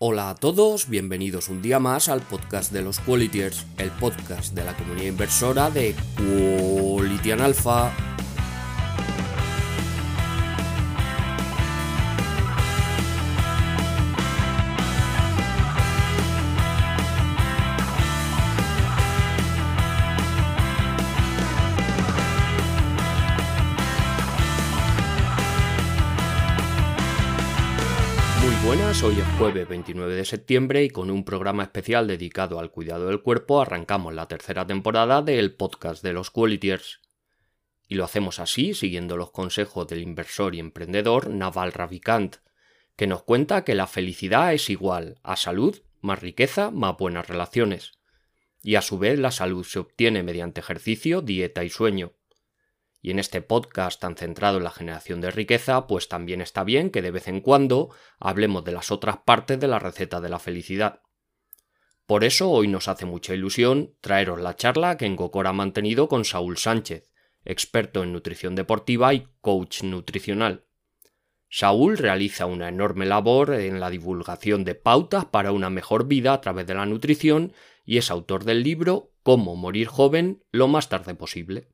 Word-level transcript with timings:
Hola 0.00 0.30
a 0.30 0.36
todos, 0.36 0.88
bienvenidos 0.88 1.48
un 1.48 1.60
día 1.60 1.80
más 1.80 2.08
al 2.08 2.20
podcast 2.20 2.70
de 2.70 2.82
los 2.82 3.00
Qualitiers, 3.00 3.66
el 3.78 3.90
podcast 3.90 4.54
de 4.54 4.62
la 4.62 4.76
comunidad 4.76 5.08
inversora 5.08 5.70
de 5.70 5.92
Quality 6.16 7.32
Alpha. 7.32 8.07
Buenas, 29.00 29.02
hoy 29.02 29.22
es 29.22 29.38
jueves 29.38 29.68
29 29.68 30.14
de 30.14 30.24
septiembre 30.24 30.84
y 30.84 30.90
con 30.90 31.10
un 31.10 31.24
programa 31.24 31.62
especial 31.62 32.06
dedicado 32.06 32.58
al 32.58 32.70
cuidado 32.70 33.08
del 33.08 33.22
cuerpo 33.22 33.60
arrancamos 33.60 34.14
la 34.14 34.26
tercera 34.26 34.66
temporada 34.66 35.22
del 35.22 35.54
podcast 35.54 36.02
de 36.02 36.12
los 36.12 36.30
Qualitiers. 36.30 37.00
Y 37.86 37.94
lo 37.94 38.04
hacemos 38.04 38.38
así, 38.40 38.74
siguiendo 38.74 39.16
los 39.16 39.30
consejos 39.30 39.86
del 39.88 40.02
inversor 40.02 40.54
y 40.54 40.60
emprendedor 40.60 41.28
Naval 41.28 41.72
Ravikant, 41.72 42.36
que 42.96 43.06
nos 43.06 43.22
cuenta 43.22 43.64
que 43.64 43.74
la 43.74 43.86
felicidad 43.86 44.52
es 44.52 44.70
igual 44.70 45.18
a 45.22 45.36
salud, 45.36 45.80
más 46.00 46.20
riqueza, 46.20 46.70
más 46.70 46.96
buenas 46.96 47.28
relaciones. 47.28 47.92
Y 48.62 48.74
a 48.74 48.82
su 48.82 48.98
vez 48.98 49.18
la 49.18 49.30
salud 49.30 49.64
se 49.64 49.78
obtiene 49.78 50.22
mediante 50.22 50.60
ejercicio, 50.60 51.20
dieta 51.22 51.64
y 51.64 51.70
sueño. 51.70 52.12
Y 53.00 53.10
en 53.10 53.18
este 53.18 53.42
podcast 53.42 54.00
tan 54.00 54.16
centrado 54.16 54.58
en 54.58 54.64
la 54.64 54.70
generación 54.70 55.20
de 55.20 55.30
riqueza, 55.30 55.86
pues 55.86 56.08
también 56.08 56.40
está 56.40 56.64
bien 56.64 56.90
que 56.90 57.02
de 57.02 57.10
vez 57.10 57.28
en 57.28 57.40
cuando 57.40 57.90
hablemos 58.18 58.64
de 58.64 58.72
las 58.72 58.90
otras 58.90 59.18
partes 59.18 59.60
de 59.60 59.68
la 59.68 59.78
receta 59.78 60.20
de 60.20 60.28
la 60.28 60.38
felicidad. 60.38 61.02
Por 62.06 62.24
eso 62.24 62.50
hoy 62.50 62.68
nos 62.68 62.88
hace 62.88 63.04
mucha 63.04 63.34
ilusión 63.34 63.94
traeros 64.00 64.40
la 64.40 64.56
charla 64.56 64.96
que 64.96 65.06
Engocor 65.06 65.46
ha 65.46 65.52
mantenido 65.52 66.08
con 66.08 66.24
Saúl 66.24 66.56
Sánchez, 66.56 67.10
experto 67.44 68.02
en 68.02 68.12
nutrición 68.12 68.54
deportiva 68.54 69.12
y 69.14 69.28
coach 69.40 69.82
nutricional. 69.82 70.64
Saúl 71.50 71.96
realiza 71.96 72.46
una 72.46 72.68
enorme 72.68 73.06
labor 73.06 73.54
en 73.54 73.80
la 73.80 73.90
divulgación 73.90 74.64
de 74.64 74.74
pautas 74.74 75.26
para 75.26 75.52
una 75.52 75.70
mejor 75.70 76.06
vida 76.06 76.32
a 76.32 76.40
través 76.40 76.66
de 76.66 76.74
la 76.74 76.86
nutrición 76.86 77.52
y 77.84 77.96
es 77.96 78.10
autor 78.10 78.44
del 78.44 78.62
libro 78.62 79.12
Cómo 79.22 79.56
morir 79.56 79.86
joven 79.86 80.44
lo 80.50 80.68
más 80.68 80.88
tarde 80.88 81.14
posible. 81.14 81.68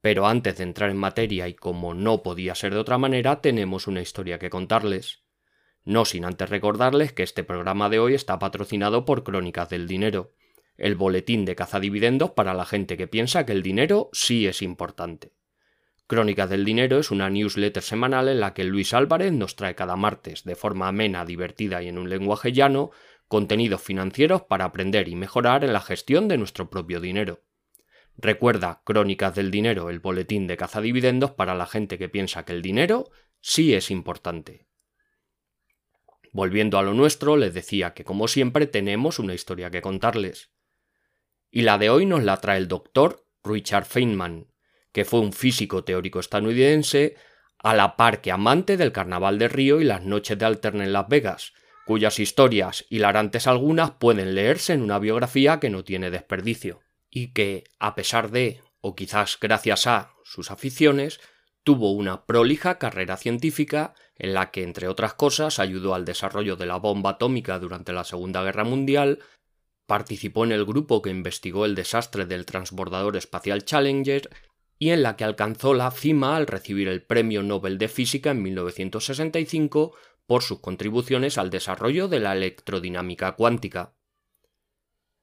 Pero 0.00 0.26
antes 0.26 0.56
de 0.56 0.64
entrar 0.64 0.90
en 0.90 0.96
materia 0.96 1.48
y 1.48 1.54
como 1.54 1.94
no 1.94 2.22
podía 2.22 2.54
ser 2.54 2.72
de 2.72 2.80
otra 2.80 2.98
manera, 2.98 3.40
tenemos 3.40 3.86
una 3.86 4.00
historia 4.00 4.38
que 4.38 4.50
contarles. 4.50 5.22
No 5.84 6.04
sin 6.04 6.24
antes 6.24 6.48
recordarles 6.48 7.12
que 7.12 7.22
este 7.22 7.44
programa 7.44 7.88
de 7.88 7.98
hoy 7.98 8.14
está 8.14 8.38
patrocinado 8.38 9.04
por 9.04 9.24
Crónicas 9.24 9.68
del 9.68 9.86
Dinero, 9.86 10.32
el 10.76 10.94
boletín 10.94 11.44
de 11.44 11.54
cazadividendos 11.54 12.30
para 12.30 12.54
la 12.54 12.64
gente 12.64 12.96
que 12.96 13.06
piensa 13.06 13.44
que 13.44 13.52
el 13.52 13.62
dinero 13.62 14.08
sí 14.12 14.46
es 14.46 14.62
importante. 14.62 15.34
Crónicas 16.06 16.50
del 16.50 16.64
Dinero 16.64 16.98
es 16.98 17.10
una 17.10 17.30
newsletter 17.30 17.82
semanal 17.82 18.28
en 18.28 18.40
la 18.40 18.52
que 18.52 18.64
Luis 18.64 18.94
Álvarez 18.94 19.32
nos 19.32 19.54
trae 19.54 19.76
cada 19.76 19.94
martes, 19.94 20.42
de 20.42 20.56
forma 20.56 20.88
amena, 20.88 21.24
divertida 21.24 21.82
y 21.82 21.88
en 21.88 21.98
un 21.98 22.10
lenguaje 22.10 22.52
llano, 22.52 22.90
contenidos 23.28 23.80
financieros 23.80 24.42
para 24.42 24.64
aprender 24.64 25.06
y 25.06 25.14
mejorar 25.14 25.62
en 25.62 25.72
la 25.72 25.80
gestión 25.80 26.26
de 26.26 26.38
nuestro 26.38 26.68
propio 26.68 27.00
dinero. 27.00 27.42
Recuerda 28.22 28.82
Crónicas 28.84 29.34
del 29.34 29.50
Dinero, 29.50 29.88
el 29.88 29.98
boletín 29.98 30.46
de 30.46 30.58
cazadividendos 30.58 31.30
para 31.30 31.54
la 31.54 31.64
gente 31.64 31.96
que 31.96 32.10
piensa 32.10 32.44
que 32.44 32.52
el 32.52 32.60
dinero 32.60 33.10
sí 33.40 33.72
es 33.72 33.90
importante. 33.90 34.66
Volviendo 36.30 36.78
a 36.78 36.82
lo 36.82 36.92
nuestro, 36.92 37.38
les 37.38 37.54
decía 37.54 37.94
que 37.94 38.04
como 38.04 38.28
siempre 38.28 38.66
tenemos 38.66 39.18
una 39.18 39.32
historia 39.32 39.70
que 39.70 39.80
contarles. 39.80 40.50
Y 41.50 41.62
la 41.62 41.78
de 41.78 41.88
hoy 41.88 42.04
nos 42.04 42.22
la 42.22 42.36
trae 42.36 42.58
el 42.58 42.68
doctor 42.68 43.26
Richard 43.42 43.86
Feynman, 43.86 44.52
que 44.92 45.06
fue 45.06 45.20
un 45.20 45.32
físico 45.32 45.82
teórico 45.84 46.20
estadounidense 46.20 47.16
a 47.58 47.74
la 47.74 47.96
par 47.96 48.20
que 48.20 48.32
amante 48.32 48.76
del 48.76 48.92
Carnaval 48.92 49.38
de 49.38 49.48
Río 49.48 49.80
y 49.80 49.84
las 49.84 50.04
noches 50.04 50.38
de 50.38 50.44
Alterne 50.44 50.84
en 50.84 50.92
Las 50.92 51.08
Vegas, 51.08 51.54
cuyas 51.86 52.18
historias, 52.18 52.84
hilarantes 52.90 53.46
algunas, 53.46 53.92
pueden 53.92 54.34
leerse 54.34 54.74
en 54.74 54.82
una 54.82 54.98
biografía 54.98 55.58
que 55.58 55.70
no 55.70 55.84
tiene 55.84 56.10
desperdicio 56.10 56.82
y 57.10 57.32
que, 57.32 57.64
a 57.78 57.94
pesar 57.94 58.30
de, 58.30 58.62
o 58.80 58.94
quizás 58.94 59.38
gracias 59.40 59.86
a, 59.86 60.14
sus 60.24 60.50
aficiones, 60.50 61.20
tuvo 61.64 61.92
una 61.92 62.24
prolija 62.24 62.78
carrera 62.78 63.16
científica 63.16 63.94
en 64.14 64.32
la 64.34 64.50
que, 64.50 64.62
entre 64.62 64.86
otras 64.86 65.14
cosas, 65.14 65.58
ayudó 65.58 65.94
al 65.94 66.04
desarrollo 66.04 66.56
de 66.56 66.66
la 66.66 66.76
bomba 66.76 67.10
atómica 67.10 67.58
durante 67.58 67.92
la 67.92 68.04
Segunda 68.04 68.42
Guerra 68.42 68.64
Mundial, 68.64 69.18
participó 69.86 70.44
en 70.44 70.52
el 70.52 70.64
grupo 70.64 71.02
que 71.02 71.10
investigó 71.10 71.64
el 71.64 71.74
desastre 71.74 72.26
del 72.26 72.46
transbordador 72.46 73.16
espacial 73.16 73.64
Challenger 73.64 74.30
y 74.78 74.90
en 74.90 75.02
la 75.02 75.16
que 75.16 75.24
alcanzó 75.24 75.74
la 75.74 75.90
cima 75.90 76.36
al 76.36 76.46
recibir 76.46 76.86
el 76.86 77.02
Premio 77.02 77.42
Nobel 77.42 77.76
de 77.76 77.88
Física 77.88 78.30
en 78.30 78.42
1965 78.42 79.94
por 80.26 80.42
sus 80.42 80.60
contribuciones 80.60 81.38
al 81.38 81.50
desarrollo 81.50 82.06
de 82.06 82.20
la 82.20 82.34
electrodinámica 82.34 83.32
cuántica. 83.32 83.94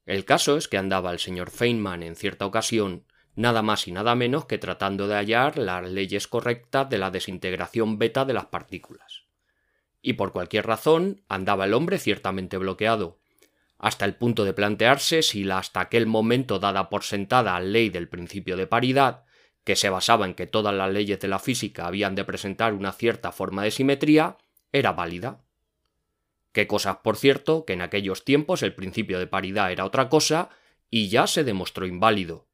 El 0.08 0.24
caso 0.24 0.56
es 0.56 0.70
que 0.70 0.78
andaba 0.78 1.12
el 1.12 1.20
señor 1.20 1.52
Feynman 1.52 2.02
en 2.02 2.16
cierta 2.16 2.46
ocasión 2.46 3.06
nada 3.36 3.62
más 3.62 3.88
y 3.88 3.92
nada 3.92 4.16
menos 4.16 4.46
que 4.46 4.58
tratando 4.58 5.08
de 5.08 5.16
hallar 5.16 5.58
las 5.58 5.88
leyes 5.88 6.28
correctas 6.28 6.90
de 6.90 6.98
la 6.98 7.12
desintegración 7.12 8.00
beta 8.00 8.24
de 8.24 8.34
las 8.34 8.46
partículas. 8.46 9.26
Y 10.02 10.14
por 10.14 10.32
cualquier 10.32 10.66
razón 10.66 11.24
andaba 11.28 11.66
el 11.66 11.74
hombre 11.74 12.00
ciertamente 12.00 12.58
bloqueado, 12.58 13.20
hasta 13.78 14.06
el 14.06 14.16
punto 14.16 14.46
de 14.46 14.54
plantearse 14.54 15.22
si 15.22 15.44
la 15.44 15.60
hasta 15.60 15.82
aquel 15.82 16.08
momento 16.08 16.58
dada 16.58 16.90
por 16.90 17.04
sentada 17.04 17.60
ley 17.60 17.90
del 17.90 18.08
principio 18.08 18.56
de 18.56 18.66
paridad, 18.66 19.26
que 19.66 19.76
se 19.76 19.90
basaba 19.90 20.26
en 20.26 20.34
que 20.34 20.48
todas 20.48 20.74
las 20.74 20.92
leyes 20.92 21.20
de 21.20 21.28
la 21.28 21.40
física 21.40 21.86
habían 21.86 22.16
de 22.16 22.24
presentar 22.24 22.74
una 22.74 22.94
cierta 22.94 23.34
forma 23.34 23.64
de 23.64 23.72
simetría, 23.72 24.38
era 24.72 24.94
válida. 24.94 25.44
Qué 26.58 26.66
cosas, 26.66 26.98
por 27.04 27.18
cierto, 27.18 27.66
que 27.66 27.74
en 27.74 27.84
aquellos 27.84 28.26
tiempos 28.26 28.64
el 28.64 28.74
principio 28.74 29.20
de 29.20 29.28
paridad 29.28 29.72
era 29.72 29.86
otra 29.86 30.10
cosa 30.10 30.50
y 30.90 31.08
ya 31.08 31.28
se 31.28 31.44
demostró 31.44 31.86
inválido. 31.86 32.48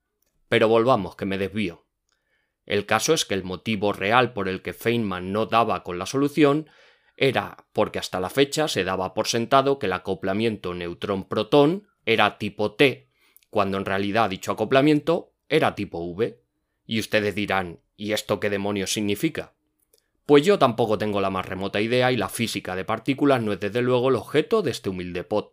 Pero 0.50 0.68
volvamos, 0.68 1.16
que 1.16 1.24
me 1.24 1.38
desvío. 1.38 1.86
El 2.66 2.86
caso 2.86 3.14
es 3.14 3.24
que 3.24 3.34
el 3.34 3.46
motivo 3.46 3.94
real 3.94 4.34
por 4.34 4.50
el 4.50 4.62
que 4.62 4.74
Feynman 4.74 5.31
no 5.31 5.46
daba 5.46 5.84
con 5.84 6.00
la 6.00 6.06
solución 6.06 6.69
era 7.16 7.66
porque 7.72 7.97
hasta 7.97 8.19
la 8.19 8.30
fecha 8.30 8.68
se 8.68 8.84
daba 8.84 9.14
por 9.14 9.30
sentado 9.30 9.80
que 9.80 9.86
el 9.86 9.94
acoplamiento 9.94 10.74
neutrón-protón 10.74 11.88
era 12.06 12.38
tipo 12.38 12.74
T, 12.74 13.08
cuando 13.50 13.78
en 13.78 13.85
realidad 13.85 14.30
dicho 14.30 14.52
acoplamiento 14.52 15.31
era 15.47 15.75
tipo 15.75 16.00
V. 16.00 16.41
Y 16.85 17.00
ustedes 17.00 17.35
dirán, 17.35 17.80
¿y 17.96 18.12
esto 18.12 18.41
qué 18.41 18.50
demonios 18.50 18.91
significa? 18.91 19.53
Pues 20.25 20.45
yo 20.45 20.57
tampoco 20.57 20.97
tengo 20.97 21.19
la 21.19 21.29
más 21.29 21.45
remota 21.45 21.81
idea 21.81 22.11
y 22.11 22.17
la 22.17 22.29
física 22.29 22.75
de 22.75 22.85
partículas 22.85 23.41
no 23.41 23.51
es 23.53 23.59
desde 23.59 23.81
luego 23.81 24.09
el 24.09 24.16
objeto 24.16 24.61
de 24.61 24.72
este 24.72 24.89
humilde 24.89 25.23
pod. 25.23 25.50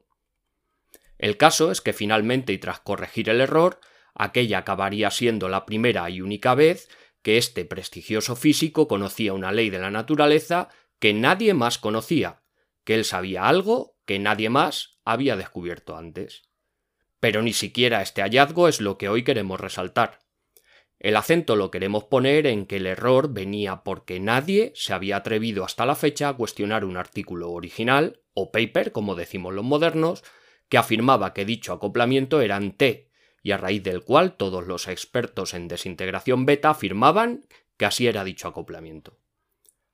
El 1.18 1.36
caso 1.36 1.70
es 1.70 1.80
que 1.80 1.92
finalmente 1.92 2.52
y 2.52 2.58
tras 2.58 2.80
corregir 2.80 3.28
el 3.28 3.40
error, 3.40 3.80
aquella 4.14 4.58
acabaría 4.58 5.10
siendo 5.10 5.48
la 5.48 5.66
primera 5.66 6.08
y 6.08 6.20
única 6.20 6.54
vez 6.54 6.88
que 7.22 7.36
este 7.36 7.64
prestigioso 7.64 8.36
físico 8.36 8.88
conocía 8.88 9.34
una 9.34 9.52
ley 9.52 9.70
de 9.70 9.80
la 9.80 9.90
naturaleza 9.90 10.68
que 10.98 11.12
nadie 11.12 11.52
más 11.52 11.78
conocía, 11.78 12.42
que 12.84 12.94
él 12.94 13.04
sabía 13.04 13.48
algo 13.48 13.96
que 14.06 14.18
nadie 14.18 14.50
más 14.50 14.98
había 15.04 15.36
descubierto 15.36 15.96
antes. 15.96 16.42
Pero 17.18 17.42
ni 17.42 17.52
siquiera 17.52 18.02
este 18.02 18.22
hallazgo 18.22 18.68
es 18.68 18.80
lo 18.80 18.96
que 18.96 19.08
hoy 19.08 19.24
queremos 19.24 19.60
resaltar. 19.60 20.20
El 21.00 21.16
acento 21.16 21.56
lo 21.56 21.70
queremos 21.70 22.04
poner 22.04 22.46
en 22.46 22.66
que 22.66 22.76
el 22.76 22.84
error 22.84 23.32
venía 23.32 23.82
porque 23.84 24.20
nadie 24.20 24.70
se 24.74 24.92
había 24.92 25.16
atrevido 25.16 25.64
hasta 25.64 25.86
la 25.86 25.94
fecha 25.94 26.28
a 26.28 26.34
cuestionar 26.34 26.84
un 26.84 26.98
artículo 26.98 27.50
original, 27.52 28.20
o 28.34 28.52
paper, 28.52 28.92
como 28.92 29.14
decimos 29.14 29.54
los 29.54 29.64
modernos, 29.64 30.22
que 30.68 30.76
afirmaba 30.76 31.32
que 31.32 31.46
dicho 31.46 31.72
acoplamiento 31.72 32.42
era 32.42 32.60
T, 32.76 33.08
y 33.42 33.52
a 33.52 33.56
raíz 33.56 33.82
del 33.82 34.04
cual 34.04 34.36
todos 34.36 34.66
los 34.66 34.88
expertos 34.88 35.54
en 35.54 35.68
desintegración 35.68 36.44
beta 36.44 36.68
afirmaban 36.68 37.46
que 37.78 37.86
así 37.86 38.06
era 38.06 38.22
dicho 38.22 38.46
acoplamiento. 38.46 39.18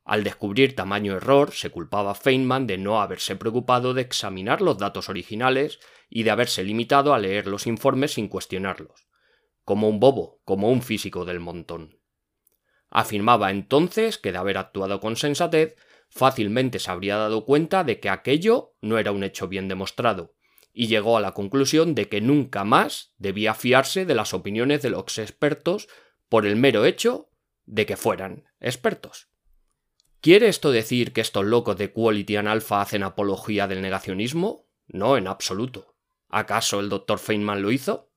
Al 0.05 0.25
descubrir 0.25 0.75
tamaño 0.75 1.15
error, 1.15 1.53
se 1.53 1.71
culpaba 1.71 2.13
a 2.13 2.15
Feynman 2.17 2.67
de 2.67 2.79
no 2.79 3.01
haberse 3.01 3.37
preocupado 3.37 3.95
de 3.95 4.03
examinar 4.03 4.61
los 4.61 4.77
datos 4.77 5.09
originales 5.09 5.79
y 6.11 6.25
de 6.25 6.33
haberse 6.33 6.65
limitado 6.65 7.15
a 7.15 7.21
leer 7.21 7.47
los 7.47 7.69
informes 7.69 8.15
sin 8.15 8.27
cuestionarlos 8.27 9.06
como 9.67 9.89
un 9.89 9.99
bobo, 9.99 10.41
como 10.45 10.71
un 10.71 10.81
físico 10.81 11.25
del 11.25 11.41
montón. 11.41 11.99
Afirmaba 12.89 13.51
entonces 13.51 14.17
que 14.17 14.31
de 14.31 14.39
haber 14.39 14.59
actuado 14.59 15.01
con 15.01 15.17
sensatez, 15.17 15.75
fácilmente 16.09 16.79
se 16.79 16.89
habría 16.89 17.17
dado 17.17 17.45
cuenta 17.45 17.83
de 17.83 17.99
que 17.99 18.09
aquello 18.09 18.77
no 18.81 18.97
era 18.97 19.11
un 19.11 19.25
hecho 19.25 19.49
bien 19.49 19.67
demostrado, 19.67 20.37
y 20.73 20.87
llegó 20.87 21.17
a 21.17 21.21
la 21.21 21.35
conclusión 21.35 21.97
de 21.97 22.09
que 22.09 22.21
nunca 22.21 22.63
más 22.63 23.13
debía 23.19 23.55
fiarse 23.55 24.07
de 24.07 24.15
las 24.15 24.35
opiniones 24.35 24.83
de 24.83 24.91
los 24.91 25.19
expertos 25.19 25.89
por 26.29 26.47
el 26.47 26.55
mero 26.55 26.85
hecho 26.85 27.29
de 27.65 27.87
que 27.87 27.97
fueran 27.97 28.45
expertos. 28.61 29.29
¿Quiere 30.21 30.47
esto 30.47 30.71
decir 30.71 31.13
que 31.13 31.23
estos 31.23 31.45
locos 31.45 31.77
de 31.77 31.93
Quality 31.93 32.37
and 32.37 32.49
Alpha 32.49 32.83
hacen 32.83 33.03
apología 33.03 33.67
del 33.67 33.83
negacionismo? 33.83 34.69
No, 34.87 35.17
en 35.17 35.27
absoluto. 35.27 35.97
¿Acaso 36.29 36.79
el 36.79 36.89
Dr. 36.89 37.19
Feynman 37.19 37.63
lo 37.63 37.73
hizo? 37.73 38.13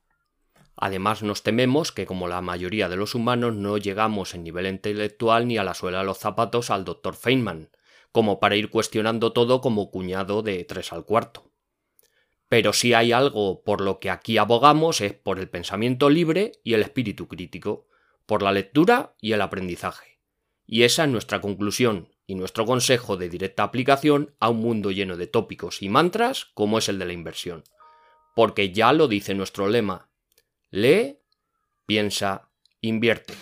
Además, 0.81 1.23
nos 1.23 1.43
tememos 1.43 1.91
que, 1.91 2.05
como 2.05 2.29
la 2.29 2.41
mayoría 2.41 2.87
de 2.87 2.95
los 2.95 3.13
humanos, 3.13 3.53
no 3.53 3.77
llegamos 3.77 4.33
en 4.33 4.45
nivel 4.45 4.65
intelectual 4.65 5.45
ni 5.45 5.57
a 5.57 5.63
la 5.65 5.73
suela 5.73 5.99
de 5.99 6.05
los 6.05 6.19
zapatos 6.19 6.69
al 6.69 6.85
Dr. 6.85 7.15
Feynman, 7.15 7.69
como 8.13 8.39
para 8.39 8.55
ir 8.55 8.69
cuestionando 8.69 9.33
todo 9.33 9.59
como 9.59 9.91
cuñado 9.91 10.41
de 10.41 10.63
tres 10.63 10.93
al 10.93 11.03
cuarto. 11.03 11.51
Pero 12.47 12.71
si 12.71 12.93
hay 12.93 13.11
algo 13.11 13.61
por 13.63 13.81
lo 13.81 13.99
que 13.99 14.09
aquí 14.09 14.37
abogamos 14.37 15.01
es 15.01 15.13
por 15.13 15.39
el 15.39 15.49
pensamiento 15.49 16.09
libre 16.09 16.53
y 16.63 16.75
el 16.75 16.81
espíritu 16.81 17.27
crítico, 17.27 17.87
por 18.25 18.41
la 18.41 18.53
lectura 18.53 19.15
y 19.19 19.33
el 19.33 19.41
aprendizaje. 19.41 20.21
Y 20.65 20.83
esa 20.83 21.03
es 21.03 21.09
nuestra 21.09 21.41
conclusión 21.41 22.07
y 22.25 22.35
nuestro 22.35 22.65
consejo 22.65 23.17
de 23.17 23.27
directa 23.27 23.63
aplicación 23.63 24.33
a 24.39 24.49
un 24.49 24.59
mundo 24.59 24.91
lleno 24.91 25.17
de 25.17 25.27
tópicos 25.27 25.81
y 25.81 25.89
mantras 25.89 26.45
como 26.53 26.77
es 26.77 26.87
el 26.87 26.99
de 26.99 27.05
la 27.05 27.13
inversión. 27.13 27.63
Porque 28.33 28.71
ya 28.71 28.93
lo 28.93 29.09
dice 29.09 29.35
nuestro 29.35 29.67
lema. 29.67 30.08
Lee, 30.71 31.17
piensa, 31.87 32.49
invierte. 32.79 33.33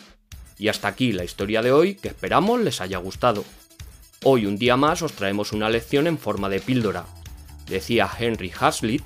Y 0.58 0.70
hasta 0.70 0.88
aquí 0.88 1.12
la 1.12 1.26
historia 1.26 1.62
de 1.62 1.74
hoy 1.74 1.96
que 1.96 2.08
esperamos 2.08 2.62
les 2.62 2.80
haya 2.80 3.00
gustado. 3.00 3.44
Hoy 4.24 4.46
un 4.46 4.58
día 4.58 4.78
más 4.78 5.02
os 5.02 5.12
traemos 5.12 5.52
una 5.52 5.70
lección 5.70 6.08
en 6.08 6.18
forma 6.18 6.48
de 6.48 6.62
píldora. 6.62 7.06
Decía 7.68 8.10
Henry 8.18 8.54
Hazlitt 8.58 9.04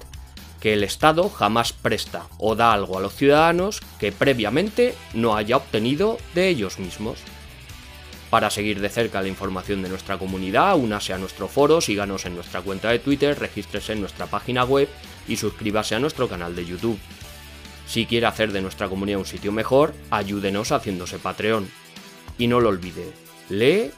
que 0.59 0.73
el 0.73 0.83
Estado 0.83 1.29
jamás 1.29 1.73
presta 1.73 2.27
o 2.37 2.55
da 2.55 2.73
algo 2.73 2.99
a 2.99 3.01
los 3.01 3.15
ciudadanos 3.15 3.81
que 3.99 4.11
previamente 4.11 4.93
no 5.15 5.35
haya 5.35 5.57
obtenido 5.57 6.19
de 6.35 6.47
ellos 6.47 6.77
mismos. 6.77 7.17
Para 8.29 8.51
seguir 8.51 8.79
de 8.81 8.89
cerca 8.89 9.23
la 9.23 9.29
información 9.29 9.81
de 9.81 9.89
nuestra 9.89 10.19
comunidad, 10.19 10.77
únase 10.77 11.11
a 11.11 11.17
nuestro 11.17 11.47
foro, 11.47 11.81
síganos 11.81 12.25
en 12.27 12.35
nuestra 12.35 12.61
cuenta 12.61 12.91
de 12.91 12.99
Twitter, 12.99 13.37
regístrese 13.37 13.93
en 13.93 14.01
nuestra 14.01 14.27
página 14.27 14.63
web 14.63 14.87
y 15.27 15.37
suscríbase 15.37 15.95
a 15.95 15.99
nuestro 15.99 16.29
canal 16.29 16.55
de 16.55 16.67
YouTube. 16.67 16.99
Si 17.91 18.05
quiere 18.05 18.25
hacer 18.25 18.53
de 18.53 18.61
nuestra 18.61 18.87
comunidad 18.87 19.19
un 19.19 19.25
sitio 19.25 19.51
mejor, 19.51 19.93
ayúdenos 20.11 20.71
haciéndose 20.71 21.19
Patreon. 21.19 21.69
Y 22.37 22.47
no 22.47 22.61
lo 22.61 22.69
olvide, 22.69 23.11
lee, 23.49 23.91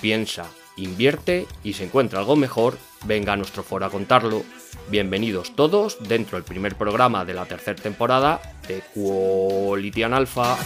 piensa, 0.00 0.46
invierte 0.78 1.46
y 1.62 1.74
si 1.74 1.84
encuentra 1.84 2.20
algo 2.20 2.34
mejor, 2.34 2.78
venga 3.04 3.34
a 3.34 3.36
nuestro 3.36 3.62
foro 3.62 3.84
a 3.84 3.90
contarlo. 3.90 4.42
Bienvenidos 4.88 5.54
todos 5.54 5.98
dentro 6.08 6.38
del 6.38 6.44
primer 6.44 6.76
programa 6.76 7.26
de 7.26 7.34
la 7.34 7.44
tercera 7.44 7.76
temporada 7.78 8.40
de 8.68 8.82
Quality 8.94 10.02
Alpha. 10.04 10.56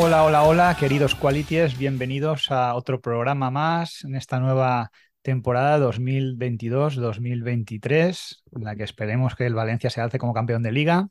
Hola, 0.00 0.22
hola, 0.22 0.44
hola, 0.44 0.76
queridos 0.78 1.16
Qualities, 1.16 1.76
bienvenidos 1.76 2.52
a 2.52 2.76
otro 2.76 3.00
programa 3.00 3.50
más 3.50 4.04
en 4.04 4.14
esta 4.14 4.38
nueva 4.38 4.92
temporada 5.22 5.76
2022-2023, 5.80 8.42
en 8.52 8.64
la 8.64 8.76
que 8.76 8.84
esperemos 8.84 9.34
que 9.34 9.44
el 9.44 9.54
Valencia 9.54 9.90
se 9.90 10.00
alce 10.00 10.20
como 10.20 10.32
campeón 10.32 10.62
de 10.62 10.70
liga. 10.70 11.08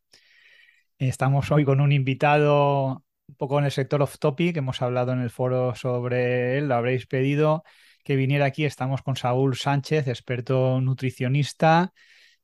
Estamos 0.99 1.51
hoy 1.51 1.65
con 1.65 1.81
un 1.81 1.91
invitado 1.91 3.03
un 3.27 3.35
poco 3.35 3.59
en 3.59 3.65
el 3.65 3.71
sector 3.71 4.01
off 4.01 4.19
topic, 4.19 4.55
hemos 4.55 4.81
hablado 4.81 5.11
en 5.11 5.19
el 5.19 5.31
foro 5.31 5.75
sobre 5.75 6.57
él, 6.57 6.69
lo 6.69 6.75
habréis 6.75 7.07
pedido 7.07 7.63
que 8.05 8.15
viniera 8.15 8.45
aquí. 8.45 8.63
Estamos 8.63 9.01
con 9.01 9.17
Saúl 9.17 9.57
Sánchez, 9.57 10.07
experto 10.07 10.79
nutricionista, 10.79 11.91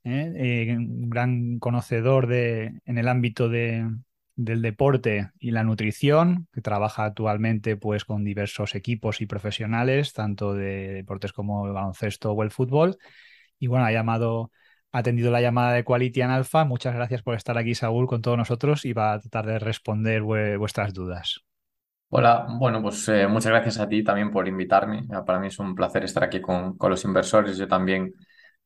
¿eh? 0.04 0.34
Eh, 0.36 0.76
un 0.78 1.10
gran 1.10 1.58
conocedor 1.60 2.28
de, 2.28 2.82
en 2.84 2.98
el 2.98 3.08
ámbito 3.08 3.48
de, 3.48 3.88
del 4.36 4.62
deporte 4.62 5.32
y 5.40 5.52
la 5.52 5.64
nutrición, 5.64 6.48
que 6.52 6.62
trabaja 6.62 7.06
actualmente 7.06 7.78
pues, 7.78 8.06
con 8.06 8.24
diversos 8.24 8.76
equipos 8.76 9.22
y 9.22 9.26
profesionales, 9.26 10.14
tanto 10.14 10.54
de 10.54 10.94
deportes 10.94 11.34
como 11.34 11.68
el 11.68 11.74
baloncesto 11.74 12.32
o 12.32 12.44
el 12.44 12.52
fútbol. 12.52 12.98
Y 13.60 13.68
bueno, 13.68 13.86
ha 13.86 13.92
llamado, 13.92 14.52
ha 14.92 15.00
atendido 15.00 15.32
la 15.32 15.42
llamada 15.42 15.74
de 15.74 15.84
Quality 15.84 16.22
and 16.22 16.34
Alpha. 16.34 16.66
Muchas 16.66 16.96
gracias 16.96 17.22
por 17.22 17.36
estar 17.36 17.58
aquí, 17.58 17.76
Saúl, 17.76 18.08
con 18.08 18.22
todos 18.22 18.38
nosotros 18.38 18.86
y 18.86 18.94
va 18.94 19.14
a 19.14 19.20
tratar 19.20 19.46
de 19.46 19.60
responder 19.60 20.22
vuestras 20.24 20.94
dudas. 20.94 21.42
Hola, 22.10 22.46
bueno, 22.60 22.82
pues 22.82 23.08
eh, 23.10 23.28
muchas 23.28 23.52
gracias 23.52 23.80
a 23.80 23.88
ti 23.88 24.04
también 24.04 24.30
por 24.30 24.48
invitarme. 24.48 25.04
Para 25.26 25.40
mí 25.40 25.48
es 25.48 25.58
un 25.58 25.74
placer 25.74 26.04
estar 26.04 26.24
aquí 26.24 26.42
con, 26.42 26.78
con 26.78 26.92
los 26.92 27.04
inversores. 27.06 27.58
Yo 27.58 27.68
también 27.68 28.14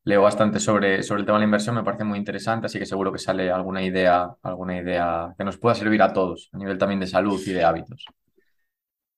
leo 0.08 0.22
bastante 0.22 0.58
sobre, 0.58 1.02
sobre 1.02 1.20
el 1.20 1.26
tema 1.26 1.36
de 1.36 1.40
la 1.40 1.44
inversión, 1.44 1.74
me 1.74 1.84
parece 1.84 2.02
muy 2.02 2.18
interesante, 2.18 2.64
así 2.64 2.78
que 2.78 2.86
seguro 2.86 3.12
que 3.12 3.18
sale 3.18 3.50
alguna 3.50 3.82
idea, 3.82 4.26
alguna 4.42 4.78
idea 4.78 5.34
que 5.36 5.44
nos 5.44 5.58
pueda 5.58 5.74
servir 5.74 6.00
a 6.00 6.14
todos, 6.14 6.48
a 6.52 6.56
nivel 6.56 6.78
también 6.78 6.98
de 6.98 7.06
salud 7.06 7.38
y 7.46 7.52
de 7.52 7.62
hábitos. 7.62 8.06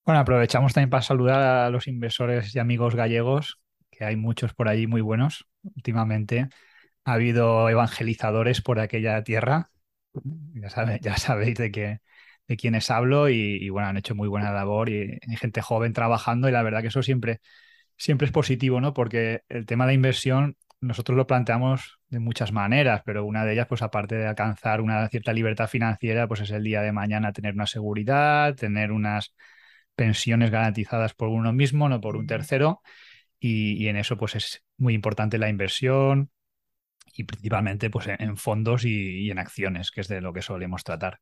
Bueno, 0.05 0.19
aprovechamos 0.19 0.73
también 0.73 0.89
para 0.89 1.01
saludar 1.01 1.41
a 1.41 1.69
los 1.69 1.87
inversores 1.87 2.53
y 2.53 2.59
amigos 2.59 2.93
gallegos, 2.93 3.61
que 3.89 4.03
hay 4.03 4.17
muchos 4.17 4.53
por 4.53 4.67
allí 4.67 4.85
muy 4.85 4.99
buenos 4.99 5.47
últimamente. 5.63 6.49
Ha 7.05 7.13
habido 7.13 7.69
evangelizadores 7.69 8.61
por 8.61 8.79
aquella 8.79 9.23
tierra, 9.23 9.71
ya, 10.53 10.97
ya 10.99 11.15
sabéis 11.15 11.57
de, 11.57 11.71
qué, 11.71 11.99
de 12.49 12.57
quiénes 12.57 12.91
hablo 12.91 13.29
y, 13.29 13.69
bueno, 13.69 13.87
han 13.87 13.95
hecho 13.95 14.13
muy 14.13 14.27
buena 14.27 14.51
labor 14.51 14.89
y, 14.89 15.19
y 15.25 15.35
gente 15.37 15.61
joven 15.61 15.93
trabajando 15.93 16.49
y 16.49 16.51
la 16.51 16.63
verdad 16.63 16.81
que 16.81 16.87
eso 16.87 17.01
siempre 17.01 17.39
siempre 17.95 18.25
es 18.25 18.31
positivo, 18.31 18.81
¿no? 18.81 18.93
Porque 18.93 19.43
el 19.47 19.67
tema 19.67 19.85
de 19.85 19.89
la 19.89 19.93
inversión 19.93 20.57
nosotros 20.81 21.15
lo 21.15 21.27
planteamos 21.27 21.99
de 22.09 22.19
muchas 22.19 22.51
maneras, 22.51 23.01
pero 23.05 23.23
una 23.25 23.45
de 23.45 23.53
ellas, 23.53 23.67
pues 23.67 23.81
aparte 23.83 24.15
de 24.15 24.27
alcanzar 24.27 24.81
una 24.81 25.07
cierta 25.09 25.31
libertad 25.31 25.67
financiera, 25.67 26.27
pues 26.27 26.41
es 26.41 26.51
el 26.51 26.63
día 26.63 26.81
de 26.81 26.91
mañana 26.91 27.31
tener 27.33 27.53
una 27.53 27.67
seguridad, 27.67 28.55
tener 28.55 28.91
unas 28.91 29.33
pensiones 29.95 30.51
garantizadas 30.51 31.13
por 31.13 31.29
uno 31.29 31.53
mismo, 31.53 31.87
no 31.87 32.01
por 32.01 32.17
un 32.17 32.27
tercero, 32.27 32.81
y, 33.39 33.87
en 33.87 33.97
eso 33.97 34.17
pues 34.17 34.35
es 34.35 34.63
muy 34.77 34.93
importante 34.93 35.37
la 35.37 35.49
inversión 35.49 36.31
y 37.15 37.23
principalmente 37.25 37.89
pues 37.89 38.07
en, 38.07 38.37
fondos 38.37 38.85
y 38.85 39.29
en 39.31 39.39
acciones, 39.39 39.91
que 39.91 40.01
es 40.01 40.07
de 40.07 40.21
lo 40.21 40.33
que 40.33 40.41
solemos 40.41 40.83
tratar. 40.83 41.19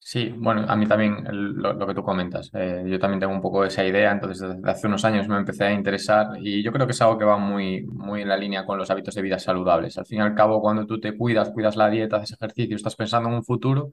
Sí, 0.00 0.32
bueno, 0.34 0.64
a 0.66 0.74
mí 0.74 0.86
también 0.86 1.22
lo, 1.30 1.86
que 1.86 1.94
tú 1.94 2.02
comentas. 2.02 2.50
Eh, 2.54 2.82
yo 2.86 2.98
también 2.98 3.20
tengo 3.20 3.34
un 3.34 3.42
poco 3.42 3.64
esa 3.64 3.84
idea, 3.84 4.10
entonces 4.10 4.48
desde 4.48 4.70
hace 4.70 4.86
unos 4.86 5.04
años 5.04 5.28
me 5.28 5.36
empecé 5.36 5.64
a 5.64 5.72
interesar 5.72 6.28
y 6.40 6.62
yo 6.62 6.72
creo 6.72 6.86
que 6.86 6.92
es 6.92 7.02
algo 7.02 7.18
que 7.18 7.26
va 7.26 7.36
muy, 7.36 7.82
muy 7.82 8.22
en 8.22 8.28
la 8.28 8.38
línea 8.38 8.64
con 8.64 8.78
los 8.78 8.90
hábitos 8.90 9.14
de 9.14 9.20
vida 9.22 9.38
saludables. 9.38 9.98
Al 9.98 10.06
fin 10.06 10.18
y 10.18 10.22
al 10.22 10.34
cabo, 10.34 10.62
cuando 10.62 10.86
tú 10.86 10.98
te 10.98 11.14
cuidas, 11.14 11.50
cuidas 11.50 11.76
la 11.76 11.90
dieta, 11.90 12.16
haces 12.16 12.32
ejercicio, 12.32 12.74
estás 12.76 12.96
pensando 12.96 13.28
en 13.28 13.34
un 13.34 13.44
futuro 13.44 13.92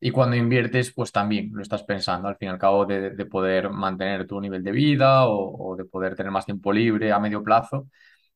y 0.00 0.10
cuando 0.12 0.36
inviertes, 0.36 0.92
pues 0.94 1.12
también 1.12 1.50
lo 1.52 1.62
estás 1.62 1.82
pensando, 1.84 2.28
al 2.28 2.36
fin 2.36 2.48
y 2.48 2.52
al 2.52 2.58
cabo, 2.58 2.86
de, 2.86 3.10
poder 3.26 3.70
mantener 3.70 4.26
tu 4.26 4.40
nivel 4.40 4.62
de 4.64 4.72
vida 4.72 5.26
o, 5.28 5.76
de 5.76 5.84
poder 5.84 6.16
tener 6.16 6.32
más 6.32 6.46
tiempo 6.46 6.72
libre 6.72 7.12
a 7.12 7.20
medio 7.20 7.42
plazo. 7.44 7.88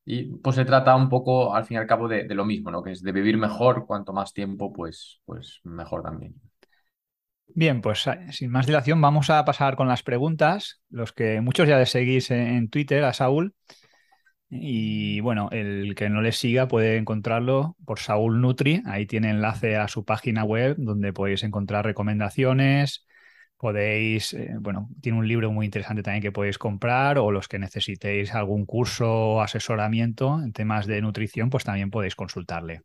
Y 0.05 0.25
pues 0.39 0.57
se 0.57 0.65
trata 0.67 0.95
un 0.97 1.09
poco, 1.09 1.55
al 1.55 1.65
fin 1.65 1.77
y 1.77 1.79
al 1.81 1.87
cabo, 1.87 2.09
de, 2.09 2.25
de 2.25 2.35
lo 2.35 2.45
mismo, 2.45 2.71
¿no? 2.71 2.83
Que 2.83 2.93
es 2.93 3.03
de 3.03 3.13
vivir 3.13 3.39
mejor, 3.39 3.87
cuanto 3.87 4.13
más 4.13 4.33
tiempo, 4.35 4.73
pues, 4.73 5.21
pues 5.25 5.61
mejor 5.65 6.03
también. 6.03 6.35
Bien, 7.57 7.81
pues 7.81 8.07
eh, 8.09 8.33
sin 8.33 8.51
más 8.51 8.67
dilación 8.67 9.01
vamos 9.01 9.31
a 9.31 9.45
pasar 9.45 9.77
con 9.77 9.87
las 9.87 10.03
preguntas, 10.03 10.81
los 10.91 11.13
que 11.13 11.41
muchos 11.41 11.69
ya 11.69 11.79
le 11.79 11.87
seguís 11.87 12.31
en 12.33 12.69
Twitter 12.69 13.05
a 13.05 13.13
Saúl. 13.13 13.55
Y 14.51 15.21
bueno, 15.21 15.49
el 15.53 15.95
que 15.97 16.09
no 16.11 16.21
le 16.23 16.33
siga 16.33 16.69
puede 16.69 16.97
encontrarlo 16.97 17.77
por 17.85 17.99
Saúl 18.01 18.41
Nutri. 18.41 18.83
Ahí 18.87 19.07
tiene 19.07 19.31
enlace 19.31 19.77
a 19.77 19.89
su 19.89 20.05
página 20.05 20.45
web 20.45 20.77
donde 20.79 21.13
podéis 21.13 21.43
encontrar 21.45 21.85
recomendaciones. 21.85 23.07
Podéis, 23.57 24.35
eh, 24.35 24.55
bueno, 24.61 24.89
tiene 25.01 25.19
un 25.19 25.29
libro 25.29 25.51
muy 25.53 25.67
interesante 25.67 26.03
también 26.03 26.23
que 26.23 26.33
podéis 26.33 26.59
comprar 26.59 27.19
o 27.19 27.31
los 27.33 27.49
que 27.49 27.59
necesitéis 27.59 28.35
algún 28.35 28.67
curso 28.67 29.07
o 29.37 29.41
asesoramiento 29.43 30.41
en 30.43 30.53
temas 30.53 30.87
de 30.87 31.01
nutrición, 31.01 31.51
pues 31.51 31.65
también 31.65 31.91
podéis 31.91 32.17
consultarle. 32.17 32.83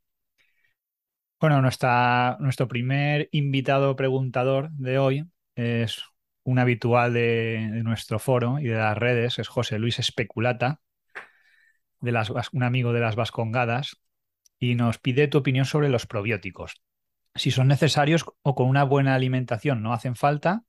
Bueno, 1.40 1.62
nuestro 1.62 2.68
primer 2.68 3.30
invitado 3.32 3.96
preguntador 3.96 4.72
de 4.72 5.00
hoy 5.00 5.26
es 5.56 6.04
un 6.44 6.60
habitual 6.60 7.14
de, 7.14 7.82
nuestro 7.84 8.20
foro 8.20 8.60
y 8.60 8.66
de 8.66 8.76
las 8.76 8.98
redes, 8.98 9.40
es 9.40 9.48
José 9.48 9.80
Luis 9.80 10.00
Especulata, 10.00 10.82
de 12.02 12.12
las, 12.12 12.30
un 12.52 12.64
amigo 12.64 12.92
de 12.92 13.00
las 13.00 13.16
Vascongadas, 13.16 14.02
y 14.60 14.76
nos 14.76 14.98
pide 14.98 15.30
tu 15.30 15.38
opinión 15.38 15.64
sobre 15.64 15.88
los 15.88 16.06
probióticos. 16.06 16.82
Si 17.36 17.52
son 17.52 17.70
necesarios 17.70 18.26
o 18.42 18.54
con 18.54 18.68
una 18.68 18.84
buena 18.84 19.16
alimentación 19.16 19.82
no 19.82 19.94
hacen 19.94 20.18
falta, 20.18 20.64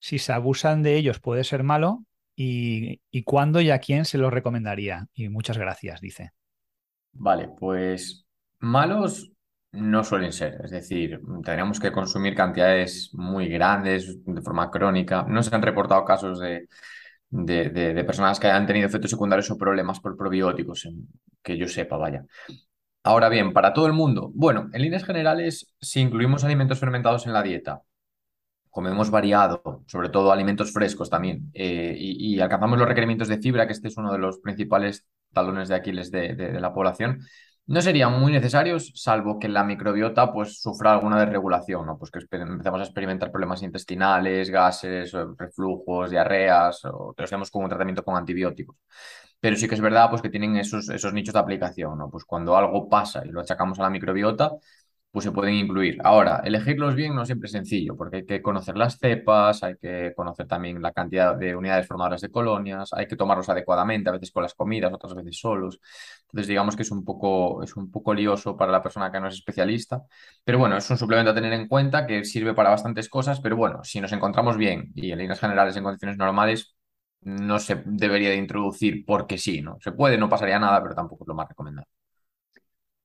si 0.00 0.18
se 0.18 0.32
abusan 0.32 0.82
de 0.82 0.96
ellos 0.96 1.20
puede 1.20 1.44
ser 1.44 1.62
malo 1.62 2.04
y, 2.34 3.02
y 3.12 3.22
cuándo 3.22 3.60
y 3.60 3.70
a 3.70 3.78
quién 3.78 4.04
se 4.04 4.18
los 4.18 4.32
recomendaría. 4.32 5.06
Y 5.14 5.28
muchas 5.28 5.58
gracias, 5.58 6.00
dice. 6.00 6.32
Vale, 7.12 7.50
pues 7.56 8.26
malos 8.58 9.30
no 9.72 10.04
suelen 10.04 10.32
ser. 10.32 10.60
Es 10.64 10.70
decir, 10.70 11.20
tendríamos 11.44 11.80
que 11.80 11.92
consumir 11.92 12.34
cantidades 12.34 13.10
muy 13.14 13.48
grandes 13.48 14.24
de 14.24 14.42
forma 14.42 14.70
crónica. 14.70 15.24
No 15.28 15.42
se 15.42 15.54
han 15.54 15.62
reportado 15.62 16.04
casos 16.04 16.40
de, 16.40 16.68
de, 17.30 17.70
de, 17.70 18.04
personas 18.04 18.40
que 18.40 18.46
hayan 18.46 18.66
tenido 18.66 18.86
efectos 18.86 19.10
secundarios 19.10 19.50
o 19.50 19.58
problemas 19.58 20.00
por 20.00 20.16
probióticos, 20.16 20.88
que 21.42 21.56
yo 21.56 21.68
sepa, 21.68 21.96
vaya. 21.96 22.24
Ahora 23.02 23.28
bien, 23.28 23.52
para 23.52 23.72
todo 23.72 23.86
el 23.86 23.92
mundo, 23.92 24.30
bueno, 24.34 24.68
en 24.72 24.82
líneas 24.82 25.04
generales, 25.04 25.74
si 25.80 26.00
incluimos 26.00 26.44
alimentos 26.44 26.78
fermentados 26.78 27.26
en 27.26 27.32
la 27.32 27.42
dieta, 27.42 27.82
comemos 28.70 29.10
variado, 29.10 29.82
sobre 29.86 30.08
todo 30.08 30.32
alimentos 30.32 30.72
frescos 30.72 31.10
también, 31.10 31.50
eh, 31.54 31.96
y, 31.98 32.38
alcanzamos 32.40 32.78
los 32.78 32.88
requerimientos 32.88 33.28
de 33.28 33.38
fibra, 33.38 33.66
que 33.66 33.72
este 33.72 33.88
es 33.88 33.96
uno 33.96 34.12
de 34.12 34.18
los 34.18 34.38
principales 34.38 35.06
talones 35.32 35.68
de 35.68 35.74
Aquiles 35.74 36.10
de, 36.10 36.60
la 36.60 36.72
población, 36.72 37.20
no 37.68 37.82
serían 37.82 38.18
muy 38.18 38.32
necesarios, 38.32 38.92
salvo 38.94 39.38
que 39.38 39.46
la 39.46 39.62
microbiota 39.62 40.32
pues, 40.32 40.60
sufra 40.60 40.92
alguna 40.92 41.20
desregulación, 41.20 41.84
¿no? 41.86 41.98
pues 41.98 42.10
que 42.10 42.20
empezamos 42.30 42.80
a 42.80 42.84
experimentar 42.84 43.30
problemas 43.30 43.62
intestinales, 43.62 44.48
gases, 44.48 45.12
reflujos, 45.36 46.10
diarreas, 46.10 46.82
o 46.86 47.14
que 47.14 47.22
los 47.22 47.50
con 47.50 47.64
un 47.64 47.68
tratamiento 47.68 48.02
con 48.02 48.16
antibióticos. 48.16 48.76
Pero 49.38 49.54
sí 49.56 49.68
que 49.68 49.74
es 49.74 49.80
verdad 49.82 50.08
pues, 50.08 50.22
que 50.22 50.30
tienen 50.30 50.56
esos, 50.56 50.88
esos 50.88 51.12
nichos 51.12 51.34
de 51.34 51.40
aplicación. 51.40 51.98
¿no? 51.98 52.10
Pues 52.10 52.24
cuando 52.24 52.56
algo 52.56 52.88
pasa 52.88 53.22
y 53.24 53.28
lo 53.28 53.40
achacamos 53.40 53.78
a 53.78 53.82
la 53.82 53.90
microbiota, 53.90 54.50
pues 55.10 55.24
se 55.24 55.32
pueden 55.32 55.54
incluir. 55.54 55.98
Ahora, 56.04 56.42
elegirlos 56.44 56.94
bien 56.94 57.14
no 57.14 57.24
siempre 57.26 57.46
es 57.46 57.52
sencillo, 57.52 57.96
porque 57.96 58.18
hay 58.18 58.26
que 58.26 58.42
conocer 58.42 58.76
las 58.76 58.98
cepas, 58.98 59.62
hay 59.62 59.76
que 59.76 60.12
conocer 60.14 60.46
también 60.46 60.82
la 60.82 60.92
cantidad 60.92 61.34
de 61.36 61.56
unidades 61.56 61.86
formadoras 61.86 62.20
de 62.20 62.30
colonias, 62.30 62.92
hay 62.92 63.06
que 63.06 63.16
tomarlos 63.16 63.48
adecuadamente, 63.48 64.10
a 64.10 64.12
veces 64.12 64.30
con 64.30 64.42
las 64.42 64.54
comidas, 64.54 64.92
otras 64.92 65.14
veces 65.14 65.38
solos. 65.40 65.80
Entonces, 66.24 66.46
digamos 66.48 66.76
que 66.76 66.82
es 66.82 66.90
un 66.90 67.04
poco, 67.04 67.62
es 67.62 67.74
un 67.76 67.90
poco 67.90 68.14
lioso 68.14 68.56
para 68.56 68.70
la 68.72 68.82
persona 68.82 69.10
que 69.10 69.20
no 69.20 69.28
es 69.28 69.34
especialista. 69.34 70.02
Pero 70.44 70.58
bueno, 70.58 70.76
es 70.76 70.88
un 70.90 70.98
suplemento 70.98 71.30
a 71.32 71.34
tener 71.34 71.52
en 71.52 71.68
cuenta 71.68 72.06
que 72.06 72.24
sirve 72.24 72.54
para 72.54 72.70
bastantes 72.70 73.08
cosas, 73.08 73.40
pero 73.40 73.56
bueno, 73.56 73.82
si 73.84 74.00
nos 74.00 74.12
encontramos 74.12 74.56
bien 74.56 74.90
y 74.94 75.10
en 75.12 75.18
líneas 75.18 75.40
generales 75.40 75.76
en 75.76 75.84
condiciones 75.84 76.16
normales, 76.18 76.76
no 77.20 77.58
se 77.58 77.82
debería 77.86 78.30
de 78.30 78.36
introducir 78.36 79.04
porque 79.06 79.38
sí, 79.38 79.60
¿no? 79.62 79.78
Se 79.80 79.92
puede, 79.92 80.18
no 80.18 80.28
pasaría 80.28 80.58
nada, 80.58 80.82
pero 80.82 80.94
tampoco 80.94 81.24
es 81.24 81.28
lo 81.28 81.34
más 81.34 81.48
recomendable. 81.48 81.88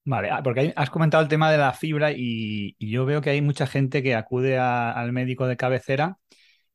Vale, 0.05 0.29
ah, 0.31 0.43
porque 0.43 0.74
has 0.75 0.89
comentado 0.89 1.24
el 1.24 1.29
tema 1.29 1.50
de 1.50 1.57
la 1.57 1.72
fibra 1.74 2.12
y, 2.12 2.75
yo 2.79 3.05
veo 3.05 3.22
que 3.22 3.29
hay 3.29 3.41
mucha 3.41 3.65
gente 3.67 4.03
que 4.03 4.15
acude 4.15 4.57
al 4.57 5.13
médico 5.13 5.48
de 5.48 5.55
cabecera 5.55 6.17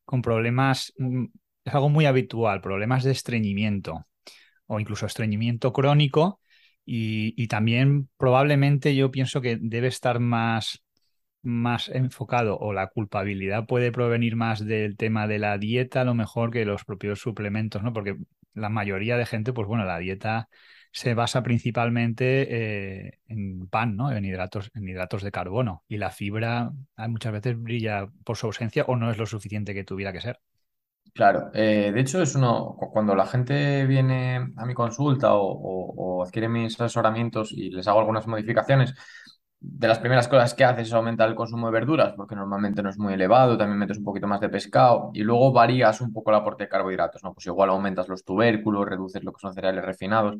con 0.04 0.22
problemas, 0.22 0.94
mm, 0.98 1.26
es 1.64 1.74
algo 1.74 1.90
muy 1.90 2.06
habitual, 2.06 2.60
problemas 2.62 3.04
de 3.04 3.12
estreñimiento 3.12 4.06
o 4.66 4.80
incluso 4.80 5.06
estreñimiento 5.06 5.72
crónico 5.72 6.40
y, 6.84 7.48
también 7.48 8.08
probablemente 8.16 8.96
yo 8.96 9.10
pienso 9.10 9.40
que 9.42 9.58
debe 9.60 9.88
estar 9.88 10.20
más, 10.20 10.82
más 11.42 11.88
enfocado 11.90 12.58
o 12.58 12.72
la 12.72 12.88
culpabilidad 12.88 13.66
puede 13.66 13.92
provenir 13.92 14.36
más 14.36 14.64
del 14.64 14.96
tema 14.96 15.26
de 15.26 15.38
la 15.38 15.58
dieta 15.58 16.02
a 16.02 16.04
lo 16.04 16.14
mejor 16.14 16.50
que 16.50 16.64
los 16.64 16.84
propios 16.84 17.20
suplementos, 17.20 17.82
¿no? 17.82 17.92
Porque 17.92 18.16
la 18.54 18.70
mayoría 18.70 19.16
de 19.18 19.26
gente, 19.26 19.52
pues 19.52 19.68
bueno, 19.68 19.84
la 19.84 19.98
dieta 19.98 20.48
se 20.98 21.14
basa 21.14 21.44
principalmente 21.44 23.06
eh, 23.06 23.20
en 23.28 23.68
pan, 23.68 23.96
¿no? 23.96 24.10
En 24.10 24.24
hidratos, 24.24 24.72
en 24.74 24.88
hidratos 24.88 25.22
de 25.22 25.30
carbono. 25.30 25.84
Y 25.86 25.96
la 25.96 26.10
fibra 26.10 26.72
ah, 26.96 27.08
muchas 27.08 27.32
veces 27.32 27.56
brilla 27.62 28.08
por 28.24 28.36
su 28.36 28.46
ausencia 28.46 28.84
o 28.88 28.96
no 28.96 29.08
es 29.08 29.16
lo 29.16 29.24
suficiente 29.24 29.74
que 29.74 29.84
tuviera 29.84 30.12
que 30.12 30.20
ser. 30.20 30.40
Claro, 31.14 31.50
eh, 31.54 31.92
de 31.94 32.00
hecho 32.00 32.20
es 32.20 32.34
uno, 32.34 32.76
cuando 32.92 33.14
la 33.14 33.26
gente 33.26 33.86
viene 33.86 34.52
a 34.56 34.66
mi 34.66 34.74
consulta 34.74 35.30
o, 35.34 36.24
adquiere 36.24 36.48
mis 36.48 36.74
asesoramientos 36.80 37.52
y 37.52 37.70
les 37.70 37.86
hago 37.86 38.00
algunas 38.00 38.26
modificaciones, 38.26 38.92
de 39.60 39.88
las 39.88 39.98
primeras 39.98 40.28
cosas 40.28 40.54
que 40.54 40.64
haces 40.64 40.88
es 40.88 40.92
aumentar 40.92 41.28
el 41.28 41.34
consumo 41.34 41.66
de 41.66 41.72
verduras, 41.72 42.14
porque 42.16 42.36
normalmente 42.36 42.82
no 42.82 42.90
es 42.90 42.98
muy 42.98 43.14
elevado, 43.14 43.58
también 43.58 43.78
metes 43.78 43.98
un 43.98 44.04
poquito 44.04 44.26
más 44.26 44.40
de 44.40 44.48
pescado 44.48 45.10
y 45.14 45.22
luego 45.22 45.52
varías 45.52 46.00
un 46.00 46.12
poco 46.12 46.30
el 46.30 46.36
aporte 46.36 46.64
de 46.64 46.68
carbohidratos, 46.68 47.24
¿no? 47.24 47.34
Pues 47.34 47.46
igual 47.46 47.70
aumentas 47.70 48.08
los 48.08 48.24
tubérculos, 48.24 48.86
reduces 48.86 49.24
lo 49.24 49.32
que 49.32 49.40
son 49.40 49.54
cereales 49.54 49.84
refinados 49.84 50.36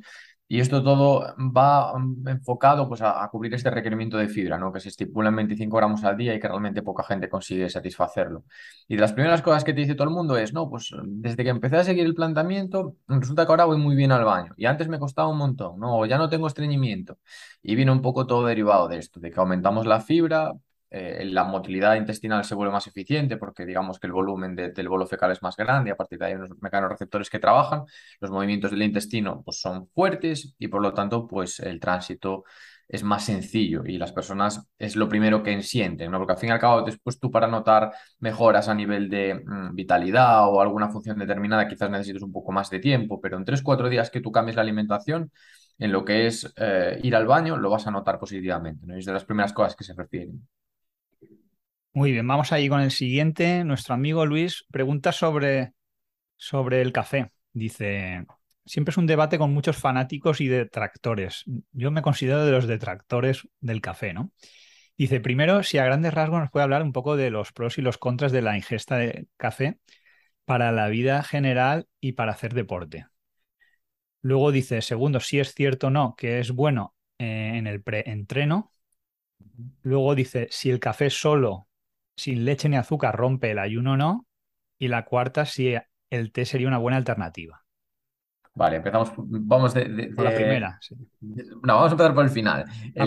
y 0.49 0.61
esto 0.61 0.83
todo 0.83 1.35
va 1.39 1.99
mm, 1.99 2.27
enfocado 2.29 2.89
pues, 2.89 3.03
a, 3.03 3.29
cubrir 3.31 3.53
este 3.55 3.71
requerimiento 3.71 4.17
de 4.17 4.29
fibra, 4.29 4.59
¿no? 4.59 4.73
que 4.73 4.81
se 4.81 4.89
estipula 4.89 5.29
en 5.29 5.37
25 5.37 5.77
gramos 5.77 6.05
al 6.05 6.17
día 6.17 6.35
y 6.35 6.41
que 6.41 6.49
realmente 6.49 6.83
poca 6.83 7.05
gente 7.05 7.29
consigue 7.29 7.69
satisfacerlo. 7.69 8.45
Y 8.89 8.97
de 8.97 9.03
las 9.03 9.13
primeras 9.13 9.43
cosas 9.43 9.63
que 9.65 9.75
te 9.75 9.81
dice 9.81 9.95
todo 9.95 10.09
el 10.09 10.15
mundo 10.15 10.37
es, 10.39 10.55
no, 10.55 10.71
pues 10.71 10.91
desde 11.05 11.45
que 11.45 11.51
empecé 11.51 11.77
a 11.77 11.85
seguir 11.85 12.07
el 12.07 12.15
planteamiento, 12.15 12.97
resulta 13.09 13.45
que 13.45 13.53
ahora 13.53 13.67
voy 13.67 13.79
muy 13.79 13.95
bien 13.95 14.11
al 14.13 14.25
baño 14.25 14.55
y 14.57 14.67
antes 14.67 14.89
me 14.89 14.99
costaba 14.99 15.29
un 15.29 15.39
montón, 15.39 15.79
¿no? 15.79 15.99
o 15.99 16.07
ya 16.07 16.19
no 16.19 16.29
tengo 16.31 16.47
estreñimiento. 16.47 17.19
Y 17.63 17.75
viene 17.75 17.93
un 17.93 18.03
poco 18.03 18.27
todo 18.27 18.47
derivado 18.47 18.89
de 18.89 18.99
esto, 18.99 19.21
de 19.21 19.31
que 19.31 19.41
aumentamos 19.41 19.87
la 19.87 20.01
fibra, 20.01 20.55
eh, 20.91 21.25
la 21.27 21.45
motilidad 21.45 21.97
intestinal 21.97 22.45
se 22.45 22.55
vuelve 22.55 22.73
más 22.73 22.87
eficiente 22.87 23.37
porque 23.37 23.67
digamos 23.67 23.99
que 23.99 24.07
el 24.07 24.13
volumen 24.13 24.57
del 24.57 24.89
bolo 24.89 25.07
fecal 25.07 25.33
es 25.33 25.43
más 25.43 25.57
grande, 25.57 25.91
a 25.91 25.97
partir 25.97 26.19
de 26.19 26.27
ahí 26.27 26.33
hay 26.33 26.39
unos 26.39 26.51
mecanorreceptores 26.61 27.29
que 27.31 27.39
trabajan, 27.39 27.85
los 28.21 28.31
movimientos 28.31 28.71
del 28.71 28.83
intestino 28.83 29.43
pues, 29.45 29.61
son 29.61 29.89
fuertes 29.89 30.55
y 30.59 30.69
por 30.69 30.83
lo 30.83 30.95
tanto 30.95 31.27
pues, 31.27 31.61
el 31.61 31.79
tránsito 31.81 32.45
es 32.89 33.03
más 33.05 33.25
sencillo 33.27 33.85
y 33.85 33.99
las 33.99 34.13
personas 34.13 34.67
es 34.79 34.97
lo 34.97 35.09
primero 35.09 35.43
que 35.43 35.63
sienten, 35.63 36.11
¿no? 36.11 36.19
porque 36.19 36.33
al 36.33 36.39
fin 36.39 36.49
y 36.49 36.53
al 36.53 36.59
cabo 36.59 36.83
después 36.83 37.21
tú 37.21 37.31
para 37.31 37.47
notar 37.47 37.93
mejoras 38.19 38.69
a 38.69 38.75
nivel 38.75 39.11
de 39.11 39.43
mm, 39.45 39.75
vitalidad 39.75 40.49
o 40.49 40.61
alguna 40.61 40.89
función 40.89 41.19
determinada 41.19 41.69
quizás 41.69 41.91
necesites 41.91 42.23
un 42.23 42.33
poco 42.33 42.51
más 42.51 42.71
de 42.71 42.81
tiempo, 42.81 43.21
pero 43.21 43.37
en 43.37 43.45
3-4 43.45 43.89
días 43.91 44.11
que 44.11 44.21
tú 44.23 44.33
cambies 44.33 44.57
la 44.57 44.63
alimentación, 44.63 45.31
en 45.79 45.93
lo 45.93 46.05
que 46.05 46.27
es 46.27 46.53
eh, 46.57 46.99
ir 47.03 47.15
al 47.15 47.27
baño, 47.27 47.57
lo 47.57 47.71
vas 47.71 47.87
a 47.87 47.91
notar 47.91 48.19
positivamente, 48.19 48.87
¿no? 48.87 48.97
es 48.97 49.05
de 49.05 49.13
las 49.13 49.25
primeras 49.25 49.53
cosas 49.53 49.77
que 49.77 49.85
se 49.85 49.95
refieren. 49.95 50.49
Muy 51.99 52.13
bien, 52.13 52.29
vamos 52.29 52.53
ahí 52.53 52.69
con 52.69 52.81
el 52.81 52.93
siguiente. 52.93 53.65
Nuestro 53.65 53.93
amigo 53.93 54.25
Luis 54.25 54.65
pregunta 54.71 55.11
sobre, 55.11 55.73
sobre 56.37 56.81
el 56.81 56.93
café. 56.93 57.33
Dice, 57.53 58.25
siempre 58.65 58.93
es 58.93 58.99
un 58.99 59.09
debate 59.09 59.37
con 59.37 59.53
muchos 59.53 59.79
fanáticos 59.79 60.41
y 60.41 60.47
detractores. 60.47 61.43
Yo 61.73 61.91
me 61.91 62.01
considero 62.01 62.45
de 62.45 62.53
los 62.53 62.69
detractores 62.69 63.49
del 63.59 63.81
café, 63.81 64.13
¿no? 64.15 64.31
Dice, 64.97 65.19
primero, 65.19 65.65
si 65.65 65.79
a 65.79 65.85
grandes 65.87 66.15
rasgos 66.15 66.39
nos 66.39 66.53
puede 66.53 66.63
hablar 66.63 66.85
un 66.85 66.93
poco 66.93 67.17
de 67.17 67.31
los 67.31 67.51
pros 67.51 67.79
y 67.79 67.83
los 67.83 67.99
contras 67.99 68.31
de 68.31 68.43
la 68.43 68.55
ingesta 68.55 68.97
de 68.97 69.27
café 69.37 69.81
para 70.45 70.71
la 70.71 70.87
vida 70.87 71.25
general 71.25 71.89
y 72.01 72.13
para 72.13 72.31
hacer 72.31 72.55
deporte. 72.55 73.07
Luego 74.23 74.53
dice, 74.53 74.83
segundo, 74.83 75.19
si 75.19 75.41
es 75.41 75.53
cierto 75.53 75.89
o 75.89 75.91
no 75.91 76.15
que 76.17 76.39
es 76.39 76.53
bueno 76.53 76.95
eh, 77.19 77.55
en 77.57 77.67
el 77.67 77.83
preentreno. 77.83 78.73
Luego 79.83 80.15
dice, 80.15 80.47
si 80.53 80.71
el 80.71 80.79
café 80.79 81.11
solo 81.11 81.68
sin 82.19 82.45
leche 82.45 82.69
ni 82.69 82.77
azúcar 82.77 83.17
rompe 83.17 83.51
el 83.53 83.59
ayuno 83.59 83.93
o 83.93 83.97
no. 83.97 84.27
Y 84.79 84.89
la 84.89 85.05
cuarta, 85.05 85.45
si 85.45 85.75
el 86.11 86.33
té 86.33 86.45
sería 86.45 86.69
una 86.69 86.79
buena 86.79 86.99
alternativa. 86.99 87.65
Vale, 88.59 88.77
empezamos. 88.79 89.13
Vamos 89.17 89.73
de, 89.73 90.13
por 90.17 90.25
la 90.25 90.35
primera. 90.35 90.81
No, 91.21 91.77
vamos 91.77 91.91
a 91.91 91.93
empezar 91.93 92.13
por 92.13 92.25
el 92.25 92.31
final. 92.31 92.65
Ah, 92.97 93.05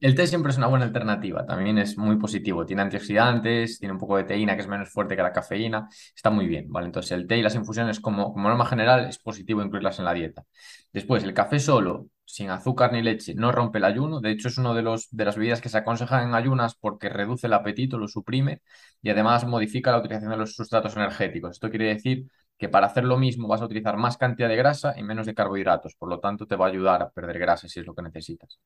el, 0.00 0.14
té 0.14 0.26
siempre 0.26 0.50
es 0.50 0.56
una 0.56 0.66
buena 0.66 0.86
alternativa. 0.86 1.44
También 1.44 1.76
es 1.76 1.98
muy 1.98 2.16
positivo. 2.16 2.64
Tiene 2.64 2.80
antioxidantes, 2.80 3.78
tiene 3.78 3.92
un 3.92 3.98
poco 3.98 4.16
de 4.16 4.24
teína 4.24 4.54
que 4.54 4.62
es 4.62 4.68
menos 4.68 4.88
fuerte 4.88 5.14
que 5.14 5.22
la 5.22 5.30
cafeína. 5.30 5.88
Está 6.16 6.30
muy 6.30 6.46
bien. 6.46 6.70
Vale, 6.70 6.86
entonces 6.86 7.12
el 7.12 7.26
té 7.26 7.36
y 7.36 7.42
las 7.42 7.54
infusiones, 7.54 8.00
como, 8.00 8.32
como 8.32 8.48
norma 8.48 8.64
general, 8.64 9.08
es 9.10 9.18
positivo 9.18 9.62
incluirlas 9.62 9.98
en 9.98 10.06
la 10.06 10.14
dieta. 10.14 10.44
Después, 10.90 11.22
el 11.22 11.34
café 11.34 11.58
solo 11.58 12.06
sin 12.34 12.50
azúcar 12.50 12.92
ni 12.92 13.00
leche 13.02 13.34
no 13.34 13.52
rompe 13.52 13.78
el 13.78 13.84
ayuno. 13.84 14.20
De 14.20 14.30
hecho, 14.32 14.48
es 14.48 14.58
una 14.58 14.74
de, 14.74 14.82
los, 14.82 15.08
de 15.10 15.24
las 15.24 15.36
bebidas 15.36 15.60
que 15.60 15.68
se 15.68 15.78
aconsejan 15.78 16.28
en 16.28 16.34
ayunas 16.34 16.74
porque 16.74 17.08
reduce 17.08 17.46
el 17.46 17.52
apetito, 17.52 17.96
lo 17.98 18.08
suprime 18.08 18.60
y 19.02 19.10
además 19.10 19.46
modifica 19.46 19.92
la 19.92 19.98
utilización 19.98 20.30
de 20.32 20.36
los 20.38 20.54
sustratos 20.54 20.96
energéticos. 20.96 21.52
Esto 21.52 21.70
quiere 21.70 21.86
decir 21.86 22.26
que 22.58 22.68
para 22.68 22.86
hacer 22.88 23.04
lo 23.04 23.18
mismo 23.18 23.46
vas 23.48 23.60
a 23.60 23.66
utilizar 23.66 23.96
más 23.96 24.16
cantidad 24.16 24.48
de 24.48 24.56
grasa 24.56 24.94
y 24.98 25.02
menos 25.04 25.26
de 25.26 25.34
carbohidratos. 25.34 25.94
Por 25.96 26.08
lo 26.08 26.18
tanto, 26.20 26.46
te 26.46 26.56
va 26.56 26.66
a 26.66 26.68
ayudar 26.70 27.02
a 27.02 27.10
perder 27.10 27.38
grasa 27.38 27.68
si 27.68 27.80
es 27.80 27.86
lo 27.86 27.94
que 27.94 28.02
necesitas. 28.02 28.58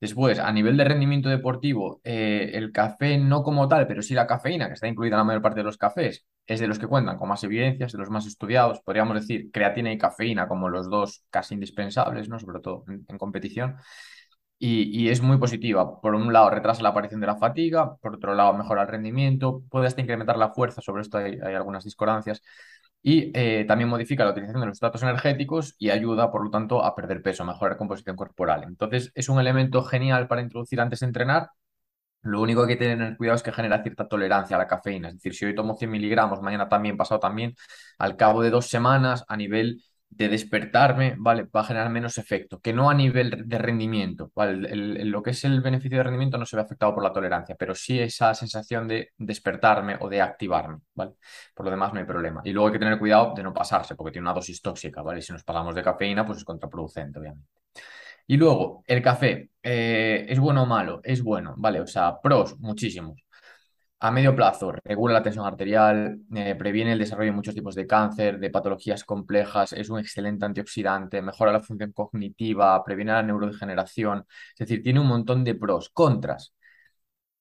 Después, 0.00 0.38
a 0.38 0.52
nivel 0.52 0.76
de 0.76 0.84
rendimiento 0.84 1.28
deportivo, 1.28 2.00
eh, 2.04 2.50
el 2.54 2.72
café 2.72 3.16
no 3.16 3.42
como 3.42 3.68
tal, 3.68 3.86
pero 3.86 4.02
sí 4.02 4.12
la 4.14 4.26
cafeína, 4.26 4.66
que 4.68 4.74
está 4.74 4.86
incluida 4.86 5.14
en 5.14 5.18
la 5.18 5.24
mayor 5.24 5.42
parte 5.42 5.60
de 5.60 5.64
los 5.64 5.78
cafés, 5.78 6.26
es 6.46 6.60
de 6.60 6.66
los 6.66 6.78
que 6.78 6.86
cuentan 6.86 7.16
con 7.16 7.28
más 7.28 7.42
evidencias, 7.44 7.92
de 7.92 7.98
los 7.98 8.10
más 8.10 8.26
estudiados. 8.26 8.80
Podríamos 8.84 9.14
decir 9.14 9.50
creatina 9.50 9.92
y 9.92 9.98
cafeína 9.98 10.46
como 10.48 10.68
los 10.68 10.90
dos 10.90 11.24
casi 11.30 11.54
indispensables, 11.54 12.28
¿no? 12.28 12.38
sobre 12.38 12.60
todo 12.60 12.84
en, 12.88 13.18
competición. 13.18 13.76
Y, 14.58 15.08
es 15.10 15.20
muy 15.20 15.36
positiva. 15.38 16.00
Por 16.00 16.14
un 16.14 16.32
lado, 16.32 16.48
retrasa 16.50 16.82
la 16.82 16.88
aparición 16.90 17.20
de 17.20 17.26
la 17.26 17.36
fatiga, 17.36 17.96
por 17.96 18.14
otro 18.14 18.34
lado, 18.34 18.54
mejora 18.54 18.82
el 18.82 18.88
rendimiento, 18.88 19.62
puede 19.68 19.86
hasta 19.86 20.00
incrementar 20.00 20.38
la 20.38 20.54
fuerza, 20.54 20.80
sobre 20.80 21.02
esto 21.02 21.18
hay, 21.18 21.38
algunas 21.54 21.84
discordancias, 21.84 22.42
y 23.04 23.30
eh, 23.34 23.66
también 23.68 23.90
modifica 23.90 24.24
la 24.24 24.32
utilización 24.32 24.62
de 24.62 24.68
los 24.68 24.80
datos 24.80 25.02
energéticos 25.02 25.76
y 25.78 25.90
ayuda, 25.90 26.32
por 26.32 26.42
lo 26.44 26.50
tanto, 26.50 26.84
a 26.84 26.96
perder 26.96 27.22
peso, 27.22 27.44
a 27.44 27.46
mejorar 27.46 27.76
composición 27.76 28.16
corporal. 28.16 28.64
Entonces, 28.64 29.12
es 29.14 29.28
un 29.28 29.38
elemento 29.40 29.82
genial 29.84 30.26
para 30.28 30.42
introducir 30.42 30.80
antes 30.80 31.00
de 31.00 31.06
entrenar 31.06 31.50
lo 32.22 32.40
único 32.40 32.64
que 32.66 32.72
hay 32.72 32.78
que 32.78 32.84
tener 32.86 33.16
cuidado 33.16 33.36
es 33.36 33.42
que 33.42 33.52
genera 33.52 33.82
cierta 33.82 34.08
tolerancia 34.08 34.56
a 34.56 34.58
la 34.58 34.66
cafeína. 34.66 35.08
Es 35.08 35.14
decir, 35.16 35.34
si 35.34 35.44
hoy 35.44 35.54
tomo 35.54 35.74
100 35.76 35.90
miligramos, 35.90 36.40
mañana 36.42 36.68
también, 36.68 36.96
pasado 36.96 37.20
también, 37.20 37.54
al 37.98 38.16
cabo 38.16 38.42
de 38.42 38.50
dos 38.50 38.66
semanas, 38.68 39.24
a 39.28 39.36
nivel 39.36 39.82
de 40.08 40.28
despertarme, 40.28 41.16
¿vale? 41.18 41.44
Va 41.44 41.60
a 41.60 41.64
generar 41.64 41.90
menos 41.90 42.18
efecto, 42.18 42.60
que 42.60 42.72
no 42.72 42.88
a 42.88 42.94
nivel 42.94 43.48
de 43.48 43.58
rendimiento, 43.58 44.30
¿vale? 44.34 44.76
lo 45.04 45.22
que 45.22 45.30
es 45.30 45.44
el 45.44 45.60
beneficio 45.60 45.98
de 45.98 46.04
rendimiento 46.04 46.38
no 46.38 46.46
se 46.46 46.56
ve 46.56 46.62
afectado 46.62 46.94
por 46.94 47.02
la 47.02 47.12
tolerancia, 47.12 47.56
pero 47.58 47.74
sí 47.74 47.98
esa 47.98 48.32
sensación 48.34 48.86
de 48.86 49.10
despertarme 49.18 49.96
o 50.00 50.08
de 50.08 50.22
activarme, 50.22 50.78
¿vale? 50.94 51.14
Por 51.54 51.66
lo 51.66 51.70
demás 51.70 51.92
no 51.92 51.98
hay 52.00 52.06
problema. 52.06 52.42
Y 52.44 52.52
luego 52.52 52.68
hay 52.68 52.72
que 52.74 52.78
tener 52.78 52.98
cuidado 52.98 53.34
de 53.34 53.42
no 53.42 53.52
pasarse, 53.52 53.96
porque 53.96 54.12
tiene 54.12 54.26
una 54.26 54.34
dosis 54.34 54.62
tóxica, 54.62 55.02
¿vale? 55.02 55.20
Si 55.22 55.32
nos 55.32 55.42
pasamos 55.44 55.74
de 55.74 55.82
cafeína, 55.82 56.24
pues 56.24 56.38
es 56.38 56.44
contraproducente, 56.44 57.18
obviamente. 57.18 57.48
Y 58.26 58.36
luego, 58.36 58.82
el 58.86 59.02
café, 59.02 59.50
eh, 59.62 60.26
¿es 60.28 60.38
bueno 60.38 60.62
o 60.62 60.66
malo? 60.66 61.00
Es 61.04 61.22
bueno, 61.22 61.54
¿vale? 61.58 61.80
O 61.80 61.86
sea, 61.86 62.20
pros, 62.20 62.58
muchísimos. 62.58 63.23
A 64.00 64.10
medio 64.10 64.36
plazo, 64.36 64.70
regula 64.84 65.14
la 65.14 65.22
tensión 65.22 65.46
arterial, 65.46 66.18
eh, 66.34 66.54
previene 66.56 66.92
el 66.92 66.98
desarrollo 66.98 67.30
de 67.30 67.36
muchos 67.36 67.54
tipos 67.54 67.74
de 67.74 67.86
cáncer, 67.86 68.38
de 68.38 68.50
patologías 68.50 69.02
complejas, 69.02 69.72
es 69.72 69.88
un 69.88 69.98
excelente 69.98 70.44
antioxidante, 70.44 71.22
mejora 71.22 71.52
la 71.52 71.60
función 71.60 71.92
cognitiva, 71.92 72.84
previene 72.84 73.12
la 73.12 73.22
neurodegeneración. 73.22 74.26
Es 74.52 74.58
decir, 74.58 74.82
tiene 74.82 75.00
un 75.00 75.06
montón 75.06 75.42
de 75.42 75.54
pros. 75.54 75.88
Contras. 75.88 76.54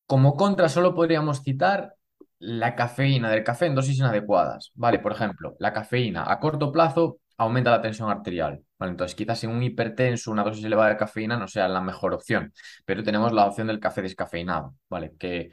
Como 0.06 0.36
contras 0.38 0.72
solo 0.74 0.94
podríamos 0.96 1.42
citar 1.44 1.96
la 2.40 2.76
cafeína 2.76 3.30
del 3.30 3.44
café 3.44 3.66
en 3.68 3.76
dosis 3.76 3.98
inadecuadas. 4.00 4.72
Vale, 4.76 5.00
por 5.00 5.12
ejemplo, 5.14 5.56
la 5.60 5.74
cafeína 5.74 6.32
a 6.32 6.40
corto 6.40 6.72
plazo 6.72 7.20
aumenta 7.38 7.72
la 7.72 7.82
tensión 7.82 8.10
arterial. 8.10 8.64
Entonces, 8.80 9.16
quizás 9.16 9.44
en 9.44 9.52
un 9.52 9.64
hipertenso 9.64 10.32
una 10.32 10.44
dosis 10.44 10.64
elevada 10.66 10.90
de 10.90 10.98
cafeína 10.98 11.38
no 11.38 11.48
sea 11.48 11.68
la 11.68 11.82
mejor 11.82 12.14
opción, 12.14 12.54
pero 12.86 13.04
tenemos 13.04 13.32
la 13.32 13.46
opción 13.48 13.68
del 13.68 13.80
café 13.80 14.02
descafeinado, 14.02 14.76
¿vale? 14.90 15.14
Que 15.18 15.52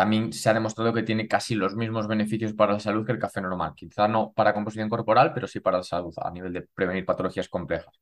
también 0.00 0.32
se 0.32 0.48
ha 0.48 0.54
demostrado 0.54 0.94
que 0.94 1.02
tiene 1.02 1.28
casi 1.28 1.54
los 1.54 1.76
mismos 1.76 2.08
beneficios 2.08 2.54
para 2.54 2.72
la 2.72 2.80
salud 2.80 3.04
que 3.04 3.12
el 3.12 3.18
café 3.18 3.42
normal. 3.42 3.74
Quizá 3.76 4.08
no 4.08 4.32
para 4.32 4.54
composición 4.54 4.88
corporal, 4.88 5.34
pero 5.34 5.46
sí 5.46 5.60
para 5.60 5.76
la 5.76 5.82
salud 5.82 6.14
a 6.16 6.30
nivel 6.30 6.54
de 6.54 6.62
prevenir 6.62 7.04
patologías 7.04 7.50
complejas. 7.50 8.00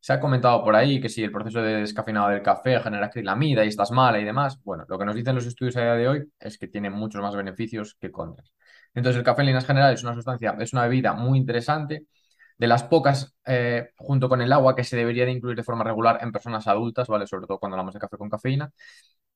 Se 0.00 0.12
ha 0.12 0.18
comentado 0.18 0.64
por 0.64 0.74
ahí 0.74 1.00
que 1.00 1.08
si 1.08 1.22
el 1.22 1.30
proceso 1.30 1.60
de 1.62 1.76
descafeinado 1.82 2.30
del 2.30 2.42
café 2.42 2.80
genera 2.80 3.06
acrilamida 3.06 3.64
y 3.64 3.68
estás 3.68 3.92
mala 3.92 4.18
y 4.18 4.24
demás, 4.24 4.60
bueno, 4.64 4.84
lo 4.88 4.98
que 4.98 5.04
nos 5.04 5.14
dicen 5.14 5.36
los 5.36 5.46
estudios 5.46 5.76
a 5.76 5.82
día 5.82 5.94
de 5.94 6.08
hoy 6.08 6.32
es 6.40 6.58
que 6.58 6.66
tiene 6.66 6.90
muchos 6.90 7.22
más 7.22 7.36
beneficios 7.36 7.94
que 8.00 8.10
contras. 8.10 8.52
Entonces, 8.92 9.18
el 9.18 9.24
café 9.24 9.42
en 9.42 9.46
líneas 9.46 9.66
generales 9.66 10.00
es 10.00 10.04
una 10.04 10.14
sustancia, 10.14 10.56
es 10.58 10.72
una 10.72 10.82
bebida 10.82 11.12
muy 11.12 11.38
interesante, 11.38 12.06
de 12.58 12.66
las 12.66 12.82
pocas, 12.84 13.34
eh, 13.46 13.90
junto 13.98 14.28
con 14.28 14.40
el 14.42 14.52
agua, 14.52 14.74
que 14.74 14.82
se 14.84 14.96
debería 14.96 15.24
de 15.26 15.32
incluir 15.32 15.56
de 15.56 15.62
forma 15.62 15.84
regular 15.84 16.18
en 16.22 16.32
personas 16.32 16.66
adultas, 16.66 17.06
¿vale? 17.06 17.26
Sobre 17.28 17.46
todo 17.46 17.58
cuando 17.58 17.74
hablamos 17.76 17.94
de 17.94 18.00
café 18.00 18.16
con 18.16 18.30
cafeína. 18.30 18.72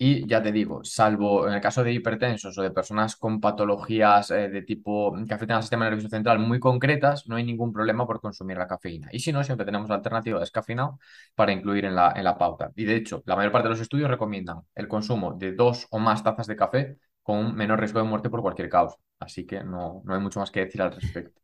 Y 0.03 0.27
ya 0.27 0.43
te 0.43 0.51
digo, 0.51 0.83
salvo 0.83 1.47
en 1.47 1.53
el 1.53 1.61
caso 1.61 1.85
de 1.85 1.93
hipertensos 1.93 2.57
o 2.57 2.63
de 2.63 2.71
personas 2.71 3.17
con 3.17 3.39
patologías 3.39 4.31
eh, 4.31 4.49
de 4.49 4.63
tipo 4.63 5.15
que 5.29 5.35
afectan 5.35 5.59
al 5.59 5.63
sistema 5.63 5.85
nervioso 5.85 6.09
central 6.09 6.39
muy 6.39 6.59
concretas, 6.59 7.29
no 7.29 7.37
hay 7.37 7.45
ningún 7.45 7.71
problema 7.71 8.07
por 8.07 8.19
consumir 8.19 8.57
la 8.57 8.67
cafeína. 8.67 9.09
Y 9.13 9.19
si 9.19 9.31
no, 9.31 9.45
siempre 9.45 9.67
tenemos 9.67 9.91
la 9.91 9.97
alternativa 9.97 10.39
de 10.39 10.41
descafeinado 10.41 10.99
para 11.35 11.53
incluir 11.53 11.85
en 11.85 11.95
la, 11.95 12.15
en 12.17 12.25
la 12.25 12.39
pauta. 12.39 12.73
Y 12.77 12.85
de 12.87 12.97
hecho, 12.97 13.23
la 13.27 13.37
mayor 13.37 13.53
parte 13.53 13.69
de 13.69 13.75
los 13.75 13.81
estudios 13.81 14.09
recomiendan 14.09 14.63
el 14.75 14.89
consumo 14.89 15.35
de 15.35 15.53
dos 15.53 15.87
o 15.91 15.99
más 15.99 16.25
tazas 16.25 16.47
de 16.47 16.57
café 16.57 16.97
con 17.23 17.55
menor 17.55 17.79
riesgo 17.79 17.99
de 18.01 18.07
muerte 18.07 18.31
por 18.31 18.41
cualquier 18.41 18.71
causa. 18.71 18.97
Así 19.19 19.45
que 19.47 19.63
no, 19.63 20.01
no 20.07 20.15
hay 20.15 20.21
mucho 20.21 20.41
más 20.41 20.51
que 20.51 20.61
decir 20.61 20.81
al 20.81 20.95
respecto. 20.95 21.39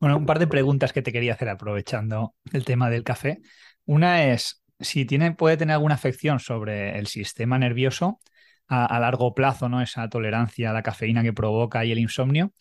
Bueno, 0.00 0.18
un 0.18 0.26
par 0.26 0.38
de 0.38 0.46
preguntas 0.46 0.92
que 0.92 1.00
te 1.00 1.12
quería 1.12 1.32
hacer 1.32 1.48
aprovechando 1.48 2.34
el 2.52 2.66
tema 2.66 2.90
del 2.90 3.04
café. 3.04 3.40
Una 3.86 4.24
es 4.24 4.62
si 4.80 5.04
tiene, 5.04 5.32
puede 5.32 5.56
tener 5.56 5.74
alguna 5.74 5.94
afección 5.94 6.40
sobre 6.40 6.98
el 6.98 7.06
sistema 7.06 7.58
nervioso 7.58 8.20
a, 8.68 8.98
largo 9.00 9.34
plazo, 9.34 9.68
¿no? 9.68 9.80
Esa 9.80 10.08
tolerancia 10.08 10.70
a 10.70 10.72
la 10.72 10.82
cafeína 10.82 11.22
que 11.22 11.32
provoca 11.32 11.84
y 11.84 11.92
el 11.92 11.98
insomnio. 11.98 12.52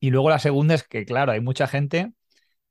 Y 0.00 0.10
luego 0.10 0.30
la 0.30 0.38
segunda 0.38 0.74
es 0.74 0.84
que, 0.84 1.04
claro, 1.04 1.32
hay 1.32 1.40
mucha 1.40 1.66
gente 1.66 2.12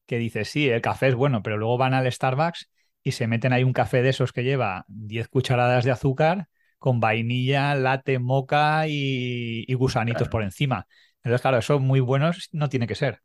que 0.05 0.17
dice, 0.17 0.45
sí, 0.45 0.69
el 0.69 0.81
café 0.81 1.09
es 1.09 1.15
bueno, 1.15 1.43
pero 1.43 1.57
luego 1.57 1.77
van 1.77 1.93
al 1.93 2.11
Starbucks 2.11 2.69
y 3.03 3.13
se 3.13 3.27
meten 3.27 3.53
ahí 3.53 3.63
un 3.63 3.73
café 3.73 4.01
de 4.01 4.09
esos 4.09 4.33
que 4.33 4.43
lleva 4.43 4.85
10 4.88 5.27
cucharadas 5.29 5.85
de 5.85 5.91
azúcar 5.91 6.50
con 6.79 7.00
vainilla, 7.00 7.75
latte, 7.75 8.19
moca 8.19 8.88
y, 8.88 9.71
gusanitos 9.75 10.29
por 10.29 10.43
encima. 10.43 10.88
Entonces, 11.17 11.41
claro, 11.41 11.60
eso 11.60 11.79
muy 11.79 11.99
bueno 11.99 12.32
no 12.51 12.69
tiene 12.69 12.88
que 12.88 12.95
ser. 12.95 13.21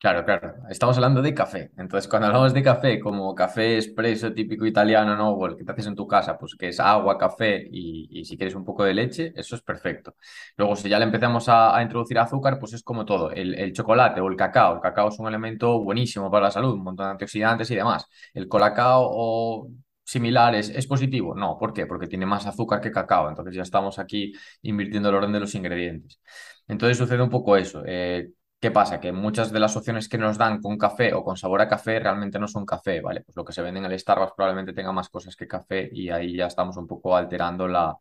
Claro, 0.00 0.24
claro. 0.24 0.54
Estamos 0.70 0.96
hablando 0.96 1.20
de 1.22 1.34
café. 1.34 1.72
Entonces, 1.76 2.08
cuando 2.08 2.28
hablamos 2.28 2.54
de 2.54 2.62
café, 2.62 3.00
como 3.00 3.34
café 3.34 3.74
expreso 3.74 4.32
típico 4.32 4.64
italiano, 4.64 5.16
¿no? 5.16 5.30
O 5.30 5.46
el 5.46 5.56
que 5.56 5.64
te 5.64 5.72
haces 5.72 5.88
en 5.88 5.96
tu 5.96 6.06
casa, 6.06 6.38
pues 6.38 6.54
que 6.54 6.68
es 6.68 6.78
agua, 6.78 7.18
café 7.18 7.66
y, 7.68 8.24
si 8.24 8.36
quieres 8.36 8.54
un 8.54 8.64
poco 8.64 8.84
de 8.84 8.94
leche, 8.94 9.32
eso 9.34 9.56
es 9.56 9.62
perfecto. 9.62 10.14
Luego, 10.56 10.76
si 10.76 10.88
ya 10.88 11.00
le 11.00 11.04
empezamos 11.04 11.48
a, 11.48 11.82
introducir 11.82 12.16
azúcar, 12.20 12.60
pues 12.60 12.74
es 12.74 12.84
como 12.84 13.04
todo. 13.04 13.32
El, 13.32 13.72
chocolate 13.72 14.20
o 14.20 14.28
el 14.28 14.36
cacao. 14.36 14.76
El 14.76 14.80
cacao 14.80 15.08
es 15.08 15.18
un 15.18 15.26
elemento 15.26 15.82
buenísimo 15.82 16.30
para 16.30 16.44
la 16.44 16.50
salud, 16.52 16.74
un 16.74 16.84
montón 16.84 17.06
de 17.06 17.10
antioxidantes 17.12 17.68
y 17.72 17.74
demás. 17.74 18.06
El 18.34 18.46
colacao 18.46 19.08
o 19.10 19.68
similares 20.04 20.70
es 20.70 20.86
positivo? 20.86 21.34
No, 21.34 21.58
¿por 21.58 21.72
qué? 21.72 21.86
Porque 21.86 22.06
tiene 22.06 22.24
más 22.24 22.46
azúcar 22.46 22.80
que 22.80 22.92
cacao. 22.92 23.28
Entonces 23.28 23.54
ya 23.56 23.62
estamos 23.62 23.98
aquí 23.98 24.32
invirtiendo 24.62 25.08
el 25.08 25.16
orden 25.16 25.32
de 25.32 25.40
los 25.40 25.54
ingredientes. 25.56 26.20
Entonces 26.68 26.96
sucede 26.98 27.22
un 27.22 27.30
poco 27.30 27.56
eso. 27.56 27.82
Eh, 27.84 28.28
¿Qué 28.60 28.72
pasa? 28.72 28.98
Que 28.98 29.12
muchas 29.12 29.52
de 29.52 29.60
las 29.60 29.76
opciones 29.76 30.08
que 30.08 30.18
nos 30.18 30.36
dan 30.36 30.60
con 30.60 30.76
café 30.76 31.14
o 31.14 31.22
con 31.22 31.36
sabor 31.36 31.60
a 31.60 31.68
café 31.68 32.00
realmente 32.00 32.40
no 32.40 32.48
son 32.48 32.66
café, 32.66 33.00
¿vale? 33.00 33.20
Pues 33.20 33.36
lo 33.36 33.44
que 33.44 33.52
se 33.52 33.62
vende 33.62 33.78
en 33.78 33.86
el 33.86 33.98
Starbucks 33.98 34.32
probablemente 34.36 34.72
tenga 34.72 34.90
más 34.90 35.08
cosas 35.08 35.36
que 35.36 35.46
café 35.46 35.88
y 35.92 36.10
ahí 36.10 36.36
ya 36.36 36.46
estamos 36.46 36.76
un 36.76 36.88
poco 36.88 37.16
alterando 37.16 37.68
la, 37.68 37.96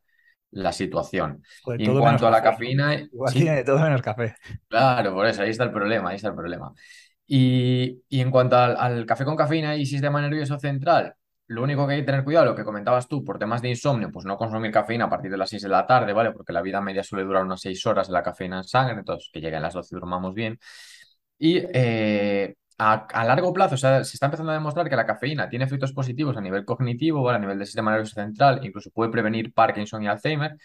la 0.51 0.71
situación. 0.71 1.43
Pues 1.63 1.79
y 1.79 1.85
en 1.85 1.99
cuanto 1.99 2.27
a 2.27 2.31
la 2.31 2.41
cafeína... 2.41 2.95
Igual 2.95 3.33
tiene 3.33 3.55
de 3.57 3.63
todo 3.63 3.79
menos 3.79 4.01
café. 4.01 4.35
Claro, 4.67 5.13
por 5.13 5.27
eso, 5.27 5.43
ahí 5.43 5.51
está 5.51 5.63
el 5.63 5.71
problema, 5.71 6.09
ahí 6.09 6.15
está 6.15 6.29
el 6.29 6.35
problema. 6.35 6.73
Y, 7.27 8.01
y 8.09 8.21
en 8.21 8.31
cuanto 8.31 8.57
al, 8.57 8.77
al, 8.77 9.05
café 9.05 9.25
con 9.25 9.35
cafeína 9.35 9.75
y 9.75 9.85
sistema 9.85 10.21
nervioso 10.21 10.57
central, 10.57 11.13
lo 11.47 11.63
único 11.63 11.87
que 11.87 11.93
hay 11.93 11.99
que 12.01 12.05
tener 12.05 12.23
cuidado, 12.23 12.45
lo 12.47 12.55
que 12.55 12.63
comentabas 12.63 13.07
tú, 13.07 13.23
por 13.23 13.39
temas 13.39 13.61
de 13.61 13.69
insomnio, 13.69 14.11
pues 14.11 14.25
no 14.25 14.37
consumir 14.37 14.71
cafeína 14.71 15.05
a 15.05 15.09
partir 15.09 15.31
de 15.31 15.37
las 15.37 15.49
6 15.49 15.61
de 15.63 15.69
la 15.69 15.85
tarde, 15.87 16.13
¿vale? 16.13 16.31
Porque 16.31 16.51
la 16.53 16.61
vida 16.61 16.81
media 16.81 17.03
suele 17.03 17.23
durar 17.25 17.43
unas 17.43 17.61
6 17.61 17.85
horas 17.85 18.07
de 18.07 18.13
la 18.13 18.23
cafeína 18.23 18.57
en 18.57 18.63
sangre, 18.63 18.99
entonces 18.99 19.29
que 19.31 19.39
lleguen 19.39 19.61
las 19.61 19.73
12 19.73 19.95
y 19.95 19.97
durmamos 19.97 20.33
bien. 20.33 20.59
Y 21.37 21.57
eh, 21.73 22.55
a, 22.77 23.25
largo 23.25 23.53
plazo, 23.53 23.75
o 23.75 23.77
sea, 23.77 24.03
se 24.03 24.15
está 24.15 24.25
empezando 24.27 24.51
a 24.51 24.55
demostrar 24.55 24.89
que 24.89 24.95
la 24.95 25.05
cafeína 25.05 25.49
tiene 25.49 25.65
efectos 25.65 25.93
positivos 25.93 26.37
a 26.37 26.41
nivel 26.41 26.65
cognitivo, 26.65 27.29
a 27.29 27.39
nivel 27.39 27.57
del 27.57 27.67
sistema 27.67 27.91
nervioso 27.91 28.15
central, 28.15 28.59
incluso 28.63 28.91
puede 28.91 29.11
prevenir 29.11 29.53
Parkinson 29.53 30.03
y 30.03 30.07
Alzheimer 30.07 30.57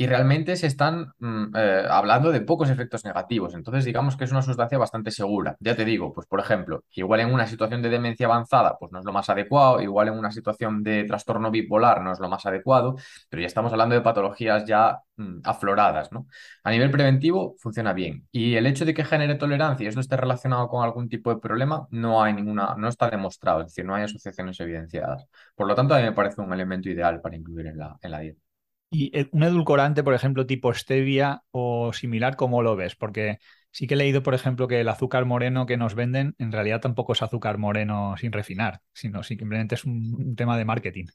y 0.00 0.06
realmente 0.06 0.54
se 0.56 0.68
están 0.68 1.12
mm, 1.18 1.56
eh, 1.56 1.82
hablando 1.90 2.30
de 2.30 2.40
pocos 2.40 2.70
efectos 2.70 3.04
negativos. 3.04 3.54
Entonces, 3.54 3.84
digamos 3.84 4.16
que 4.16 4.24
es 4.24 4.30
una 4.30 4.42
sustancia 4.42 4.78
bastante 4.78 5.10
segura. 5.10 5.56
Ya 5.58 5.74
te 5.74 5.84
digo, 5.84 6.12
pues 6.14 6.28
por 6.28 6.38
ejemplo, 6.38 6.84
igual 6.92 7.18
en 7.20 7.34
una 7.34 7.48
situación 7.48 7.82
de 7.82 7.88
demencia 7.90 8.26
avanzada, 8.26 8.76
pues 8.78 8.92
no 8.92 9.00
es 9.00 9.04
lo 9.04 9.12
más 9.12 9.28
adecuado, 9.28 9.82
igual 9.82 10.06
en 10.08 10.14
una 10.14 10.30
situación 10.30 10.84
de 10.84 11.02
trastorno 11.04 11.50
bipolar 11.50 12.00
no 12.02 12.12
es 12.12 12.20
lo 12.20 12.28
más 12.28 12.46
adecuado, 12.46 12.94
pero 13.28 13.40
ya 13.40 13.48
estamos 13.48 13.72
hablando 13.72 13.96
de 13.96 14.00
patologías 14.00 14.64
ya 14.64 15.00
mm, 15.16 15.40
afloradas, 15.44 16.12
¿no? 16.12 16.28
A 16.62 16.70
nivel 16.70 16.92
preventivo 16.92 17.56
funciona 17.58 17.92
bien. 17.92 18.28
Y 18.30 18.54
el 18.54 18.66
hecho 18.66 18.84
de 18.84 18.94
que 18.94 19.04
genere 19.04 19.34
tolerancia 19.34 19.84
y 19.84 19.88
esto 19.88 20.00
esté 20.00 20.16
relacionado 20.16 20.68
con 20.68 20.84
algún 20.84 21.08
tipo 21.08 21.30
de 21.34 21.40
problema, 21.40 21.88
no 21.90 22.22
hay 22.22 22.34
ninguna, 22.34 22.76
no 22.78 22.88
está 22.88 23.10
demostrado, 23.10 23.60
es 23.62 23.66
decir, 23.66 23.84
no 23.84 23.96
hay 23.96 24.04
asociaciones 24.04 24.60
evidenciadas. 24.60 25.26
Por 25.56 25.66
lo 25.66 25.74
tanto, 25.74 25.94
a 25.94 25.98
mí 25.98 26.04
me 26.04 26.12
parece 26.12 26.40
un 26.40 26.52
elemento 26.52 26.88
ideal 26.88 27.20
para 27.20 27.34
incluir 27.36 27.66
en 27.66 27.78
la, 27.78 27.96
en 28.00 28.10
la 28.12 28.20
dieta. 28.20 28.47
Y 28.90 29.12
un 29.32 29.42
edulcorante, 29.42 30.02
por 30.02 30.14
ejemplo, 30.14 30.46
tipo 30.46 30.72
stevia 30.72 31.42
o 31.50 31.92
similar, 31.92 32.36
¿cómo 32.36 32.62
lo 32.62 32.74
ves? 32.74 32.96
Porque 32.96 33.38
sí 33.70 33.86
que 33.86 33.94
he 33.94 33.96
leído, 33.96 34.22
por 34.22 34.34
ejemplo, 34.34 34.66
que 34.66 34.80
el 34.80 34.88
azúcar 34.88 35.26
moreno 35.26 35.66
que 35.66 35.76
nos 35.76 35.94
venden 35.94 36.34
en 36.38 36.52
realidad 36.52 36.80
tampoco 36.80 37.12
es 37.12 37.22
azúcar 37.22 37.58
moreno 37.58 38.16
sin 38.16 38.32
refinar, 38.32 38.80
sino 38.92 39.22
simplemente 39.22 39.74
es 39.74 39.84
un 39.84 40.34
tema 40.36 40.56
de 40.56 40.64
marketing. 40.64 41.06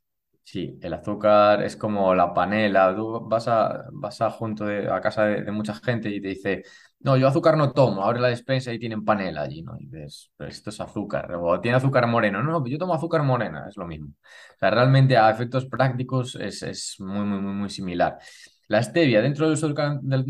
Sí, 0.45 0.77
el 0.81 0.93
azúcar 0.93 1.63
es 1.63 1.77
como 1.77 2.13
la 2.13 2.33
panela. 2.33 2.93
Tú 2.95 3.27
vas 3.27 3.47
a, 3.47 3.85
vas 3.93 4.21
a 4.21 4.29
junto 4.29 4.65
de, 4.65 4.89
a 4.91 4.99
casa 4.99 5.25
de, 5.25 5.51
mucha 5.51 5.73
gente 5.73 6.09
y 6.09 6.21
te 6.21 6.27
dice, 6.27 6.63
no, 7.03 7.17
yo 7.17 7.27
azúcar 7.27 7.57
no 7.57 7.71
tomo, 7.73 8.03
abre 8.03 8.19
la 8.19 8.29
despensa 8.29 8.73
y 8.73 8.79
tienen 8.79 9.03
panela 9.03 9.41
allí, 9.41 9.61
¿no? 9.61 9.75
Y 9.79 9.85
dices, 9.85 10.31
pero 10.37 10.49
esto 10.49 10.69
es 10.69 10.79
azúcar, 10.79 11.31
o 11.35 11.59
tiene 11.59 11.77
azúcar 11.77 12.07
moreno. 12.07 12.41
No, 12.43 12.65
yo 12.65 12.77
tomo 12.77 12.93
azúcar 12.93 13.23
morena, 13.23 13.65
es 13.69 13.77
lo 13.77 13.85
mismo. 13.87 14.09
O 14.55 14.57
sea, 14.59 14.69
realmente 14.71 15.17
a 15.17 15.29
efectos 15.29 15.65
prácticos 15.65 16.35
es, 16.35 16.63
es 16.63 16.95
muy, 16.99 17.25
muy, 17.25 17.39
muy, 17.41 17.53
muy 17.53 17.69
similar. 17.69 18.17
La 18.67 18.81
stevia 18.81 19.21
dentro 19.21 19.49
de, 19.49 19.51
los 19.51 19.75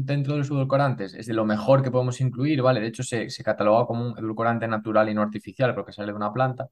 dentro 0.05 0.35
de 0.35 0.41
edulcorantes 0.41 1.13
es 1.13 1.27
de 1.27 1.33
lo 1.33 1.45
mejor 1.45 1.83
que 1.83 1.91
podemos 1.91 2.19
incluir, 2.21 2.61
¿vale? 2.61 2.81
De 2.81 2.87
hecho, 2.87 3.03
se, 3.03 3.29
se 3.29 3.43
cataloga 3.43 3.85
como 3.85 4.07
un 4.07 4.17
edulcorante 4.17 4.67
natural 4.67 5.09
y 5.09 5.13
no 5.13 5.21
artificial 5.21 5.73
porque 5.75 5.93
sale 5.93 6.11
de 6.11 6.17
una 6.17 6.33
planta 6.33 6.67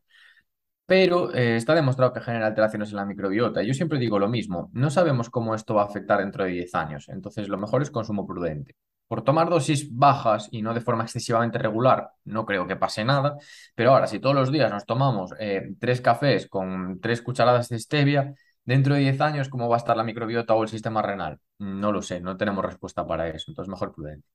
pero 0.86 1.34
eh, 1.34 1.56
está 1.56 1.74
demostrado 1.74 2.14
que 2.14 2.22
genera 2.22 2.48
alteraciones 2.48 2.90
en 2.92 2.98
la 2.98 3.06
microbiota. 3.06 3.64
Yo 3.64 3.74
siempre 3.74 4.00
digo 4.00 4.20
lo 4.20 4.28
mismo, 4.30 4.70
no 4.74 4.90
sabemos 4.90 5.30
cómo 5.30 5.56
esto 5.56 5.74
va 5.76 5.84
a 5.84 5.86
afectar 5.86 6.20
dentro 6.20 6.44
de 6.44 6.52
10 6.52 6.76
años, 6.76 7.08
entonces 7.10 7.48
lo 7.48 7.58
mejor 7.58 7.82
es 7.82 7.92
consumo 7.92 8.28
prudente. 8.28 8.76
Por 9.12 9.26
tomar 9.26 9.50
dosis 9.50 9.94
bajas 9.94 10.48
y 10.52 10.62
no 10.62 10.74
de 10.74 10.80
forma 10.80 11.04
excesivamente 11.04 11.58
regular, 11.58 12.12
no 12.24 12.46
creo 12.46 12.66
que 12.66 12.78
pase 12.78 13.04
nada, 13.04 13.36
pero 13.76 13.92
ahora 13.92 14.08
si 14.08 14.20
todos 14.20 14.34
los 14.34 14.54
días 14.54 14.72
nos 14.72 14.86
tomamos 14.86 15.34
eh, 15.38 15.74
tres 15.82 16.00
cafés 16.00 16.48
con 16.48 17.02
tres 17.02 17.22
cucharadas 17.22 17.68
de 17.68 17.78
stevia, 17.78 18.34
dentro 18.64 18.94
de 18.94 19.02
10 19.02 19.20
años, 19.20 19.50
¿cómo 19.50 19.68
va 19.68 19.76
a 19.76 19.80
estar 19.80 19.98
la 19.98 20.06
microbiota 20.06 20.54
o 20.54 20.64
el 20.64 20.70
sistema 20.70 21.02
renal? 21.02 21.40
No 21.60 21.92
lo 21.92 22.02
sé, 22.02 22.22
no 22.22 22.38
tenemos 22.38 22.64
respuesta 22.64 23.06
para 23.06 23.28
eso, 23.28 23.52
entonces 23.52 23.70
mejor 23.70 23.94
prudente. 23.94 24.26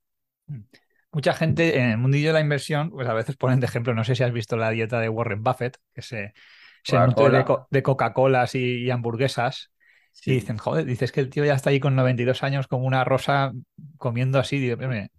Mm. 0.48 0.60
Mucha 1.10 1.32
gente 1.32 1.78
en 1.78 1.92
el 1.92 1.96
mundillo 1.96 2.28
de 2.28 2.34
la 2.34 2.40
inversión, 2.40 2.90
pues 2.90 3.08
a 3.08 3.14
veces 3.14 3.34
ponen 3.38 3.60
de 3.60 3.64
ejemplo, 3.64 3.94
no 3.94 4.04
sé 4.04 4.14
si 4.14 4.24
has 4.24 4.32
visto 4.32 4.58
la 4.58 4.68
dieta 4.68 5.00
de 5.00 5.08
Warren 5.08 5.42
Buffett, 5.42 5.78
que 5.94 6.02
se, 6.02 6.34
se 6.84 6.98
nutre 6.98 7.30
de, 7.30 7.44
de 7.70 7.82
Coca-Colas 7.82 8.54
y, 8.54 8.90
hamburguesas. 8.90 9.72
Y 10.24 10.34
dicen, 10.34 10.58
joder, 10.58 10.84
dices 10.84 11.12
que 11.12 11.20
el 11.20 11.30
tío 11.30 11.44
ya 11.44 11.54
está 11.54 11.70
ahí 11.70 11.78
con 11.80 11.94
92 11.94 12.42
años 12.42 12.66
como 12.66 12.86
una 12.86 13.04
rosa 13.04 13.52
comiendo 13.96 14.38
así. 14.40 14.58
Digo, 14.58 14.76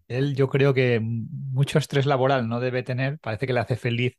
él 0.08 0.36
yo 0.36 0.50
creo 0.50 0.74
que 0.74 1.00
mucho 1.02 1.80
estrés 1.80 2.06
laboral 2.06 2.50
no 2.50 2.60
debe 2.60 2.84
tener, 2.84 3.18
parece 3.20 3.48
que 3.48 3.54
le 3.54 3.62
hace 3.62 3.78
feliz 3.78 4.18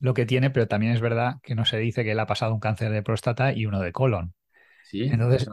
lo 0.00 0.14
que 0.14 0.26
tiene, 0.26 0.50
pero 0.50 0.68
también 0.68 0.92
es 0.92 1.00
verdad 1.00 1.36
que 1.42 1.54
no 1.54 1.64
se 1.64 1.78
dice 1.78 2.04
que 2.04 2.12
él 2.12 2.20
ha 2.20 2.26
pasado 2.26 2.54
un 2.54 2.60
cáncer 2.60 2.92
de 2.92 3.02
próstata 3.02 3.52
y 3.52 3.66
uno 3.66 3.80
de 3.80 3.92
colon. 3.92 4.34
Sí, 4.82 5.10
Entonces, 5.10 5.52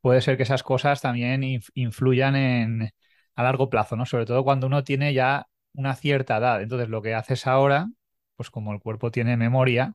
puede 0.00 0.20
ser 0.22 0.36
que 0.36 0.44
esas 0.44 0.62
cosas 0.62 1.00
también 1.00 1.42
influyan 1.74 2.36
en, 2.36 2.90
a 3.36 3.42
largo 3.42 3.70
plazo, 3.70 3.96
¿no? 3.96 4.06
Sobre 4.06 4.26
todo 4.26 4.44
cuando 4.44 4.66
uno 4.66 4.84
tiene 4.84 5.14
ya 5.14 5.46
una 5.74 5.94
cierta 5.96 6.38
edad. 6.38 6.62
Entonces, 6.62 6.88
lo 6.88 7.02
que 7.02 7.14
haces 7.14 7.46
ahora, 7.46 7.88
pues 8.36 8.50
como 8.50 8.72
el 8.72 8.80
cuerpo 8.80 9.10
tiene 9.10 9.36
memoria, 9.36 9.94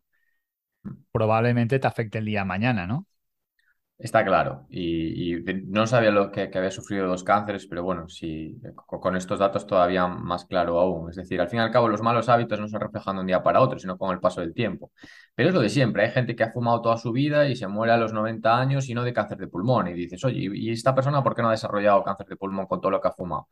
probablemente 1.12 1.80
te 1.80 1.88
afecte 1.88 2.17
el 2.19 2.25
día 2.25 2.39
de 2.41 2.45
mañana, 2.45 2.86
¿no? 2.88 3.08
Está 3.97 4.25
claro, 4.25 4.65
y, 4.69 5.38
no 5.67 5.88
sabía 5.88 6.12
lo 6.12 6.29
que, 6.29 6.51
había 6.53 6.69
sufrido 6.69 7.08
dos 7.08 7.23
cánceres, 7.23 7.65
pero 7.65 7.81
bueno, 7.81 8.10
sí, 8.10 8.60
con 8.75 9.15
estos 9.15 9.39
datos 9.39 9.65
todavía 9.65 10.05
más 10.05 10.43
claro 10.43 10.81
aún. 10.81 11.10
Es 11.10 11.15
decir, 11.15 11.39
al 11.39 11.47
fin 11.47 11.60
y 11.60 11.62
al 11.62 11.71
cabo, 11.71 11.88
los 11.88 12.01
malos 12.01 12.27
hábitos 12.27 12.60
no 12.60 12.67
se 12.67 12.77
reflejan 12.77 13.15
de 13.15 13.21
un 13.21 13.27
día 13.27 13.41
para 13.41 13.62
otro, 13.62 13.79
sino 13.79 13.97
con 13.97 14.12
el 14.12 14.19
paso 14.19 14.41
del 14.41 14.53
tiempo. 14.53 14.91
Pero 15.34 15.47
es 15.47 15.55
lo 15.55 15.62
de 15.62 15.69
siempre, 15.69 16.03
hay 16.03 16.12
gente 16.12 16.36
que 16.36 16.43
ha 16.43 16.51
fumado 16.51 16.81
toda 16.81 16.97
su 16.97 17.13
vida 17.13 17.47
y 17.47 17.55
se 17.55 17.67
muere 17.67 17.93
a 17.93 17.97
los 17.97 18.12
90 18.12 18.60
años 18.60 18.89
y 18.89 18.93
no 18.93 19.01
de 19.03 19.13
cáncer 19.13 19.38
de 19.38 19.47
pulmón. 19.47 19.88
Y 19.88 19.93
dices, 19.93 20.21
oye, 20.25 20.49
¿y 20.53 20.71
esta 20.71 20.93
persona 20.93 21.23
por 21.23 21.34
qué 21.34 21.41
no 21.41 21.47
ha 21.47 21.51
desarrollado 21.51 22.03
cáncer 22.03 22.27
de 22.27 22.36
pulmón 22.36 22.65
con 22.65 22.81
todo 22.81 22.91
lo 22.91 22.99
que 22.99 23.08
ha 23.08 23.13
fumado? 23.13 23.47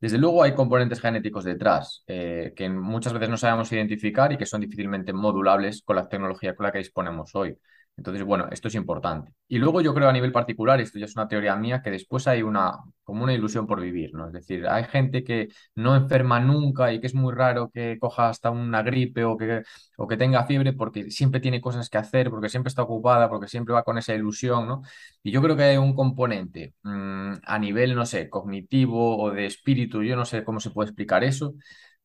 Desde 0.00 0.18
luego 0.18 0.42
hay 0.42 0.54
componentes 0.54 1.00
genéticos 1.00 1.44
detrás 1.44 2.02
eh, 2.08 2.52
que 2.56 2.68
muchas 2.68 3.12
veces 3.12 3.28
no 3.28 3.36
sabemos 3.36 3.70
identificar 3.72 4.32
y 4.32 4.36
que 4.38 4.46
son 4.46 4.60
difícilmente 4.60 5.12
modulables 5.12 5.82
con 5.82 5.94
la 5.94 6.08
tecnología 6.08 6.56
con 6.56 6.64
la 6.66 6.72
que 6.72 6.78
disponemos 6.78 7.32
hoy. 7.36 7.56
Entonces, 7.96 8.24
bueno, 8.24 8.48
esto 8.50 8.66
es 8.68 8.74
importante. 8.74 9.32
Y 9.46 9.58
luego 9.58 9.80
yo 9.80 9.94
creo 9.94 10.08
a 10.08 10.12
nivel 10.12 10.32
particular, 10.32 10.80
esto 10.80 10.98
ya 10.98 11.04
es 11.06 11.14
una 11.14 11.28
teoría 11.28 11.54
mía, 11.54 11.80
que 11.80 11.92
después 11.92 12.26
hay 12.26 12.42
una, 12.42 12.72
como 13.04 13.22
una 13.22 13.32
ilusión 13.34 13.66
por 13.68 13.80
vivir, 13.80 14.12
¿no? 14.14 14.26
Es 14.26 14.32
decir, 14.32 14.66
hay 14.66 14.84
gente 14.84 15.22
que 15.22 15.48
no 15.76 15.94
enferma 15.94 16.40
nunca 16.40 16.92
y 16.92 17.00
que 17.00 17.06
es 17.06 17.14
muy 17.14 17.32
raro 17.32 17.70
que 17.72 17.96
coja 18.00 18.28
hasta 18.28 18.50
una 18.50 18.82
gripe 18.82 19.24
o 19.24 19.36
que, 19.36 19.62
o 19.96 20.08
que 20.08 20.16
tenga 20.16 20.44
fiebre 20.44 20.72
porque 20.72 21.08
siempre 21.12 21.40
tiene 21.40 21.60
cosas 21.60 21.88
que 21.88 21.98
hacer, 21.98 22.30
porque 22.30 22.48
siempre 22.48 22.68
está 22.68 22.82
ocupada, 22.82 23.28
porque 23.28 23.46
siempre 23.48 23.74
va 23.74 23.84
con 23.84 23.96
esa 23.96 24.12
ilusión, 24.14 24.66
¿no? 24.66 24.82
Y 25.22 25.30
yo 25.30 25.40
creo 25.40 25.56
que 25.56 25.62
hay 25.62 25.76
un 25.76 25.94
componente 25.94 26.74
mm, 26.82 27.32
a 27.44 27.58
nivel, 27.60 27.94
no 27.94 28.06
sé, 28.06 28.28
cognitivo 28.28 29.18
o 29.22 29.30
de 29.30 29.46
espíritu, 29.46 30.02
yo 30.02 30.16
no 30.16 30.24
sé 30.24 30.42
cómo 30.44 30.58
se 30.60 30.70
puede 30.70 30.88
explicar 30.90 31.22
eso, 31.24 31.54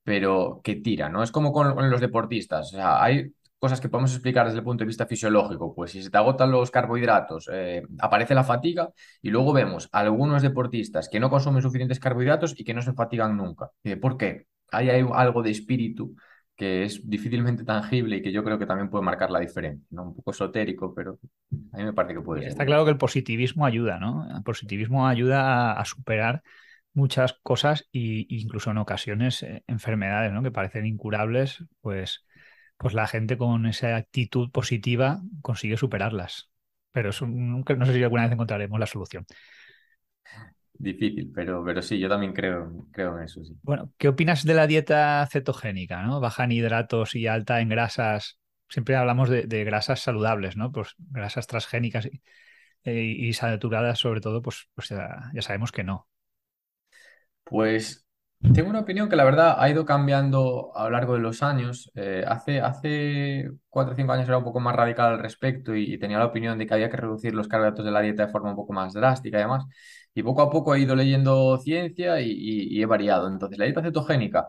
pero 0.03 0.61
que 0.63 0.75
tira, 0.77 1.09
¿no? 1.09 1.23
Es 1.23 1.31
como 1.31 1.51
con, 1.53 1.73
con 1.75 1.89
los 1.89 2.01
deportistas, 2.01 2.67
o 2.73 2.77
sea, 2.77 3.03
hay 3.03 3.33
cosas 3.59 3.81
que 3.81 3.89
podemos 3.89 4.11
explicar 4.13 4.45
desde 4.45 4.59
el 4.59 4.63
punto 4.63 4.83
de 4.83 4.87
vista 4.87 5.05
fisiológico. 5.05 5.75
Pues 5.75 5.91
si 5.91 6.01
se 6.01 6.09
te 6.09 6.17
agotan 6.17 6.49
los 6.49 6.71
carbohidratos, 6.71 7.49
eh, 7.51 7.83
aparece 7.99 8.33
la 8.33 8.43
fatiga 8.43 8.89
y 9.21 9.29
luego 9.29 9.53
vemos 9.53 9.89
algunos 9.91 10.41
deportistas 10.41 11.09
que 11.09 11.19
no 11.19 11.29
consumen 11.29 11.61
suficientes 11.61 11.99
carbohidratos 11.99 12.59
y 12.59 12.63
que 12.63 12.73
no 12.73 12.81
se 12.81 12.93
fatigan 12.93 13.37
nunca. 13.37 13.69
¿Por 14.01 14.17
qué? 14.17 14.47
Ahí 14.71 14.89
hay 14.89 15.05
algo 15.13 15.43
de 15.43 15.51
espíritu 15.51 16.15
que 16.59 16.83
es 16.83 17.09
difícilmente 17.09 17.63
tangible 17.63 18.17
y 18.17 18.21
que 18.21 18.33
yo 18.33 18.43
creo 18.43 18.59
que 18.59 18.65
también 18.65 18.89
puede 18.89 19.05
marcar 19.05 19.31
la 19.31 19.39
diferencia. 19.39 19.87
¿no? 19.91 20.09
Un 20.09 20.15
poco 20.15 20.31
esotérico, 20.31 20.93
pero 20.93 21.17
a 21.71 21.77
mí 21.77 21.85
me 21.85 21.93
parece 21.93 22.15
que 22.15 22.21
puede 22.21 22.41
ser. 22.41 22.49
Está 22.49 22.65
claro 22.65 22.83
que 22.83 22.91
el 22.91 22.97
positivismo 22.97 23.65
ayuda, 23.65 23.97
¿no? 23.97 24.27
El 24.35 24.43
positivismo 24.43 25.07
ayuda 25.07 25.71
a, 25.71 25.85
superar 25.85 26.43
muchas 26.93 27.39
cosas 27.43 27.87
e 27.93 28.25
incluso 28.27 28.71
en 28.71 28.77
ocasiones 28.77 29.41
eh, 29.43 29.63
enfermedades, 29.67 30.33
¿no? 30.33 30.43
Que 30.43 30.51
parecen 30.51 30.85
incurables, 30.85 31.63
pues 31.79 32.25
pues 32.79 32.93
la 32.93 33.07
gente 33.07 33.37
con 33.37 33.65
esa 33.65 33.97
actitud 33.97 34.49
positiva 34.51 35.21
consigue 35.41 35.75
superarlas. 35.75 36.49
Pero 36.93 37.09
eso, 37.09 37.27
nunca, 37.27 37.75
no 37.75 37.85
sé 37.85 37.93
si 37.93 38.01
alguna 38.01 38.23
vez 38.23 38.31
encontraremos 38.31 38.79
la 38.79 38.85
solución. 38.85 39.25
Difícil, 40.73 41.29
pero, 41.35 41.61
pero 41.65 41.81
sí, 41.81 41.99
yo 41.99 42.07
también 42.07 42.31
creo, 42.31 42.87
creo 42.93 43.17
en 43.17 43.25
eso. 43.25 43.43
Sí. 43.43 43.53
Bueno, 43.63 43.91
¿qué 43.97 44.07
opinas 44.07 44.45
de 44.45 44.53
la 44.53 44.65
dieta 44.65 45.27
cetogénica? 45.29 46.03
¿no? 46.03 46.21
Baja 46.21 46.45
en 46.45 46.53
hidratos 46.53 47.15
y 47.15 47.27
alta 47.27 47.59
en 47.59 47.67
grasas. 47.67 48.39
Siempre 48.69 48.95
hablamos 48.95 49.29
de, 49.29 49.63
grasas 49.65 49.99
saludables, 49.99 50.55
¿no? 50.55 50.71
Pues 50.71 50.95
grasas 50.97 51.47
transgénicas 51.47 52.05
y, 52.05 53.27
y, 53.27 53.33
saturadas, 53.33 53.99
sobre 53.99 54.21
todo, 54.21 54.41
pues, 54.41 54.69
pues 54.73 54.87
ya, 54.87 55.29
ya 55.33 55.41
sabemos 55.41 55.73
que 55.73 55.83
no. 55.83 56.07
Pues 57.43 58.05
tengo 58.41 58.69
una 58.69 58.79
opinión 58.79 59.09
que 59.09 59.17
la 59.17 59.25
verdad 59.25 59.55
ha 59.59 59.69
ido 59.69 59.85
cambiando 59.85 60.71
a 60.75 60.85
lo 60.85 60.91
largo 60.91 61.13
de 61.13 61.19
los 61.19 61.43
años. 61.43 61.91
Eh, 61.95 62.23
hace, 62.25 62.61
hace 62.61 63.51
cuatro 63.69 63.93
o 63.93 63.95
cinco 63.97 64.13
años 64.13 64.27
era 64.27 64.37
un 64.37 64.45
poco 64.45 64.59
más 64.61 64.75
radical 64.75 65.13
al 65.13 65.19
respecto 65.19 65.75
y, 65.75 65.97
tenía 65.99 66.19
la 66.19 66.25
opinión 66.27 66.57
de 66.57 66.65
que 66.65 66.73
había 66.73 66.89
que 66.89 66.97
reducir 66.97 67.33
los 67.35 67.47
carbohidratos 67.49 67.85
de 67.85 67.91
la 67.91 68.01
dieta 68.01 68.25
de 68.25 68.31
forma 68.31 68.51
un 68.51 68.55
poco 68.55 68.73
más 68.73 68.93
drástica 68.93 69.37
y 69.37 69.41
demás. 69.41 69.65
Y 70.13 70.23
poco 70.23 70.41
a 70.41 70.49
poco 70.49 70.73
he 70.73 70.79
ido 70.79 70.95
leyendo 70.95 71.57
ciencia 71.57 72.21
y, 72.21 72.81
he 72.81 72.85
variado. 72.85 73.27
Entonces, 73.27 73.57
la 73.59 73.65
dieta 73.65 73.81
cetogénica 73.83 74.47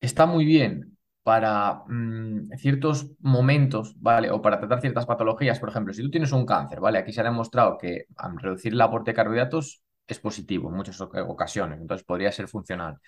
está 0.00 0.26
muy 0.26 0.44
bien 0.44 0.96
para 1.22 1.82
mm, 1.88 2.52
ciertos 2.56 3.10
momentos, 3.20 3.94
¿vale? 4.00 4.30
O 4.30 4.42
para 4.42 4.58
tratar 4.58 4.80
ciertas 4.80 5.06
patologías. 5.06 5.60
Por 5.60 5.68
ejemplo, 5.70 5.92
si 5.92 6.02
tú 6.02 6.10
tienes 6.10 6.32
un 6.32 6.46
cáncer, 6.46 6.80
¿vale? 6.80 6.98
Aquí 6.98 7.12
se 7.12 7.20
ha 7.20 7.24
demostrado 7.24 7.78
que 7.78 8.06
al 8.16 8.38
reducir 8.38 8.72
el 8.72 8.80
aporte 8.80 9.10
de 9.12 9.14
carbohidratos 9.16 9.82
es 10.14 10.20
positivo 10.20 10.68
en 10.70 10.76
muchas 10.76 11.00
ocasiones, 11.00 11.80
entonces 11.80 12.04
podría 12.04 12.32
ser 12.32 12.48
funcional. 12.48 12.98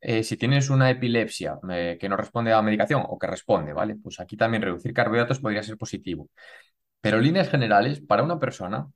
Eh, 0.00 0.22
si 0.22 0.36
tienes 0.36 0.70
una 0.70 0.90
epilepsia 0.90 1.58
eh, 1.70 1.98
que 2.00 2.08
no 2.08 2.16
responde 2.16 2.52
a 2.52 2.56
la 2.56 2.62
medicación 2.62 3.02
o 3.06 3.18
que 3.18 3.26
responde, 3.26 3.72
¿vale? 3.72 3.96
Pues 3.96 4.20
aquí 4.20 4.36
también 4.36 4.62
reducir 4.62 4.92
carbohidratos 4.92 5.40
podría 5.40 5.62
ser 5.62 5.76
positivo. 5.76 6.30
Pero 7.00 7.18
en 7.18 7.24
líneas 7.24 7.48
generales, 7.50 8.00
para 8.00 8.22
una 8.22 8.38
persona 8.38 8.88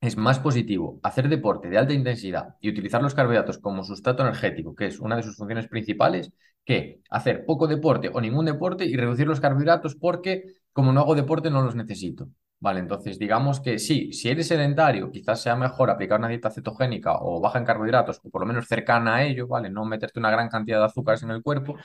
es 0.00 0.16
más 0.16 0.38
positivo 0.38 1.00
hacer 1.02 1.28
deporte 1.28 1.68
de 1.68 1.78
alta 1.78 1.92
intensidad 1.92 2.56
y 2.60 2.70
utilizar 2.70 3.02
los 3.02 3.14
carbohidratos 3.14 3.58
como 3.58 3.84
sustrato 3.84 4.22
energético, 4.22 4.74
que 4.74 4.86
es 4.86 5.00
una 5.00 5.16
de 5.16 5.22
sus 5.22 5.36
funciones 5.36 5.68
principales, 5.68 6.32
que 6.64 7.00
hacer 7.10 7.44
poco 7.46 7.66
deporte 7.66 8.10
o 8.12 8.20
ningún 8.20 8.44
deporte 8.44 8.84
y 8.84 8.96
reducir 8.96 9.26
los 9.26 9.40
carbohidratos 9.40 9.96
porque 9.96 10.44
como 10.72 10.92
no 10.92 11.00
hago 11.00 11.14
deporte 11.14 11.50
no 11.50 11.62
los 11.62 11.74
necesito. 11.74 12.28
Vale, 12.60 12.80
entonces 12.80 13.18
digamos 13.20 13.60
que 13.60 13.78
sí, 13.78 14.12
si 14.12 14.28
eres 14.30 14.48
sedentario, 14.48 15.12
quizás 15.12 15.40
sea 15.40 15.54
mejor 15.54 15.90
aplicar 15.90 16.18
una 16.18 16.26
dieta 16.28 16.50
cetogénica 16.50 17.14
o 17.20 17.40
baja 17.40 17.58
en 17.58 17.64
carbohidratos, 17.64 18.20
o 18.24 18.30
por 18.30 18.40
lo 18.40 18.46
menos 18.48 18.66
cercana 18.66 19.16
a 19.16 19.24
ello, 19.24 19.46
¿vale? 19.46 19.70
No 19.70 19.84
meterte 19.84 20.18
una 20.18 20.30
gran 20.32 20.48
cantidad 20.48 20.80
de 20.80 20.86
azúcares 20.86 21.22
en 21.22 21.30
el 21.30 21.40
cuerpo, 21.42 21.76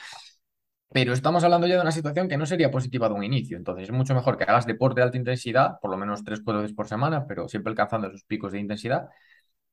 pero 0.90 1.12
estamos 1.12 1.42
hablando 1.44 1.66
ya 1.66 1.74
de 1.76 1.80
una 1.82 1.92
situación 1.92 2.28
que 2.28 2.36
no 2.36 2.46
sería 2.46 2.70
positiva 2.70 3.08
de 3.08 3.14
un 3.14 3.24
inicio. 3.24 3.56
Entonces 3.56 3.84
es 3.88 3.92
mucho 3.94 4.14
mejor 4.14 4.38
que 4.38 4.44
hagas 4.44 4.66
deporte 4.66 5.00
de 5.00 5.04
alta 5.06 5.18
intensidad, 5.18 5.80
por 5.80 5.90
lo 5.90 5.96
menos 5.96 6.24
tres, 6.24 6.40
cuatro 6.44 6.62
veces 6.62 6.76
por 6.76 6.88
semana, 6.88 7.26
pero 7.26 7.48
siempre 7.48 7.70
alcanzando 7.70 8.08
esos 8.08 8.24
picos 8.24 8.52
de 8.52 8.60
intensidad 8.60 9.08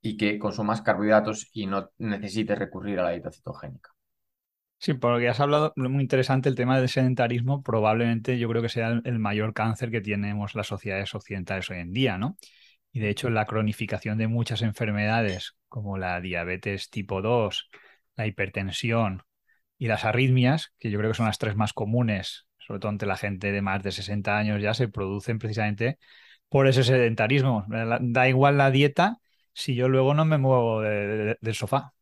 y 0.01 0.17
que 0.17 0.39
consumas 0.39 0.81
carbohidratos 0.81 1.49
y 1.53 1.67
no 1.67 1.91
necesites 1.99 2.59
recurrir 2.59 2.99
a 2.99 3.03
la 3.03 3.11
dieta 3.11 3.31
cetogénica. 3.31 3.91
Sí, 4.83 4.95
porque 4.95 5.29
has 5.29 5.39
hablado 5.39 5.73
muy 5.75 6.01
interesante 6.01 6.49
el 6.49 6.55
tema 6.55 6.79
del 6.79 6.89
sedentarismo, 6.89 7.61
probablemente 7.61 8.39
yo 8.39 8.49
creo 8.49 8.63
que 8.63 8.69
sea 8.69 8.99
el 9.03 9.19
mayor 9.19 9.53
cáncer 9.53 9.91
que 9.91 10.01
tenemos 10.01 10.55
las 10.55 10.65
sociedades 10.67 11.13
occidentales 11.13 11.69
hoy 11.69 11.77
en 11.77 11.93
día, 11.93 12.17
¿no? 12.17 12.35
Y 12.91 12.99
de 12.99 13.09
hecho 13.09 13.29
la 13.29 13.45
cronificación 13.45 14.17
de 14.17 14.27
muchas 14.27 14.61
enfermedades 14.63 15.55
como 15.69 15.97
la 15.99 16.19
diabetes 16.19 16.89
tipo 16.89 17.21
2, 17.21 17.69
la 18.15 18.25
hipertensión 18.25 19.23
y 19.77 19.87
las 19.87 20.05
arritmias, 20.05 20.73
que 20.79 20.91
yo 20.91 20.99
creo 20.99 21.11
que 21.11 21.17
son 21.17 21.27
las 21.27 21.37
tres 21.39 21.55
más 21.55 21.73
comunes, 21.73 22.47
sobre 22.59 22.79
todo 22.79 22.91
entre 22.91 23.07
la 23.07 23.17
gente 23.17 23.51
de 23.51 23.61
más 23.61 23.83
de 23.83 23.91
60 23.91 24.37
años 24.37 24.61
ya, 24.63 24.73
se 24.73 24.87
producen 24.87 25.39
precisamente 25.39 25.99
por 26.49 26.67
ese 26.67 26.83
sedentarismo. 26.83 27.65
Da 28.01 28.29
igual 28.29 28.57
la 28.57 28.71
dieta 28.71 29.19
si 29.53 29.75
yo 29.75 29.89
luego 29.89 30.13
no 30.15 30.25
me 30.25 30.37
muevo 30.39 30.81
del 30.81 31.55
sofá. 31.55 31.93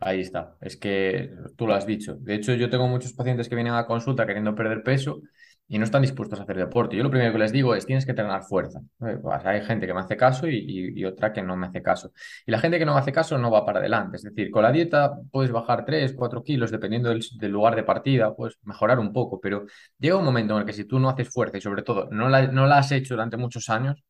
Ahí 0.00 0.20
está, 0.20 0.56
es 0.60 0.76
que 0.76 1.30
tú 1.56 1.66
lo 1.66 1.74
has 1.74 1.86
dicho. 1.86 2.16
De 2.16 2.34
hecho, 2.34 2.52
yo 2.54 2.68
tengo 2.68 2.88
muchos 2.88 3.12
pacientes 3.12 3.48
que 3.48 3.54
vienen 3.54 3.74
a 3.74 3.86
consulta 3.86 4.26
queriendo 4.26 4.54
perder 4.54 4.82
peso 4.82 5.22
y 5.66 5.78
no 5.78 5.84
están 5.84 6.02
dispuestos 6.02 6.38
a 6.38 6.42
hacer 6.42 6.56
deporte. 6.58 6.96
Yo 6.96 7.02
lo 7.02 7.10
primero 7.10 7.32
que 7.32 7.38
les 7.38 7.52
digo 7.52 7.74
es, 7.74 7.86
tienes 7.86 8.04
que 8.04 8.10
entrenar 8.10 8.42
fuerza. 8.42 8.80
Eh, 9.00 9.16
pues 9.22 9.44
hay 9.46 9.62
gente 9.62 9.86
que 9.86 9.94
me 9.94 10.00
hace 10.00 10.16
caso 10.16 10.46
y, 10.48 11.04
otra 11.04 11.32
que 11.32 11.42
no 11.42 11.56
me 11.56 11.68
hace 11.68 11.82
caso. 11.82 12.12
Y 12.44 12.50
la 12.50 12.58
gente 12.58 12.78
que 12.78 12.84
no 12.84 12.92
me 12.94 13.00
hace 13.00 13.12
caso 13.12 13.38
no 13.38 13.50
va 13.50 13.64
para 13.64 13.78
adelante. 13.78 14.16
Es 14.16 14.22
decir, 14.24 14.50
con 14.50 14.62
la 14.62 14.72
dieta 14.72 15.12
puedes 15.30 15.50
bajar 15.52 15.84
3, 15.84 16.12
4 16.14 16.42
kilos 16.42 16.70
dependiendo 16.70 17.08
del, 17.10 17.52
lugar 17.52 17.76
de 17.76 17.84
partida, 17.84 18.34
puedes 18.34 18.58
mejorar 18.64 18.98
un 18.98 19.12
poco, 19.12 19.40
pero 19.40 19.64
llega 19.98 20.16
un 20.16 20.24
momento 20.24 20.54
en 20.54 20.60
el 20.60 20.66
que 20.66 20.72
si 20.74 20.84
tú 20.84 20.98
no 20.98 21.08
haces 21.08 21.30
fuerza 21.30 21.56
y 21.58 21.60
sobre 21.60 21.82
todo 21.82 22.08
no 22.10 22.28
la, 22.28 22.46
no 22.48 22.66
la 22.66 22.78
has 22.78 22.92
hecho 22.92 23.14
durante 23.14 23.36
muchos 23.36 23.70
años, 23.70 24.02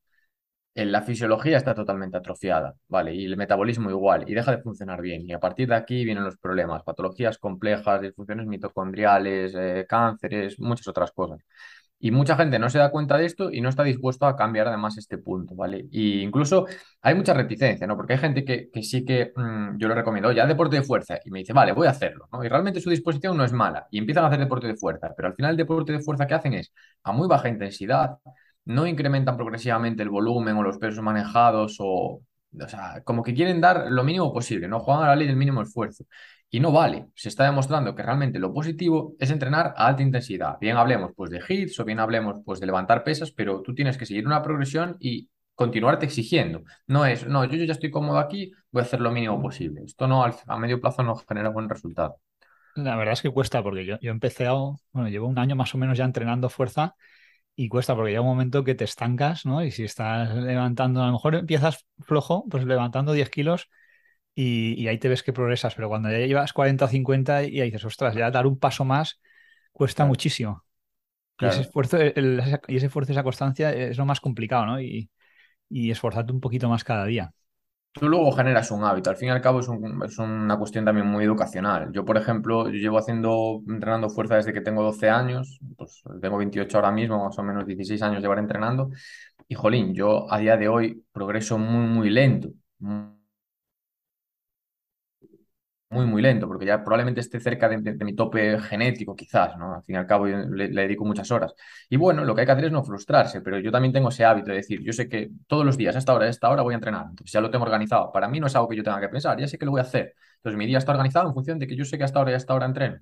la 0.74 1.02
fisiología 1.02 1.56
está 1.56 1.74
totalmente 1.74 2.16
atrofiada, 2.16 2.74
¿vale? 2.88 3.14
Y 3.14 3.24
el 3.26 3.36
metabolismo 3.36 3.90
igual, 3.90 4.28
y 4.28 4.34
deja 4.34 4.50
de 4.50 4.62
funcionar 4.62 5.00
bien. 5.00 5.22
Y 5.28 5.32
a 5.32 5.38
partir 5.40 5.68
de 5.68 5.76
aquí 5.76 6.04
vienen 6.04 6.24
los 6.24 6.36
problemas, 6.38 6.82
patologías 6.82 7.38
complejas, 7.38 8.00
disfunciones 8.00 8.46
mitocondriales, 8.46 9.54
eh, 9.56 9.86
cánceres, 9.88 10.58
muchas 10.58 10.88
otras 10.88 11.12
cosas. 11.12 11.38
Y 12.00 12.10
mucha 12.10 12.36
gente 12.36 12.58
no 12.58 12.68
se 12.68 12.78
da 12.78 12.90
cuenta 12.90 13.16
de 13.16 13.24
esto 13.24 13.50
y 13.50 13.60
no 13.60 13.68
está 13.70 13.82
dispuesto 13.82 14.26
a 14.26 14.36
cambiar 14.36 14.68
además 14.68 14.98
este 14.98 15.16
punto, 15.16 15.54
¿vale? 15.54 15.86
Y 15.90 16.20
incluso 16.20 16.66
hay 17.00 17.14
mucha 17.14 17.32
reticencia, 17.32 17.86
¿no? 17.86 17.96
Porque 17.96 18.14
hay 18.14 18.18
gente 18.18 18.44
que, 18.44 18.68
que 18.70 18.82
sí 18.82 19.04
que 19.04 19.32
mm, 19.34 19.78
yo 19.78 19.88
le 19.88 19.94
recomiendo, 19.94 20.30
ya 20.32 20.46
deporte 20.46 20.76
de 20.76 20.82
fuerza, 20.82 21.18
y 21.24 21.30
me 21.30 21.38
dice, 21.38 21.52
vale, 21.52 21.72
voy 21.72 21.86
a 21.86 21.90
hacerlo, 21.90 22.28
¿no? 22.32 22.44
Y 22.44 22.48
realmente 22.48 22.80
su 22.80 22.90
disposición 22.90 23.36
no 23.36 23.44
es 23.44 23.52
mala, 23.52 23.86
y 23.90 23.98
empiezan 23.98 24.24
a 24.24 24.26
hacer 24.26 24.40
deporte 24.40 24.66
de 24.66 24.76
fuerza, 24.76 25.14
pero 25.16 25.28
al 25.28 25.34
final 25.34 25.52
el 25.52 25.56
deporte 25.56 25.92
de 25.92 26.00
fuerza 26.00 26.26
que 26.26 26.34
hacen 26.34 26.54
es 26.54 26.72
a 27.04 27.12
muy 27.12 27.26
baja 27.28 27.48
intensidad, 27.48 28.18
no 28.64 28.86
incrementan 28.86 29.36
progresivamente 29.36 30.02
el 30.02 30.08
volumen 30.08 30.56
o 30.56 30.62
los 30.62 30.78
pesos 30.78 31.02
manejados 31.02 31.76
o, 31.80 32.22
o 32.60 32.68
sea, 32.68 33.02
como 33.04 33.22
que 33.22 33.34
quieren 33.34 33.60
dar 33.60 33.90
lo 33.90 34.04
mínimo 34.04 34.32
posible, 34.32 34.68
¿no? 34.68 34.80
Juegan 34.80 35.04
a 35.04 35.08
la 35.08 35.16
ley 35.16 35.26
del 35.26 35.36
mínimo 35.36 35.62
esfuerzo. 35.62 36.04
Y 36.50 36.60
no 36.60 36.70
vale. 36.70 37.06
Se 37.14 37.28
está 37.28 37.44
demostrando 37.44 37.94
que 37.94 38.02
realmente 38.02 38.38
lo 38.38 38.52
positivo 38.52 39.14
es 39.18 39.30
entrenar 39.30 39.74
a 39.76 39.88
alta 39.88 40.02
intensidad. 40.02 40.56
Bien 40.60 40.76
hablemos 40.76 41.10
pues 41.16 41.30
de 41.30 41.42
hits 41.46 41.80
o 41.80 41.84
bien 41.84 41.98
hablemos 41.98 42.40
pues 42.44 42.60
de 42.60 42.66
levantar 42.66 43.02
pesas, 43.02 43.32
pero 43.32 43.60
tú 43.60 43.74
tienes 43.74 43.98
que 43.98 44.06
seguir 44.06 44.26
una 44.26 44.42
progresión 44.42 44.96
y 45.00 45.28
continuarte 45.54 46.06
exigiendo. 46.06 46.62
No 46.86 47.06
es, 47.06 47.26
no, 47.26 47.44
yo, 47.44 47.56
ya 47.64 47.72
estoy 47.72 47.90
cómodo 47.90 48.18
aquí, 48.18 48.52
voy 48.70 48.80
a 48.80 48.84
hacer 48.84 49.00
lo 49.00 49.10
mínimo 49.10 49.40
posible. 49.42 49.82
Esto 49.84 50.06
no 50.06 50.24
a 50.24 50.58
medio 50.58 50.80
plazo 50.80 51.02
no 51.02 51.16
genera 51.16 51.48
buen 51.48 51.68
resultado. 51.68 52.18
La 52.76 52.96
verdad 52.96 53.14
es 53.14 53.22
que 53.22 53.30
cuesta 53.30 53.62
porque 53.62 53.84
yo, 53.84 53.98
yo 54.00 54.10
empecé, 54.10 54.48
bueno, 54.92 55.08
llevo 55.08 55.28
un 55.28 55.38
año 55.38 55.56
más 55.56 55.74
o 55.74 55.78
menos 55.78 55.98
ya 55.98 56.04
entrenando 56.04 56.48
fuerza 56.48 56.94
y 57.56 57.68
cuesta 57.68 57.94
porque 57.94 58.10
llega 58.10 58.20
un 58.22 58.28
momento 58.28 58.64
que 58.64 58.74
te 58.74 58.84
estancas, 58.84 59.46
¿no? 59.46 59.64
Y 59.64 59.70
si 59.70 59.84
estás 59.84 60.34
levantando, 60.34 61.02
a 61.02 61.06
lo 61.06 61.12
mejor 61.12 61.36
empiezas 61.36 61.86
flojo, 62.00 62.44
pues 62.48 62.64
levantando 62.64 63.12
10 63.12 63.30
kilos 63.30 63.70
y, 64.34 64.88
ahí 64.88 64.98
te 64.98 65.08
ves 65.08 65.22
que 65.22 65.32
progresas, 65.32 65.74
pero 65.74 65.88
cuando 65.88 66.10
ya 66.10 66.18
llevas 66.18 66.52
40 66.52 66.86
o 66.86 66.88
50 66.88 67.44
y 67.44 67.60
ahí 67.60 67.70
dices, 67.70 67.84
ostras, 67.84 68.16
ya 68.16 68.30
dar 68.30 68.46
un 68.46 68.58
paso 68.58 68.84
más 68.84 69.20
cuesta 69.72 70.04
muchísimo. 70.04 70.64
Y, 71.38 71.46
ese 71.46 71.62
esfuerzo, 71.62 71.98
y 72.02 72.76
ese 72.76 72.86
esfuerzo, 72.86 73.12
esa 73.12 73.22
constancia 73.22 73.72
es 73.72 73.96
lo 73.98 74.06
más 74.06 74.20
complicado, 74.20 74.66
¿no? 74.66 74.80
Y, 74.80 75.10
y 75.68 75.90
esforzarte 75.90 76.32
un 76.32 76.40
poquito 76.40 76.68
más 76.68 76.82
cada 76.84 77.04
día. 77.04 77.32
Tú 77.94 78.08
luego 78.08 78.32
generas 78.32 78.72
un 78.72 78.82
hábito, 78.82 79.10
al 79.10 79.16
fin 79.16 79.28
y 79.28 79.30
al 79.30 79.40
cabo 79.40 79.60
es, 79.60 79.68
es, 80.04 80.18
una 80.18 80.58
cuestión 80.58 80.84
también 80.84 81.06
muy 81.06 81.24
educacional. 81.24 81.92
Yo, 81.92 82.04
por 82.04 82.16
ejemplo, 82.16 82.68
llevo 82.68 82.98
haciendo, 82.98 83.62
entrenando 83.68 84.10
fuerza 84.10 84.34
desde 84.34 84.52
que 84.52 84.60
tengo 84.60 84.82
12 84.82 85.08
años, 85.08 85.60
pues 85.76 86.02
tengo 86.20 86.36
28 86.36 86.76
ahora 86.76 86.90
mismo, 86.90 87.24
más 87.24 87.38
o 87.38 87.42
menos 87.44 87.64
16 87.64 88.02
años 88.02 88.20
llevar 88.20 88.40
entrenando, 88.40 88.90
y 89.46 89.54
jolín, 89.54 89.94
yo 89.94 90.26
a 90.32 90.38
día 90.38 90.56
de 90.56 90.66
hoy 90.66 91.04
progreso 91.12 91.56
muy, 91.56 91.86
muy 91.86 92.10
lento, 92.10 92.48
muy 96.06 96.22
lento, 96.22 96.46
porque 96.46 96.66
ya 96.66 96.82
probablemente 96.82 97.20
esté 97.20 97.40
cerca 97.40 97.68
de, 97.68 97.78
mi 98.04 98.14
tope 98.14 98.58
genético, 98.60 99.14
quizás, 99.14 99.56
¿no? 99.56 99.74
Al 99.76 99.82
fin 99.82 99.94
y 99.96 99.98
al 99.98 100.06
cabo, 100.06 100.26
le, 100.26 100.68
dedico 100.68 101.04
muchas 101.04 101.30
horas. 101.30 101.54
Y 101.88 101.96
bueno, 101.96 102.24
lo 102.24 102.34
que 102.34 102.42
hay 102.42 102.46
que 102.46 102.52
hacer 102.52 102.64
es 102.66 102.72
no 102.72 102.82
frustrarse, 102.82 103.40
pero 103.40 103.58
yo 103.58 103.70
también 103.70 103.92
tengo 103.92 104.08
ese 104.08 104.24
hábito 104.24 104.50
de 104.50 104.56
decir, 104.56 104.80
yo 104.82 104.92
sé 104.92 105.08
que 105.08 105.30
todos 105.46 105.64
los 105.64 105.76
días, 105.76 105.94
a 105.96 105.98
esta 105.98 106.12
hora, 106.14 106.26
a 106.26 106.28
esta 106.28 106.50
hora 106.50 106.62
voy 106.62 106.74
a 106.74 106.76
entrenar, 106.76 107.06
entonces 107.10 107.32
ya 107.32 107.40
lo 107.40 107.50
tengo 107.50 107.64
organizado. 107.64 108.12
Para 108.12 108.28
mí 108.28 108.40
no 108.40 108.46
es 108.46 108.56
algo 108.56 108.68
que 108.68 108.76
yo 108.76 108.82
tenga 108.82 109.00
que 109.00 109.08
pensar, 109.08 109.38
ya 109.38 109.48
sé 109.48 109.58
que 109.58 109.64
lo 109.64 109.70
voy 109.72 109.80
a 109.80 109.84
hacer. 109.84 110.14
Entonces 110.36 110.58
mi 110.58 110.66
día 110.66 110.78
está 110.78 110.92
organizado 110.92 111.28
en 111.28 111.34
función 111.34 111.58
de 111.58 111.66
que 111.66 111.76
yo 111.76 111.84
sé 111.84 111.96
que 111.96 112.04
a 112.04 112.06
esta 112.06 112.20
hora 112.20 112.30
y 112.32 112.34
a 112.34 112.36
esta 112.38 112.54
hora 112.54 112.66
entreno 112.66 112.98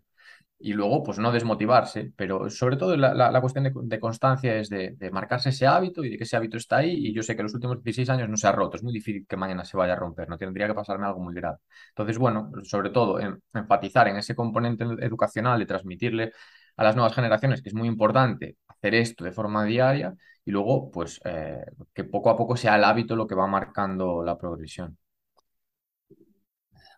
y 0.62 0.72
luego 0.74 1.02
pues 1.02 1.18
no 1.18 1.32
desmotivarse, 1.32 2.12
pero 2.16 2.48
sobre 2.48 2.76
todo 2.76 2.96
la, 2.96 3.40
cuestión 3.40 3.72
de, 3.88 4.00
constancia 4.00 4.56
es 4.56 4.68
de, 4.68 4.96
marcarse 5.12 5.50
ese 5.50 5.66
hábito 5.66 6.04
y 6.04 6.10
de 6.10 6.16
que 6.16 6.24
ese 6.24 6.36
hábito 6.36 6.56
está 6.56 6.78
ahí 6.78 7.08
y 7.08 7.12
yo 7.12 7.22
sé 7.22 7.36
que 7.36 7.42
los 7.42 7.54
últimos 7.54 7.82
16 7.82 8.08
años 8.10 8.28
no 8.28 8.36
se 8.36 8.46
ha 8.46 8.52
roto, 8.52 8.76
es 8.76 8.82
muy 8.82 8.92
difícil 8.92 9.26
que 9.28 9.36
mañana 9.36 9.64
se 9.64 9.76
vaya 9.76 9.94
a 9.94 9.96
romper, 9.96 10.28
no 10.28 10.38
tendría 10.38 10.68
que 10.68 10.74
pasarme 10.74 11.06
algo 11.06 11.20
muy 11.20 11.34
grave. 11.34 11.58
Entonces, 11.88 12.18
bueno, 12.18 12.50
sobre 12.62 12.90
todo 12.90 13.18
enfatizar 13.52 14.08
en 14.08 14.16
ese 14.16 14.34
componente 14.36 14.84
educacional 15.00 15.58
de 15.58 15.66
transmitirle 15.66 16.32
a 16.76 16.84
las 16.84 16.96
nuevas 16.96 17.14
generaciones 17.14 17.60
que 17.62 17.68
es 17.68 17.74
muy 17.74 17.88
importante 17.88 18.56
hacer 18.68 18.94
esto 18.94 19.24
de 19.24 19.32
forma 19.32 19.64
diaria 19.64 20.14
y 20.44 20.50
luego 20.50 20.90
pues 20.90 21.20
eh, 21.24 21.64
que 21.92 22.04
poco 22.04 22.30
a 22.30 22.36
poco 22.36 22.56
sea 22.56 22.76
el 22.76 22.84
hábito 22.84 23.16
lo 23.16 23.26
que 23.26 23.34
va 23.34 23.46
marcando 23.46 24.22
la 24.22 24.38
progresión. 24.38 24.96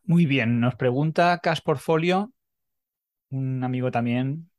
Muy 0.05 0.27
bien, 0.27 0.61
nos 0.61 0.74
pregunta 0.77 1.38
Cas 1.42 1.62
Portfolio 1.62 2.31
un 3.37 3.64
amigo 3.64 3.90
también 3.90 4.51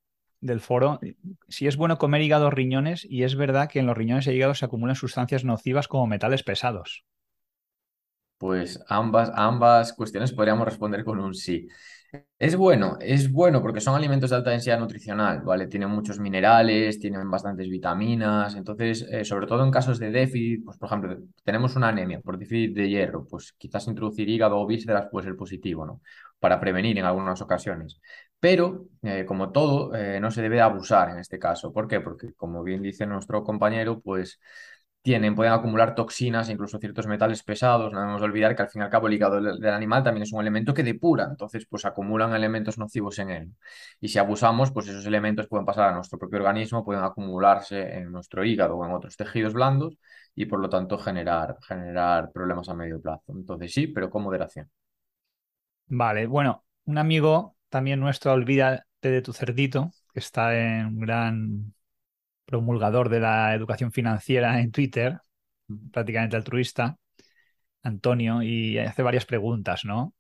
del 0.42 0.60
foro, 0.62 1.00
si 1.48 1.68
es 1.68 1.78
bueno 1.78 1.98
comer 1.98 2.22
hígado 2.22 2.50
riñones 2.52 3.06
y 3.10 3.24
es 3.24 3.36
verdad 3.36 3.70
que 3.70 3.80
en 3.80 3.88
los 3.88 3.98
riñones 3.98 4.28
e 4.28 4.34
hígado 4.36 4.54
se 4.56 4.66
acumulan 4.66 4.96
sustancias 4.96 5.44
nocivas 5.44 5.88
como 5.88 6.08
metales 6.08 6.44
pesados. 6.44 7.06
Pues 8.38 8.80
ambas, 8.90 9.32
ambas 9.34 9.94
cuestiones 9.94 10.34
podríamos 10.34 10.66
responder 10.66 11.06
con 11.06 11.20
un 11.20 11.34
sí. 11.34 11.68
Es 12.40 12.56
bueno, 12.58 12.98
es 13.02 13.32
bueno 13.32 13.62
porque 13.62 13.82
son 13.82 13.96
alimentos 13.96 14.30
de 14.32 14.36
alta 14.38 14.52
densidad 14.52 14.80
nutricional, 14.80 15.42
¿vale? 15.42 15.68
Tienen 15.68 15.90
muchos 15.90 16.20
minerales, 16.20 17.00
tienen 17.00 17.30
bastantes 17.32 17.70
vitaminas, 17.70 18.56
entonces, 18.56 19.06
eh, 19.12 19.26
sobre 19.26 19.48
todo 19.48 19.64
en 19.66 19.72
casos 19.72 20.00
de 20.00 20.12
déficit, 20.12 20.66
pues 20.66 20.78
por 20.78 20.88
ejemplo, 20.88 21.18
tenemos 21.44 21.76
una 21.78 21.90
anemia 21.90 22.22
por 22.22 22.38
déficit 22.38 22.76
de 22.76 22.90
hierro, 22.90 23.26
pues 23.28 23.54
quizás 23.58 23.88
introducir 23.88 24.30
hígado 24.30 24.60
o 24.60 24.68
vísceras 24.68 25.08
puede 25.12 25.28
ser 25.28 25.36
positivo, 25.38 25.86
¿no? 25.86 26.02
Para 26.40 26.60
prevenir 26.60 26.98
en 26.98 27.06
algunas 27.06 27.42
ocasiones. 27.42 28.00
Pero, 28.40 28.88
eh, 29.02 29.26
como 29.26 29.52
todo, 29.52 29.96
eh, 29.96 30.20
no 30.20 30.30
se 30.32 30.42
debe 30.42 30.62
abusar 30.62 31.10
en 31.10 31.20
este 31.20 31.40
caso. 31.40 31.74
¿Por 31.74 31.88
qué? 31.88 32.02
Porque, 32.02 32.34
como 32.34 32.64
bien 32.64 32.82
dice 32.82 33.06
nuestro 33.08 33.44
compañero, 33.44 34.02
pues 34.02 34.40
tienen, 35.06 35.36
pueden 35.36 35.54
acumular 35.54 35.94
toxinas, 35.94 36.50
incluso 36.50 36.80
ciertos 36.80 37.06
metales 37.06 37.44
pesados. 37.44 37.94
No 37.94 38.00
debemos 38.00 38.24
olvidar 38.24 38.56
que 38.56 38.64
al 38.64 38.70
fin 38.70 38.82
y 38.82 38.86
al 38.86 38.90
cabo 38.90 39.08
el 39.08 39.14
hígado 39.14 39.40
del, 39.40 39.66
animal 39.68 40.04
también 40.04 40.24
es 40.24 40.34
un 40.34 40.42
elemento 40.42 40.74
que 40.74 40.84
depura, 40.84 41.26
entonces 41.30 41.68
pues 41.70 41.86
acumulan 41.86 42.34
elementos 42.34 42.80
nocivos 42.80 43.20
en 43.20 43.30
él. 43.30 43.52
Y 44.02 44.08
si 44.10 44.18
abusamos, 44.18 44.72
pues 44.72 44.88
esos 44.88 45.06
elementos 45.06 45.48
pueden 45.48 45.66
pasar 45.66 45.90
a 45.90 45.94
nuestro 45.96 46.18
propio 46.18 46.40
organismo, 46.40 46.84
pueden 46.84 47.04
acumularse 47.04 47.98
en 47.98 48.12
nuestro 48.12 48.44
hígado 48.44 48.78
o 48.78 48.86
en 48.86 48.94
otros 48.94 49.16
tejidos 49.16 49.54
blandos 49.54 49.98
y 50.34 50.46
por 50.48 50.60
lo 50.60 50.70
tanto 50.70 50.98
generar, 50.98 51.58
generar 51.62 52.32
problemas 52.32 52.68
a 52.70 52.74
medio 52.74 53.00
plazo. 53.00 53.26
Entonces 53.28 53.74
sí, 53.74 53.88
pero 53.88 54.10
con 54.10 54.24
moderación. 54.24 54.70
Vale, 55.88 56.26
bueno, 56.28 56.66
un 56.86 56.98
amigo 56.98 57.56
también 57.70 58.00
nuestro, 58.00 58.34
olvídate 58.34 58.86
de 59.02 59.22
tu 59.22 59.34
cerdito, 59.34 59.92
que 60.14 60.20
está 60.20 60.58
en 60.58 60.88
un 60.88 61.00
gran 61.00 61.74
promulgador 62.46 63.10
de 63.10 63.20
la 63.22 63.54
educación 63.56 63.92
financiera 63.92 64.62
en 64.62 64.72
Twitter, 64.72 65.20
prácticamente 65.92 66.36
altruista, 66.38 66.98
Antonio, 67.84 68.44
y 68.44 68.78
hace 68.80 69.04
varias 69.04 69.26
preguntas, 69.26 69.86
¿no? 69.86 70.14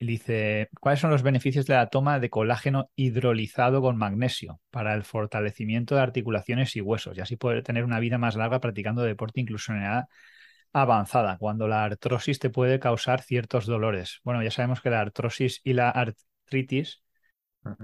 dice, 0.00 0.68
¿cuáles 0.80 1.00
son 1.00 1.10
los 1.10 1.22
beneficios 1.22 1.66
de 1.66 1.74
la 1.74 1.88
toma 1.88 2.20
de 2.20 2.30
colágeno 2.30 2.90
hidrolizado 2.96 3.82
con 3.82 3.96
magnesio 3.98 4.60
para 4.70 4.94
el 4.94 5.04
fortalecimiento 5.04 5.94
de 5.96 6.02
articulaciones 6.02 6.76
y 6.76 6.80
huesos 6.82 7.18
y 7.18 7.22
así 7.22 7.36
poder 7.36 7.62
tener 7.64 7.84
una 7.84 8.00
vida 8.00 8.18
más 8.18 8.36
larga 8.36 8.60
practicando 8.60 9.02
deporte 9.02 9.40
incluso 9.40 9.72
en 9.72 9.82
edad 9.82 10.06
avanzada, 10.82 11.38
cuando 11.38 11.68
la 11.68 11.84
artrosis 11.84 12.38
te 12.38 12.50
puede 12.50 12.80
causar 12.80 13.22
ciertos 13.22 13.66
dolores? 13.66 14.20
Bueno, 14.24 14.42
ya 14.42 14.50
sabemos 14.50 14.80
que 14.80 14.90
la 14.90 15.00
artrosis 15.00 15.60
y 15.64 15.72
la 15.72 15.90
artritis 15.90 17.02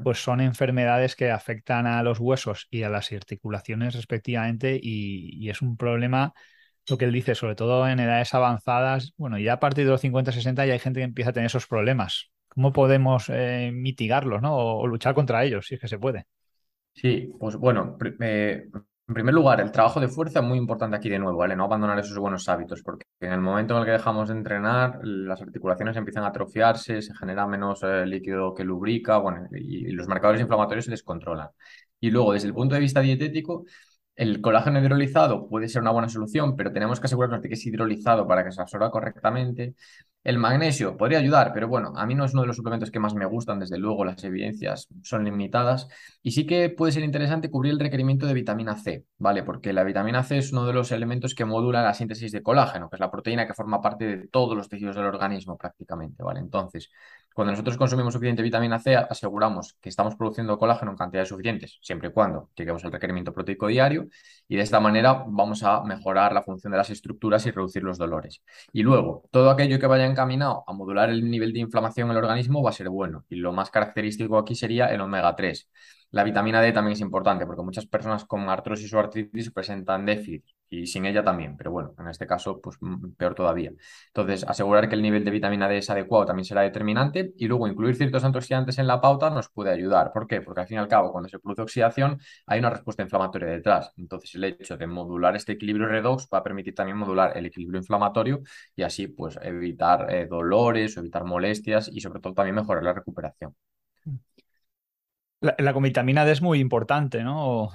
pues 0.03 0.23
son 0.23 0.41
enfermedades 0.41 1.17
que 1.17 1.31
afectan 1.31 1.87
a 1.87 2.03
los 2.03 2.21
huesos 2.21 2.69
y 2.71 2.83
a 2.83 2.89
las 2.89 3.13
articulaciones 3.13 3.95
respectivamente 3.95 4.79
y, 4.81 5.49
es 5.49 5.63
un 5.63 5.77
problema 5.77 6.33
lo 6.89 6.99
que 6.99 7.07
él 7.07 7.13
dice, 7.13 7.35
sobre 7.35 7.55
todo 7.55 7.89
en 7.89 7.99
edades 7.99 8.35
avanzadas, 8.35 9.15
bueno, 9.17 9.39
ya 9.39 9.55
a 9.55 9.61
partir 9.61 9.85
de 9.85 9.91
los 9.91 10.03
50-60 10.03 10.67
ya 10.67 10.75
hay 10.75 10.79
gente 10.79 11.01
que 11.01 11.05
empieza 11.05 11.31
a 11.31 11.33
tener 11.33 11.47
esos 11.47 11.67
problemas. 11.67 12.31
¿Cómo 12.49 12.73
podemos 12.73 13.31
eh, 13.31 13.71
mitigarlos 13.73 14.43
¿no? 14.43 14.55
o, 14.57 14.87
luchar 14.87 15.15
contra 15.15 15.45
ellos, 15.45 15.67
si 15.67 15.75
es 15.75 15.81
que 15.81 15.89
se 15.89 15.99
puede? 15.99 16.27
Sí, 16.93 17.33
pues 17.39 17.57
bueno, 17.57 17.97
eh, 18.21 18.69
en 19.07 19.15
primer 19.15 19.35
lugar, 19.35 19.61
el 19.61 19.71
trabajo 19.71 20.01
de 20.01 20.09
fuerza 20.09 20.41
es 20.41 20.45
muy 20.47 20.57
importante 20.57 20.97
aquí 20.97 21.11
de 21.11 21.19
nuevo, 21.19 21.37
¿vale? 21.39 21.55
No 21.55 21.65
abandonar 21.65 21.99
esos 21.99 22.17
buenos 22.19 22.49
hábitos, 22.49 22.83
porque 22.83 23.05
en 23.21 23.33
el 23.33 23.41
momento 23.41 23.75
en 23.75 23.81
el 23.81 23.85
que 23.87 23.93
dejamos 23.93 24.29
de 24.29 24.35
entrenar, 24.35 24.99
las 25.03 25.43
articulaciones 25.43 25.97
empiezan 25.97 26.25
a 26.25 26.29
atrofiarse, 26.29 27.03
se 27.03 27.15
genera 27.15 27.47
menos 27.47 27.83
eh, 27.83 28.07
líquido 28.07 28.55
que 28.55 28.65
lubrica, 28.65 29.19
bueno, 29.19 29.47
y, 29.53 29.93
los 29.93 30.09
marcadores 30.09 30.41
inflamatorios 30.41 30.87
se 30.87 30.91
descontrolan. 30.91 31.49
Y 32.01 32.11
luego, 32.11 32.33
desde 32.33 32.49
el 32.49 32.55
punto 32.55 32.75
de 32.75 32.81
vista 32.81 33.01
dietético, 33.01 33.67
el 34.17 34.41
colágeno 34.41 34.81
hidrolizado 34.81 35.49
puede 35.49 35.69
ser 35.69 35.83
una 35.83 35.91
buena 35.91 36.09
solución, 36.09 36.57
pero 36.57 36.73
tenemos 36.73 37.01
que 37.01 37.07
asegurarnos 37.07 37.43
de 37.43 37.49
que 37.49 37.55
es 37.55 37.67
hidrolizado 37.67 38.27
para 38.29 38.45
que 38.45 38.53
se 38.53 38.61
absorba 38.61 38.91
correctamente. 38.91 39.75
El 40.23 40.39
magnesio 40.39 40.97
podría 40.97 41.19
ayudar, 41.19 41.53
pero 41.53 41.69
bueno, 41.69 41.93
a 41.97 42.07
mí 42.07 42.15
no 42.15 42.25
es 42.25 42.33
uno 42.33 42.43
de 42.43 42.47
los 42.47 42.57
suplementos 42.57 42.91
que 42.91 42.99
más 42.99 43.15
me 43.15 43.27
gustan, 43.27 43.59
desde 43.61 43.77
luego 43.77 44.05
las 44.05 44.23
evidencias 44.25 44.89
son 45.03 45.25
limitadas. 45.25 45.89
Y 46.23 46.31
sí 46.31 46.47
que 46.47 46.71
puede 46.71 46.93
ser 46.93 47.03
interesante 47.03 47.51
cubrir 47.51 47.73
el 47.73 47.81
requerimiento 47.81 48.27
de 48.27 48.35
vitamina 48.35 48.77
C, 48.77 49.05
¿vale? 49.19 49.43
Porque 49.43 49.73
la 49.73 49.85
vitamina 49.85 50.23
C 50.23 50.39
es 50.39 50.53
uno 50.53 50.67
de 50.67 50.73
los 50.73 50.93
elementos 50.93 51.35
que 51.35 51.45
modula 51.45 51.83
la 51.83 51.93
síntesis 51.93 52.33
de 52.33 52.43
colágeno, 52.43 52.89
que 52.89 52.97
es 52.97 53.01
la 53.01 53.11
proteína 53.11 53.47
que 53.47 53.53
forma 53.55 53.83
parte 53.83 54.05
de 54.07 54.29
todos 54.29 54.57
los 54.57 54.69
tejidos 54.69 54.97
del 54.97 55.07
organismo 55.07 55.59
prácticamente, 55.59 56.23
¿vale? 56.23 56.41
Entonces, 56.41 56.91
Cuando 57.35 57.51
nosotros 57.51 57.77
consumimos 57.77 58.15
suficiente 58.15 58.43
vitamina 58.43 58.79
C, 58.79 58.95
aseguramos 58.95 59.77
que 59.81 59.89
estamos 59.89 60.15
produciendo 60.15 60.57
colágeno 60.57 60.93
en 60.93 60.97
cantidades 60.97 61.31
suficientes, 61.31 61.79
siempre 61.83 62.11
y 62.11 62.13
cuando 62.13 62.51
lleguemos 62.55 62.85
al 62.85 62.93
requerimiento 62.93 63.33
proteico 63.33 63.67
diario, 63.67 64.07
y 64.47 64.55
de 64.55 64.63
esta 64.63 64.79
manera 64.79 65.25
vamos 65.27 65.65
a 65.65 65.83
mejorar 65.83 66.33
la 66.33 66.45
función 66.45 66.71
de 66.71 66.77
las 66.79 66.91
estructuras 66.91 67.45
y 67.47 67.51
reducir 67.51 67.83
los 67.83 67.99
dolores. 67.99 68.41
Y 68.73 68.85
luego, 68.85 69.25
todo 69.33 69.51
aquello 69.51 69.81
que 69.81 69.89
vaya 69.89 70.07
encaminado 70.07 70.63
a 70.65 70.73
modular 70.73 71.11
el 71.11 71.29
nivel 71.29 71.53
de 71.53 71.59
inflamación 71.59 72.07
en 72.07 72.13
el 72.13 72.19
organismo 72.19 72.63
va 72.63 72.71
a 72.71 72.73
ser 72.73 72.89
bueno, 72.89 73.25
y 73.29 73.35
lo 73.35 73.53
más 73.53 73.69
característico 73.69 74.39
aquí 74.39 74.55
sería 74.55 74.87
el 74.87 75.01
omega 75.01 75.35
3. 75.35 75.69
La 76.13 76.23
vitamina 76.23 76.61
D 76.61 76.71
también 76.71 76.93
es 76.93 77.01
importante 77.01 77.47
porque 77.47 77.63
muchas 77.63 77.87
personas 77.87 78.25
con 78.25 78.49
artrosis 78.49 78.95
o 78.95 79.01
artritis 79.01 79.51
presentan 79.51 80.07
déficit 80.07 80.45
y 80.83 80.87
sin 80.87 81.07
ella 81.07 81.23
también, 81.25 81.57
pero 81.57 81.71
bueno, 81.71 81.95
en 81.99 82.09
este 82.09 82.27
caso, 82.27 82.61
pues 82.61 82.77
mm, 82.81 83.13
peor 83.17 83.35
todavía. 83.35 83.73
Entonces, 84.09 84.45
asegurar 84.45 84.89
que 84.89 84.95
el 84.95 85.03
nivel 85.03 85.25
de 85.25 85.31
vitamina 85.31 85.69
D 85.69 85.79
es 85.79 85.91
adecuado 85.91 86.27
también 86.27 86.45
será 86.45 86.63
determinante 86.63 87.33
y 87.37 87.47
luego 87.47 87.67
incluir 87.69 87.97
ciertos 87.97 88.25
antioxidantes 88.25 88.79
en 88.79 88.87
la 88.87 89.01
pauta 89.01 89.31
nos 89.31 89.49
puede 89.51 89.71
ayudar. 89.71 90.13
¿Por 90.13 90.27
qué? 90.27 90.41
Porque 90.41 90.61
al 90.63 90.67
fin 90.67 90.77
y 90.77 90.81
al 90.81 90.89
cabo, 90.89 91.13
cuando 91.13 91.29
se 91.29 91.39
produce 91.39 91.63
oxidación, 91.63 92.21
hay 92.47 92.59
una 92.59 92.71
respuesta 92.71 93.03
inflamatoria 93.03 93.49
detrás. 93.49 93.93
Entonces, 93.97 94.35
el 94.35 94.45
hecho 94.45 94.77
de 94.77 94.87
modular 94.87 95.37
este 95.37 95.53
equilibrio 95.53 95.87
redox 95.87 96.29
va 96.33 96.39
a 96.39 96.43
permitir 96.43 96.75
también 96.75 96.97
modular 96.99 97.37
el 97.37 97.47
equilibrio 97.47 97.81
inflamatorio 97.81 98.41
y 98.77 98.83
así, 98.83 99.09
pues, 99.09 99.39
evitar 99.43 100.13
eh, 100.13 100.27
dolores 100.27 100.97
o 100.97 101.01
evitar 101.01 101.25
molestias 101.25 101.89
y 101.93 102.01
sobre 102.01 102.21
todo 102.21 102.35
también 102.35 102.57
mejorar 102.57 102.83
la 102.83 102.93
recuperación. 102.93 103.55
La, 105.41 105.55
la 105.59 105.73
vitamina 105.73 106.25
D 106.25 106.33
es 106.33 106.43
muy 106.43 106.59
importante, 106.59 107.23
¿no? 107.23 107.71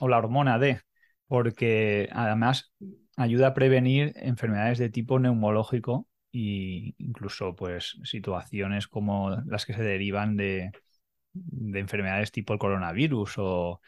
O, 0.00 0.08
la 0.08 0.18
hormona 0.18 0.58
D, 0.58 0.80
porque 1.26 2.08
además 2.12 2.72
ayuda 3.16 3.48
a 3.48 3.54
prevenir 3.54 4.12
enfermedades 4.16 4.78
de 4.78 4.90
tipo 4.90 5.18
neumológico 5.18 6.08
e 6.32 6.94
incluso 6.98 7.54
pues 7.54 7.98
situaciones 8.02 8.88
como 8.88 9.30
las 9.46 9.66
que 9.66 9.74
se 9.74 9.82
derivan 9.82 10.36
de, 10.36 10.72
enfermedades 11.74 12.32
tipo 12.32 12.52
el 12.52 12.58
coronavirus 12.58 13.34
o, 13.38 13.80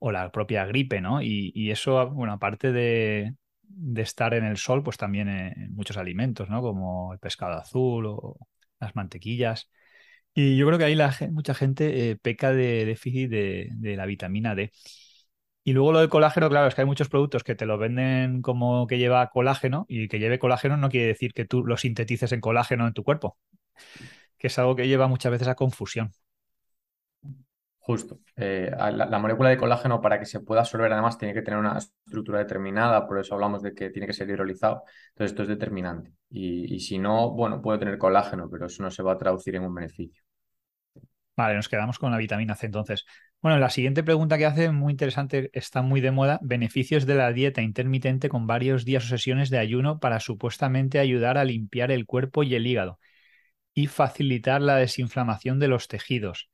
la 0.00 0.32
propia 0.32 0.64
gripe, 0.64 1.00
¿no? 1.02 1.20
Y, 1.22 1.70
eso, 1.70 2.10
bueno, 2.10 2.32
aparte 2.32 2.72
de, 2.72 3.34
de, 3.62 4.02
estar 4.02 4.32
en 4.34 4.44
el 4.44 4.56
sol, 4.56 4.82
pues 4.82 4.96
también 4.96 5.28
en 5.28 5.74
muchos 5.74 5.98
alimentos, 5.98 6.48
¿no? 6.48 6.62
Como 6.62 7.12
el 7.12 7.18
pescado 7.18 7.58
azul 7.58 8.06
o 8.06 8.38
las 8.80 8.96
mantequillas. 8.96 9.70
Y 10.34 10.56
yo 10.56 10.66
creo 10.66 10.78
que 10.78 10.84
ahí 10.84 10.94
la, 10.94 11.14
mucha 11.32 11.54
gente 11.54 12.10
eh, 12.10 12.16
peca 12.16 12.52
de 12.52 12.84
déficit 12.84 13.30
de, 13.30 13.96
la 13.96 14.06
vitamina 14.06 14.54
D. 14.54 14.72
Y 15.62 15.72
luego 15.72 15.92
lo 15.92 16.00
del 16.00 16.08
colágeno, 16.08 16.48
claro, 16.48 16.68
es 16.68 16.74
que 16.74 16.80
hay 16.80 16.86
muchos 16.86 17.08
productos 17.08 17.44
que 17.44 17.54
te 17.54 17.66
lo 17.66 17.76
venden 17.76 18.40
como 18.40 18.86
que 18.86 18.98
lleva 18.98 19.28
colágeno 19.28 19.84
y 19.88 20.08
que 20.08 20.18
lleve 20.18 20.38
colágeno 20.38 20.76
no 20.76 20.88
quiere 20.88 21.08
decir 21.08 21.34
que 21.34 21.44
tú 21.44 21.64
lo 21.64 21.76
sintetices 21.76 22.32
en 22.32 22.40
colágeno 22.40 22.86
en 22.86 22.94
tu 22.94 23.04
cuerpo, 23.04 23.36
que 24.38 24.46
es 24.46 24.58
algo 24.58 24.76
que 24.76 24.88
lleva 24.88 25.06
muchas 25.08 25.32
veces 25.32 25.48
a 25.48 25.54
confusión. 25.54 26.12
Justo. 27.78 28.20
Eh, 28.36 28.70
la, 28.70 29.18
molécula 29.18 29.48
de 29.48 29.56
colágeno 29.56 30.00
para 30.00 30.18
que 30.18 30.26
se 30.26 30.40
pueda 30.40 30.60
absorber 30.60 30.92
además 30.92 31.18
tiene 31.18 31.34
que 31.34 31.42
tener 31.42 31.58
una 31.58 31.78
estructura 31.78 32.38
determinada, 32.38 33.06
por 33.06 33.18
eso 33.18 33.34
hablamos 33.34 33.62
de 33.62 33.74
que 33.74 33.90
tiene 33.90 34.06
que 34.06 34.12
ser 34.12 34.28
hidrolizado. 34.28 34.84
Entonces 35.08 35.32
esto 35.32 35.42
es 35.42 35.48
determinante. 35.48 36.12
Y, 36.28 36.74
y 36.74 36.80
si 36.80 36.98
no, 36.98 37.30
bueno, 37.30 37.60
puede 37.60 37.78
tener 37.78 37.98
colágeno, 37.98 38.48
pero 38.48 38.66
eso 38.66 38.82
no 38.82 38.90
se 38.90 39.02
va 39.02 39.12
a 39.12 39.18
traducir 39.18 39.56
en 39.56 39.64
un 39.64 39.74
beneficio. 39.74 40.22
Vale, 41.36 41.54
nos 41.56 41.68
quedamos 41.68 41.98
con 41.98 42.12
la 42.12 42.18
vitamina 42.18 42.54
C 42.54 42.66
entonces. 42.66 43.06
Bueno, 43.42 43.58
la 43.58 43.70
siguiente 43.70 44.02
pregunta 44.02 44.36
que 44.36 44.44
hace, 44.44 44.70
muy 44.70 44.90
interesante, 44.92 45.50
está 45.54 45.80
muy 45.80 46.00
de 46.02 46.10
moda, 46.10 46.38
beneficios 46.42 47.06
de 47.06 47.14
la 47.14 47.32
dieta 47.32 47.62
intermitente 47.62 48.28
con 48.28 48.46
varios 48.46 48.84
días 48.84 49.04
o 49.06 49.08
sesiones 49.08 49.48
de 49.48 49.58
ayuno 49.58 49.98
para 49.98 50.20
supuestamente 50.20 50.98
ayudar 50.98 51.38
a 51.38 51.44
limpiar 51.44 51.90
el 51.90 52.04
cuerpo 52.04 52.42
y 52.42 52.54
el 52.54 52.66
hígado 52.66 52.98
y 53.74 53.88
facilitar 53.88 54.62
la 54.62 54.76
desinflamación 54.76 55.58
de 55.60 55.68
los 55.68 55.88
tejidos 55.88 56.50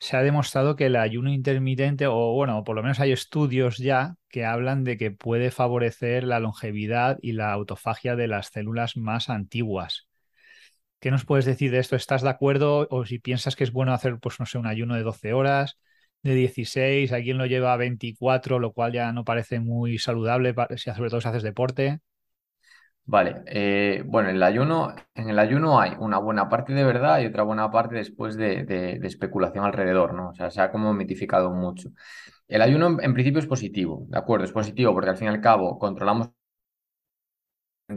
se 0.00 0.16
ha 0.16 0.22
demostrado 0.22 0.76
que 0.76 0.86
el 0.86 0.96
ayuno 0.96 1.30
intermitente, 1.32 2.06
o 2.08 2.34
bueno, 2.34 2.64
por 2.64 2.76
lo 2.76 2.82
menos 2.82 3.00
hay 3.00 3.12
estudios 3.12 3.78
ya 3.78 4.16
que 4.28 4.44
hablan 4.46 4.84
de 4.84 4.98
que 4.98 5.10
puede 5.12 5.50
favorecer 5.52 6.24
la 6.24 6.40
longevidad 6.40 7.18
y 7.22 7.32
la 7.32 7.52
autofagia 7.52 8.16
de 8.16 8.28
las 8.28 8.48
células 8.48 8.96
más 8.96 9.30
antiguas. 9.30 10.08
¿Qué 11.00 11.10
nos 11.10 11.24
puedes 11.24 11.44
decir 11.46 11.70
de 11.70 11.78
esto? 11.78 11.96
¿Estás 11.96 12.22
de 12.22 12.28
acuerdo? 12.30 12.86
O 12.90 13.04
si 13.06 13.18
piensas 13.18 13.56
que 13.56 13.64
es 13.64 13.72
bueno 13.72 13.92
hacer, 13.94 14.18
pues 14.20 14.38
no 14.40 14.46
sé, 14.46 14.58
un 14.58 14.66
ayuno 14.66 14.94
de 14.96 15.02
12 15.02 15.32
horas, 15.32 15.78
de 16.22 16.34
16, 16.34 17.12
alguien 17.12 17.38
lo 17.38 17.46
lleva 17.46 17.72
a 17.72 17.76
24, 17.76 18.58
lo 18.58 18.72
cual 18.72 18.92
ya 18.92 19.12
no 19.12 19.24
parece 19.24 19.60
muy 19.60 19.98
saludable, 19.98 20.54
sobre 20.76 21.10
todo 21.10 21.20
si 21.20 21.28
haces 21.28 21.42
deporte. 21.42 22.00
Vale, 23.04 23.42
eh, 23.46 24.04
bueno, 24.06 24.28
el 24.30 24.40
ayuno, 24.42 24.94
en 25.14 25.30
el 25.30 25.38
ayuno 25.38 25.80
hay 25.80 25.92
una 25.98 26.18
buena 26.18 26.48
parte 26.48 26.72
de 26.74 26.84
verdad 26.84 27.20
y 27.20 27.26
otra 27.26 27.42
buena 27.42 27.68
parte 27.70 27.96
después 27.96 28.36
de, 28.36 29.00
especulación 29.02 29.64
alrededor, 29.64 30.14
¿no? 30.14 30.28
O 30.28 30.34
sea, 30.34 30.50
se 30.50 30.60
ha 30.60 30.70
como 30.70 30.92
mitificado 30.94 31.50
mucho. 31.50 31.90
El 32.46 32.62
ayuno 32.62 32.98
en, 33.00 33.14
principio 33.14 33.40
es 33.40 33.46
positivo, 33.46 34.06
¿de 34.08 34.18
acuerdo? 34.18 34.44
Es 34.44 34.52
positivo 34.52 34.92
porque 34.92 35.10
al 35.10 35.16
fin 35.16 35.26
y 35.26 35.30
al 35.30 35.40
cabo 35.40 35.78
controlamos 35.78 36.30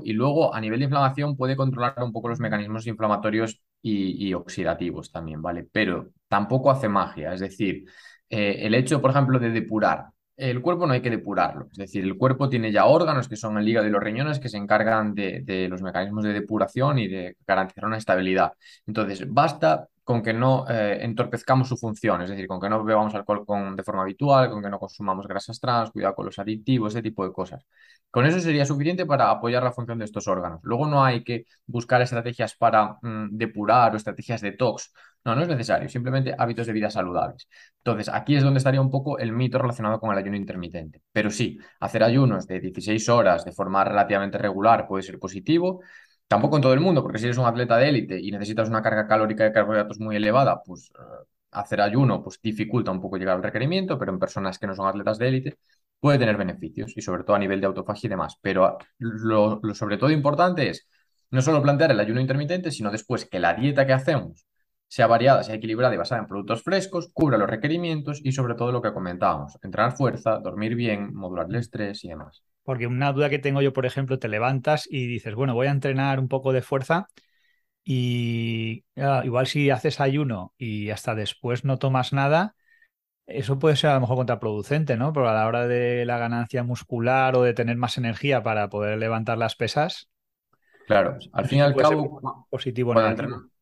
y 0.01 0.13
luego 0.13 0.53
a 0.53 0.59
nivel 0.59 0.79
de 0.79 0.85
inflamación 0.85 1.35
puede 1.37 1.55
controlar 1.55 1.95
un 2.01 2.11
poco 2.11 2.29
los 2.29 2.39
mecanismos 2.39 2.87
inflamatorios 2.87 3.61
y, 3.81 4.33
oxidativos 4.33 5.11
también, 5.11 5.41
¿vale? 5.41 5.67
Pero 5.71 6.11
tampoco 6.27 6.71
hace 6.71 6.89
magia, 6.89 7.33
es 7.33 7.41
decir, 7.41 7.85
eh, 8.29 8.59
el 8.61 8.75
hecho, 8.75 9.01
por 9.01 9.11
ejemplo, 9.11 9.39
de 9.39 9.49
depurar 9.49 10.13
el 10.35 10.61
cuerpo 10.61 10.87
no 10.87 10.93
hay 10.93 11.01
que 11.01 11.09
depurarlo. 11.09 11.67
Es 11.71 11.77
decir, 11.77 12.03
el 12.03 12.17
cuerpo 12.17 12.49
tiene 12.49 12.71
ya 12.71 12.85
órganos 12.85 13.27
que 13.27 13.35
son 13.35 13.57
el 13.57 13.67
hígado 13.67 13.87
y 13.87 13.91
los 13.91 14.01
riñones 14.01 14.39
que 14.39 14.49
se 14.49 14.57
encargan 14.57 15.13
de, 15.13 15.67
los 15.69 15.81
mecanismos 15.81 16.23
de 16.23 16.33
depuración 16.33 16.99
y 16.99 17.07
de 17.07 17.37
garantizar 17.45 17.85
una 17.85 17.97
estabilidad. 17.97 18.53
Entonces, 18.87 19.31
basta 19.31 19.87
con 20.03 20.21
que 20.21 20.33
no 20.33 20.65
eh, 20.67 20.99
entorpezcamos 21.01 21.69
su 21.69 21.77
función, 21.77 22.21
es 22.21 22.29
decir, 22.29 22.45
con 22.47 22.59
que 22.59 22.69
no 22.69 22.83
bebamos 22.83 23.15
alcohol 23.15 23.45
con, 23.45 23.75
de 23.75 23.83
forma 23.83 24.01
habitual, 24.01 24.49
con 24.49 24.61
que 24.61 24.69
no 24.69 24.79
consumamos 24.79 25.27
grasas 25.27 25.59
trans, 25.59 25.91
cuidado 25.91 26.15
con 26.15 26.25
los 26.25 26.37
aditivos, 26.39 26.93
ese 26.93 27.01
tipo 27.01 27.23
de 27.25 27.31
cosas. 27.31 27.65
Con 28.11 28.25
eso 28.25 28.39
sería 28.39 28.65
suficiente 28.65 29.05
para 29.05 29.29
apoyar 29.29 29.63
la 29.63 29.71
función 29.71 29.99
de 29.99 30.05
estos 30.05 30.27
órganos. 30.27 30.59
Luego 30.63 30.87
no 30.87 31.03
hay 31.03 31.23
que 31.23 31.45
buscar 31.65 32.01
estrategias 32.01 32.55
para 32.55 32.97
mm, 33.01 33.29
depurar 33.37 33.93
o 33.93 33.97
estrategias 33.97 34.41
de 34.41 34.51
tox. 34.51 34.91
No, 35.25 35.35
no 35.35 35.41
es 35.41 35.47
necesario, 35.47 35.87
simplemente 35.87 36.35
hábitos 36.37 36.67
de 36.67 36.73
vida 36.73 36.89
saludables. 36.89 37.47
Entonces, 37.77 38.09
aquí 38.09 38.35
es 38.35 38.43
donde 38.43 38.57
estaría 38.57 38.81
un 38.81 38.91
poco 38.91 39.17
el 39.19 39.31
mito 39.31 39.57
relacionado 39.57 39.99
con 39.99 40.11
el 40.11 40.17
ayuno 40.17 40.35
intermitente. 40.35 41.01
Pero 41.13 41.29
sí, 41.31 41.57
hacer 41.79 42.03
ayunos 42.03 42.45
de 42.45 42.59
16 42.59 43.07
horas 43.07 43.45
de 43.45 43.53
forma 43.53 43.83
relativamente 43.85 44.37
regular 44.37 44.85
puede 44.85 45.03
ser 45.03 45.19
positivo. 45.19 45.81
Tampoco 46.27 46.57
en 46.57 46.61
todo 46.61 46.73
el 46.73 46.81
mundo, 46.81 47.01
porque 47.01 47.19
si 47.19 47.25
eres 47.25 47.37
un 47.37 47.45
atleta 47.45 47.77
de 47.77 47.89
élite 47.89 48.19
y 48.19 48.31
necesitas 48.31 48.67
una 48.67 48.81
carga 48.81 49.07
calórica 49.07 49.45
de 49.45 49.53
carbohidratos 49.53 49.99
muy 49.99 50.17
elevada, 50.17 50.61
pues 50.61 50.91
eh, 50.91 51.25
hacer 51.51 51.79
ayuno 51.81 52.21
pues, 52.21 52.39
dificulta 52.41 52.91
un 52.91 53.01
poco 53.01 53.17
llegar 53.17 53.37
al 53.37 53.43
requerimiento, 53.43 53.97
pero 53.97 54.11
en 54.11 54.19
personas 54.19 54.59
que 54.59 54.67
no 54.67 54.75
son 54.75 54.87
atletas 54.87 55.17
de 55.19 55.27
élite 55.29 55.57
puede 55.99 56.19
tener 56.19 56.35
beneficios 56.35 56.91
y 56.97 57.01
sobre 57.01 57.23
todo 57.23 57.35
a 57.37 57.39
nivel 57.39 57.61
de 57.61 57.67
autofagia 57.67 58.07
y 58.07 58.09
demás. 58.09 58.37
Pero 58.41 58.77
lo 58.97 59.61
sobre 59.73 59.97
todo 59.97 60.09
importante 60.11 60.69
es 60.69 60.87
no 61.31 61.41
solo 61.41 61.61
plantear 61.61 61.91
el 61.91 61.99
ayuno 61.99 62.19
intermitente, 62.19 62.71
sino 62.71 62.91
después 62.91 63.25
que 63.25 63.39
la 63.39 63.53
dieta 63.53 63.85
que 63.87 63.93
hacemos 63.93 64.45
sea 64.93 65.07
variada, 65.07 65.41
sea 65.41 65.55
equilibrada 65.55 65.95
y 65.95 65.97
basada 65.97 66.21
en 66.21 66.27
productos 66.27 66.61
frescos, 66.61 67.09
cubra 67.11 67.39
los 67.39 67.49
requerimientos 67.49 68.21
y 68.23 68.31
sobre 68.31 68.53
todo 68.53 68.71
lo 68.71 68.79
que 68.79 68.93
comentábamos, 68.93 69.57
entrenar 69.63 69.93
fuerza, 69.93 70.37
dormir 70.37 70.75
bien, 70.75 71.15
modular 71.15 71.47
el 71.49 71.55
estrés 71.55 72.03
y 72.03 72.09
demás. 72.09 72.43
Porque 72.61 72.85
una 72.85 73.11
duda 73.11 73.31
que 73.31 73.39
tengo 73.39 73.63
yo, 73.63 73.73
por 73.73 73.87
ejemplo, 73.87 74.19
te 74.19 74.27
levantas 74.27 74.87
y 74.87 75.07
dices, 75.07 75.33
bueno, 75.33 75.55
voy 75.55 75.65
a 75.65 75.71
entrenar 75.71 76.19
un 76.19 76.27
poco 76.27 76.53
de 76.53 76.61
fuerza 76.61 77.07
y 77.83 78.85
igual 79.23 79.47
si 79.47 79.71
haces 79.71 79.99
ayuno 79.99 80.53
y 80.59 80.91
hasta 80.91 81.15
después 81.15 81.65
no 81.65 81.79
tomas 81.79 82.13
nada, 82.13 82.53
eso 83.25 83.57
puede 83.57 83.77
ser 83.77 83.89
a 83.89 83.95
lo 83.95 84.01
mejor 84.01 84.17
contraproducente, 84.17 84.95
¿no? 84.95 85.11
Pero 85.11 85.27
a 85.27 85.33
la 85.33 85.47
hora 85.47 85.67
de 85.67 86.05
la 86.05 86.19
ganancia 86.19 86.61
muscular 86.61 87.35
o 87.35 87.41
de 87.41 87.55
tener 87.55 87.77
más 87.77 87.97
energía 87.97 88.43
para 88.43 88.69
poder 88.69 88.99
levantar 88.99 89.39
las 89.39 89.55
pesas. 89.55 90.07
Claro, 90.85 91.17
al 91.31 91.47
fin 91.47 91.57
y 91.57 91.61
al 91.61 91.75
cabo, 91.75 92.45
positivo 92.51 92.93
cuando 92.93 93.09
entrenamos 93.09 93.52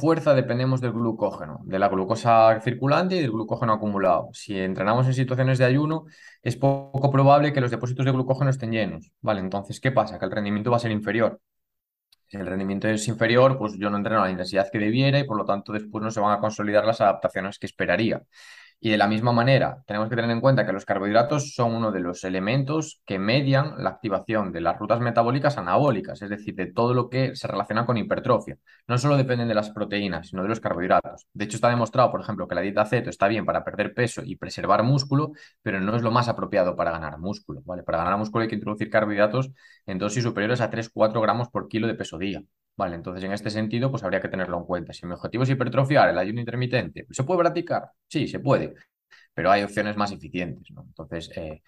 fuerza 0.00 0.34
dependemos 0.34 0.80
del 0.80 0.92
glucógeno, 0.92 1.60
de 1.64 1.78
la 1.78 1.88
glucosa 1.88 2.60
circulante 2.60 3.16
y 3.16 3.20
del 3.20 3.30
glucógeno 3.30 3.72
acumulado. 3.72 4.28
Si 4.32 4.58
entrenamos 4.58 5.06
en 5.06 5.14
situaciones 5.14 5.58
de 5.58 5.64
ayuno, 5.64 6.06
es 6.42 6.56
poco 6.56 7.10
probable 7.10 7.52
que 7.52 7.60
los 7.60 7.70
depósitos 7.70 8.04
de 8.04 8.12
glucógeno 8.12 8.50
estén 8.50 8.72
llenos. 8.72 9.10
Vale, 9.20 9.40
entonces, 9.40 9.80
¿qué 9.80 9.92
pasa? 9.92 10.18
Que 10.18 10.24
el 10.24 10.30
rendimiento 10.30 10.70
va 10.70 10.76
a 10.78 10.80
ser 10.80 10.90
inferior. 10.90 11.40
Si 12.26 12.36
el 12.36 12.46
rendimiento 12.46 12.88
es 12.88 13.08
inferior, 13.08 13.58
pues 13.58 13.74
yo 13.78 13.88
no 13.90 13.96
entreno 13.96 14.20
a 14.20 14.24
la 14.26 14.30
intensidad 14.30 14.70
que 14.70 14.78
debiera 14.78 15.18
y 15.18 15.24
por 15.24 15.36
lo 15.38 15.44
tanto 15.46 15.72
después 15.72 16.04
no 16.04 16.10
se 16.10 16.20
van 16.20 16.32
a 16.36 16.40
consolidar 16.40 16.84
las 16.84 17.00
adaptaciones 17.00 17.58
que 17.58 17.66
esperaría. 17.66 18.22
Y 18.80 18.90
de 18.90 18.96
la 18.96 19.08
misma 19.08 19.32
manera, 19.32 19.82
tenemos 19.86 20.08
que 20.08 20.14
tener 20.14 20.30
en 20.30 20.40
cuenta 20.40 20.64
que 20.64 20.72
los 20.72 20.84
carbohidratos 20.84 21.52
son 21.52 21.74
uno 21.74 21.90
de 21.90 21.98
los 21.98 22.22
elementos 22.22 23.02
que 23.04 23.18
median 23.18 23.74
la 23.82 23.90
activación 23.90 24.52
de 24.52 24.60
las 24.60 24.78
rutas 24.78 25.00
metabólicas 25.00 25.58
anabólicas, 25.58 26.22
es 26.22 26.30
decir, 26.30 26.54
de 26.54 26.66
todo 26.66 26.94
lo 26.94 27.08
que 27.08 27.34
se 27.34 27.48
relaciona 27.48 27.84
con 27.84 27.96
hipertrofia. 27.96 28.56
No 28.86 28.96
solo 28.96 29.16
dependen 29.16 29.48
de 29.48 29.54
las 29.54 29.70
proteínas, 29.70 30.28
sino 30.28 30.42
de 30.44 30.48
los 30.48 30.60
carbohidratos. 30.60 31.26
De 31.32 31.46
hecho, 31.46 31.56
está 31.56 31.70
demostrado, 31.70 32.12
por 32.12 32.20
ejemplo, 32.20 32.46
que 32.46 32.54
la 32.54 32.60
dieta 32.60 32.84
ceto 32.86 33.10
está 33.10 33.26
bien 33.26 33.44
para 33.44 33.64
perder 33.64 33.94
peso 33.94 34.22
y 34.24 34.36
preservar 34.36 34.84
músculo, 34.84 35.32
pero 35.60 35.80
no 35.80 35.96
es 35.96 36.02
lo 36.02 36.12
más 36.12 36.28
apropiado 36.28 36.76
para 36.76 36.92
ganar 36.92 37.18
músculo. 37.18 37.62
¿vale? 37.64 37.82
Para 37.82 37.98
ganar 37.98 38.16
músculo 38.16 38.42
hay 38.42 38.48
que 38.48 38.54
introducir 38.54 38.90
carbohidratos 38.90 39.50
en 39.86 39.98
dosis 39.98 40.22
superiores 40.22 40.60
a 40.60 40.70
3-4 40.70 41.20
gramos 41.20 41.48
por 41.48 41.66
kilo 41.68 41.88
de 41.88 41.94
peso 41.94 42.16
día. 42.16 42.42
Vale, 42.78 42.94
entonces 42.94 43.24
en 43.24 43.32
este 43.32 43.50
sentido, 43.50 43.90
pues 43.90 44.04
habría 44.04 44.20
que 44.20 44.28
tenerlo 44.28 44.56
en 44.58 44.64
cuenta. 44.64 44.92
Si 44.92 45.04
mi 45.04 45.12
objetivo 45.12 45.42
es 45.42 45.50
hipertrofiar 45.50 46.10
el 46.10 46.18
ayuno 46.18 46.40
intermitente, 46.40 47.06
¿se 47.10 47.24
puede 47.24 47.40
practicar? 47.40 47.90
Sí, 48.06 48.28
se 48.28 48.38
puede, 48.38 48.74
pero 49.34 49.50
hay 49.50 49.62
opciones 49.64 49.96
más 49.96 50.12
eficientes, 50.12 50.70
¿no? 50.72 50.82
Entonces, 50.88 51.30
eh, 51.36 51.62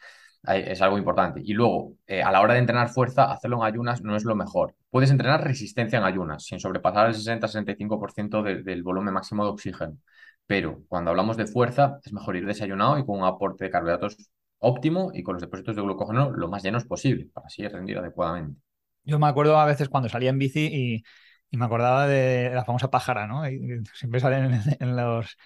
es 0.44 0.82
algo 0.82 0.98
importante. 0.98 1.40
Y 1.44 1.54
luego, 1.54 1.94
eh, 2.06 2.22
a 2.22 2.32
la 2.32 2.40
hora 2.40 2.54
de 2.54 2.60
entrenar 2.60 2.90
fuerza, 2.90 3.32
hacerlo 3.32 3.58
en 3.58 3.64
ayunas 3.64 4.02
no 4.02 4.16
es 4.16 4.24
lo 4.24 4.36
mejor. 4.36 4.74
Puedes 4.90 5.10
entrenar 5.10 5.44
resistencia 5.44 5.98
en 5.98 6.04
ayunas, 6.04 6.44
sin 6.46 6.60
sobrepasar 6.60 7.08
el 7.08 7.14
60-65% 7.14 8.42
del 8.42 8.82
volumen 8.84 9.14
máximo 9.14 9.44
de 9.44 9.50
oxígeno. 9.50 9.98
Pero 10.46 10.84
cuando 10.88 11.10
hablamos 11.10 11.36
de 11.36 11.46
fuerza, 11.46 11.98
es 12.04 12.12
mejor 12.12 12.36
ir 12.36 12.46
desayunado 12.46 12.98
y 12.98 13.06
con 13.06 13.18
un 13.20 13.26
aporte 13.26 13.64
de 13.64 13.70
carbohidratos 13.70 14.16
óptimo 14.58 15.10
y 15.14 15.22
con 15.24 15.34
los 15.34 15.42
depósitos 15.42 15.76
de 15.76 15.82
glucógeno 15.82 16.30
lo 16.32 16.48
más 16.48 16.62
llenos 16.64 16.84
posible, 16.86 17.28
para 17.32 17.46
así 17.48 17.66
rendir 17.68 17.98
adecuadamente. 17.98 18.60
Yo 19.04 19.18
me 19.18 19.26
acuerdo 19.26 19.58
a 19.58 19.64
veces 19.64 19.88
cuando 19.88 20.08
salía 20.08 20.30
en 20.30 20.38
bici 20.38 20.66
y, 20.72 21.02
me 21.56 21.64
acordaba 21.64 22.06
de 22.06 22.50
la 22.54 22.64
famosa 22.64 22.90
pájara, 22.90 23.26
¿no? 23.26 23.42
siempre 23.94 24.20
salen 24.20 24.60
en, 24.80 24.96
los, 24.96 25.36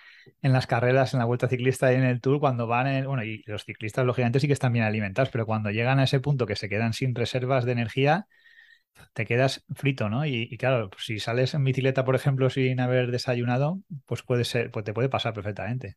en 0.42 0.52
las 0.52 0.66
carreras, 0.66 1.14
en 1.14 1.18
la 1.20 1.24
vuelta 1.24 1.48
ciclista 1.48 1.92
y 1.92 1.96
en 1.96 2.04
el 2.04 2.20
tour, 2.20 2.40
cuando 2.40 2.66
van, 2.66 2.86
en, 2.88 3.06
bueno, 3.06 3.24
y 3.24 3.42
los 3.46 3.64
ciclistas 3.64 4.04
lógicamente 4.04 4.38
sí 4.38 4.46
que 4.46 4.52
están 4.52 4.72
bien 4.74 4.84
alimentados, 4.84 5.30
pero 5.30 5.46
cuando 5.46 5.70
llegan 5.70 5.98
a 6.00 6.04
ese 6.04 6.20
punto 6.20 6.46
que 6.46 6.56
se 6.56 6.68
quedan 6.68 6.92
sin 6.92 7.14
reservas 7.14 7.64
de 7.64 7.72
energía, 7.72 8.26
te 9.12 9.26
quedas 9.26 9.64
frito, 9.74 10.08
¿no? 10.08 10.26
Y, 10.26 10.56
claro, 10.58 10.90
pues 10.90 11.04
si 11.04 11.18
sales 11.20 11.54
en 11.54 11.64
bicicleta, 11.64 12.04
por 12.04 12.14
ejemplo, 12.14 12.50
sin 12.50 12.80
haber 12.80 13.10
desayunado, 13.10 13.80
pues 14.06 14.22
puede 14.22 14.44
ser, 14.44 14.70
pues 14.70 14.84
te 14.84 14.92
puede 14.94 15.08
pasar 15.08 15.34
perfectamente. 15.34 15.96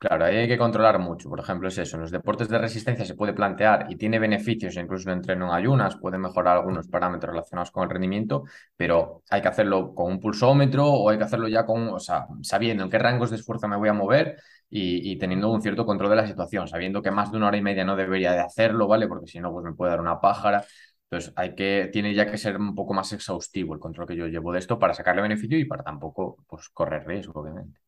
Claro, 0.00 0.26
ahí 0.26 0.36
hay 0.36 0.46
que 0.48 0.56
controlar 0.58 1.00
mucho. 1.00 1.28
Por 1.28 1.40
ejemplo, 1.40 1.66
es 1.66 1.76
eso. 1.76 1.96
En 1.96 2.02
los 2.02 2.12
deportes 2.12 2.48
de 2.48 2.56
resistencia 2.58 3.04
se 3.04 3.16
puede 3.16 3.32
plantear 3.32 3.86
y 3.90 3.96
tiene 3.96 4.20
beneficios, 4.20 4.76
incluso 4.76 5.10
el 5.10 5.16
entreno 5.16 5.46
en 5.48 5.52
ayunas, 5.54 5.96
puede 5.96 6.18
mejorar 6.18 6.56
algunos 6.56 6.86
parámetros 6.86 7.32
relacionados 7.32 7.72
con 7.72 7.82
el 7.82 7.90
rendimiento, 7.90 8.44
pero 8.76 9.22
hay 9.28 9.42
que 9.42 9.48
hacerlo 9.48 9.92
con 9.96 10.12
un 10.12 10.20
pulsómetro 10.20 10.86
o 10.86 11.10
hay 11.10 11.18
que 11.18 11.24
hacerlo 11.24 11.48
ya 11.48 11.66
con, 11.66 11.88
o 11.88 11.98
sea, 11.98 12.26
sabiendo 12.42 12.84
en 12.84 12.90
qué 12.90 12.98
rangos 12.98 13.30
de 13.30 13.36
esfuerzo 13.36 13.66
me 13.66 13.76
voy 13.76 13.88
a 13.88 13.92
mover 13.92 14.36
y, 14.70 15.18
teniendo 15.18 15.50
un 15.50 15.62
cierto 15.62 15.84
control 15.84 16.10
de 16.10 16.16
la 16.16 16.26
situación, 16.28 16.68
sabiendo 16.68 17.02
que 17.02 17.10
más 17.10 17.32
de 17.32 17.38
una 17.38 17.48
hora 17.48 17.56
y 17.56 17.62
media 17.62 17.84
no 17.84 17.96
debería 17.96 18.32
de 18.32 18.40
hacerlo, 18.40 18.86
¿vale? 18.86 19.08
Porque 19.08 19.26
si 19.26 19.40
no, 19.40 19.50
pues 19.52 19.64
me 19.64 19.72
puede 19.74 19.90
dar 19.90 20.00
una 20.00 20.20
pájara. 20.20 20.64
Entonces, 21.10 21.32
hay 21.36 21.54
que, 21.56 21.88
tiene 21.92 22.14
ya 22.14 22.30
que 22.30 22.38
ser 22.38 22.56
un 22.58 22.74
poco 22.76 22.94
más 22.94 23.12
exhaustivo 23.12 23.74
el 23.74 23.80
control 23.80 24.06
que 24.06 24.16
yo 24.16 24.26
llevo 24.28 24.52
de 24.52 24.58
esto 24.60 24.78
para 24.78 24.94
sacarle 24.94 25.22
beneficio 25.22 25.58
y 25.58 25.64
para 25.64 25.82
tampoco 25.82 26.36
pues, 26.46 26.68
correr 26.68 27.04
riesgo, 27.06 27.40
obviamente. 27.40 27.80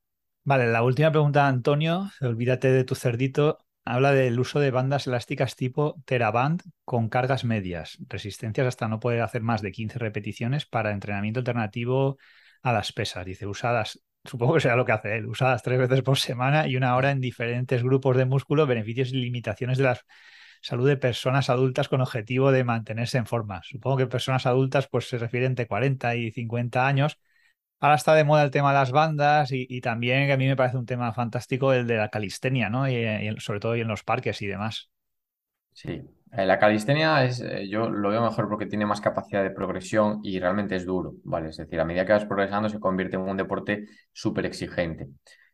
Vale, 0.42 0.66
la 0.72 0.82
última 0.82 1.10
pregunta, 1.10 1.46
Antonio, 1.46 2.10
olvídate 2.20 2.72
de 2.72 2.84
tu 2.84 2.94
cerdito, 2.94 3.58
habla 3.84 4.12
del 4.12 4.38
uso 4.40 4.58
de 4.58 4.70
bandas 4.70 5.06
elásticas 5.06 5.54
tipo 5.54 6.02
Teraband 6.06 6.62
con 6.84 7.08
cargas 7.08 7.44
medias, 7.44 7.98
resistencias 8.08 8.66
hasta 8.66 8.88
no 8.88 9.00
poder 9.00 9.20
hacer 9.20 9.42
más 9.42 9.62
de 9.62 9.70
15 9.70 9.98
repeticiones 9.98 10.66
para 10.66 10.92
entrenamiento 10.92 11.40
alternativo 11.40 12.16
a 12.62 12.72
las 12.72 12.92
pesas. 12.92 13.24
Dice, 13.26 13.46
usadas, 13.46 14.02
supongo 14.24 14.54
que 14.54 14.60
será 14.60 14.76
lo 14.76 14.84
que 14.84 14.92
hace 14.92 15.16
él, 15.18 15.26
usadas 15.26 15.62
tres 15.62 15.78
veces 15.78 16.02
por 16.02 16.18
semana 16.18 16.66
y 16.66 16.76
una 16.76 16.96
hora 16.96 17.10
en 17.10 17.20
diferentes 17.20 17.82
grupos 17.82 18.16
de 18.16 18.24
músculo, 18.24 18.66
beneficios 18.66 19.12
y 19.12 19.16
limitaciones 19.16 19.78
de 19.78 19.84
la 19.84 20.00
salud 20.62 20.88
de 20.88 20.96
personas 20.96 21.50
adultas 21.50 21.88
con 21.88 22.00
objetivo 22.00 22.50
de 22.50 22.64
mantenerse 22.64 23.18
en 23.18 23.26
forma. 23.26 23.60
Supongo 23.62 23.98
que 23.98 24.06
personas 24.06 24.46
adultas 24.46 24.88
pues 24.88 25.08
se 25.08 25.18
refieren 25.18 25.52
entre 25.52 25.66
40 25.66 26.16
y 26.16 26.32
50 26.32 26.86
años 26.86 27.18
Ahora 27.80 27.94
está 27.94 28.14
de 28.14 28.24
moda 28.24 28.42
el 28.42 28.50
tema 28.50 28.72
de 28.72 28.78
las 28.78 28.92
bandas 28.92 29.50
y, 29.52 29.80
también 29.80 30.26
que 30.26 30.34
a 30.34 30.36
mí 30.36 30.46
me 30.46 30.54
parece 30.54 30.76
un 30.76 30.84
tema 30.84 31.14
fantástico 31.14 31.72
el 31.72 31.86
de 31.86 31.96
la 31.96 32.10
calistenia, 32.10 32.68
¿no? 32.68 32.86
Y, 32.86 33.34
sobre 33.38 33.58
todo 33.58 33.74
en 33.74 33.88
los 33.88 34.04
parques 34.04 34.42
y 34.42 34.46
demás. 34.46 34.90
Sí, 35.72 36.02
eh, 36.32 36.44
la 36.44 36.58
calistenia 36.58 37.24
es, 37.24 37.40
eh, 37.40 37.68
yo 37.70 37.88
lo 37.88 38.10
veo 38.10 38.22
mejor 38.22 38.50
porque 38.50 38.66
tiene 38.66 38.84
más 38.84 39.00
capacidad 39.00 39.42
de 39.42 39.50
progresión 39.50 40.20
y 40.22 40.38
realmente 40.38 40.76
es 40.76 40.84
duro, 40.84 41.14
¿vale? 41.24 41.48
Es 41.48 41.56
decir, 41.56 41.80
a 41.80 41.86
medida 41.86 42.04
que 42.04 42.12
vas 42.12 42.26
progresando 42.26 42.68
se 42.68 42.78
convierte 42.78 43.16
en 43.16 43.22
un 43.22 43.36
deporte 43.38 43.86
súper 44.12 44.44
exigente. 44.44 45.08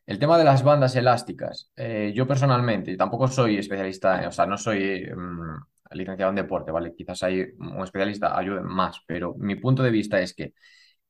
El 0.04 0.18
tema 0.18 0.36
de 0.36 0.44
las 0.44 0.64
bandas 0.64 0.96
elásticas, 0.96 1.70
eh, 1.76 2.12
yo 2.12 2.26
personalmente 2.26 2.96
tampoco 2.96 3.28
soy 3.28 3.58
especialista, 3.58 4.26
o 4.26 4.32
sea, 4.32 4.46
no 4.46 4.58
soy 4.58 5.08
mm, 5.14 5.94
licenciado 5.94 6.30
en 6.30 6.36
deporte, 6.36 6.72
¿vale? 6.72 6.92
Quizás 6.92 7.22
hay 7.22 7.44
un 7.58 7.84
especialista 7.84 8.36
ayude 8.36 8.62
más, 8.62 9.00
pero 9.06 9.34
mi 9.38 9.54
punto 9.54 9.84
de 9.84 9.90
vista 9.90 10.20
es 10.20 10.34
que 10.34 10.54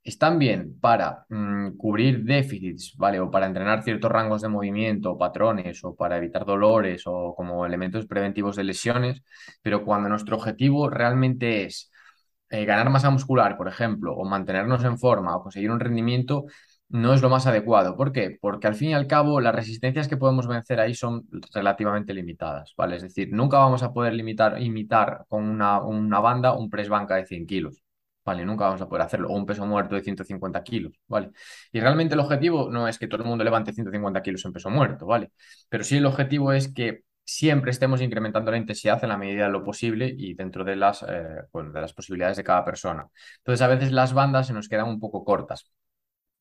están 0.07 0.39
bien 0.39 0.79
para 0.81 1.27
mm, 1.29 1.77
cubrir 1.77 2.25
déficits, 2.25 2.95
¿vale? 2.97 3.21
O 3.21 3.31
para 3.31 3.47
entrenar 3.47 3.83
ciertos 3.83 4.11
rangos 4.11 4.43
de 4.43 4.49
movimiento, 4.49 5.19
patrones, 5.19 5.83
o 5.85 5.95
para 5.95 6.17
evitar 6.17 6.45
dolores, 6.45 7.03
o 7.07 7.35
como 7.37 7.67
elementos 7.67 8.07
preventivos 8.07 8.57
de 8.57 8.65
lesiones, 8.65 9.23
pero 9.63 9.85
cuando 9.85 10.09
nuestro 10.09 10.37
objetivo 10.37 10.89
realmente 10.91 11.65
es 11.65 11.91
eh, 12.51 12.65
ganar 12.65 12.91
masa 12.91 13.11
muscular, 13.11 13.57
por 13.57 13.69
ejemplo, 13.69 14.15
o 14.15 14.25
mantenernos 14.25 14.85
en 14.85 14.99
forma, 14.99 15.37
o 15.37 15.43
conseguir 15.43 15.71
un 15.71 15.81
rendimiento, 15.81 16.47
no 16.89 17.13
es 17.15 17.21
lo 17.23 17.29
más 17.29 17.47
adecuado. 17.47 17.97
¿Por 17.97 18.13
qué? 18.13 18.39
Porque 18.41 18.67
al 18.69 18.75
fin 18.77 18.91
y 18.91 18.95
al 18.95 19.07
cabo 19.09 19.41
las 19.41 19.55
resistencias 19.55 20.09
que 20.09 20.17
podemos 20.17 20.47
vencer 20.47 20.79
ahí 20.81 20.95
son 20.95 21.27
relativamente 21.53 22.15
limitadas, 22.15 22.75
¿vale? 22.77 22.97
Es 22.97 23.03
decir, 23.03 23.31
nunca 23.33 23.59
vamos 23.59 23.83
a 23.83 23.93
poder 23.93 24.15
limitar, 24.15 24.61
imitar 24.63 25.25
con 25.29 25.45
una, 25.45 25.81
una 25.83 26.21
banda 26.21 26.55
un 26.55 26.71
press 26.71 26.89
banca 26.89 27.17
de 27.17 27.27
100 27.27 27.47
kilos. 27.47 27.83
¿Vale? 28.27 28.45
Nunca 28.45 28.67
vamos 28.67 28.83
a 28.83 28.89
poder 28.89 29.03
hacerlo. 29.03 29.29
O 29.31 29.37
un 29.37 29.47
peso 29.47 29.65
muerto 29.67 29.95
de 29.95 30.03
150 30.03 30.63
kilos, 30.65 30.93
¿vale? 31.07 31.31
Y 31.73 31.81
realmente 31.81 32.15
el 32.15 32.21
objetivo 32.21 32.69
no 32.71 32.89
es 32.89 32.99
que 32.99 33.07
todo 33.09 33.23
el 33.23 33.29
mundo 33.29 33.45
levante 33.45 33.73
150 33.73 34.23
kilos 34.23 34.45
en 34.45 34.53
peso 34.53 34.69
muerto, 34.71 35.07
¿vale? 35.07 35.31
Pero 35.69 35.85
sí 35.85 35.97
el 35.99 36.07
objetivo 36.07 36.53
es 36.53 36.73
que 36.75 37.05
siempre 37.25 37.71
estemos 37.71 38.01
incrementando 38.03 38.51
la 38.51 38.57
intensidad 38.59 39.03
en 39.03 39.09
la 39.11 39.17
medida 39.19 39.47
de 39.47 39.53
lo 39.53 39.65
posible 39.65 40.13
y 40.17 40.35
dentro 40.35 40.65
de 40.65 40.77
las, 40.77 41.03
eh, 41.03 41.07
de 41.53 41.81
las 41.81 41.93
posibilidades 41.93 42.37
de 42.37 42.45
cada 42.45 42.65
persona. 42.65 43.07
Entonces, 43.39 43.63
a 43.63 43.69
veces 43.69 43.93
las 43.93 44.13
bandas 44.13 44.47
se 44.49 44.53
nos 44.53 44.69
quedan 44.69 44.89
un 44.89 45.01
poco 45.01 45.25
cortas. 45.25 45.71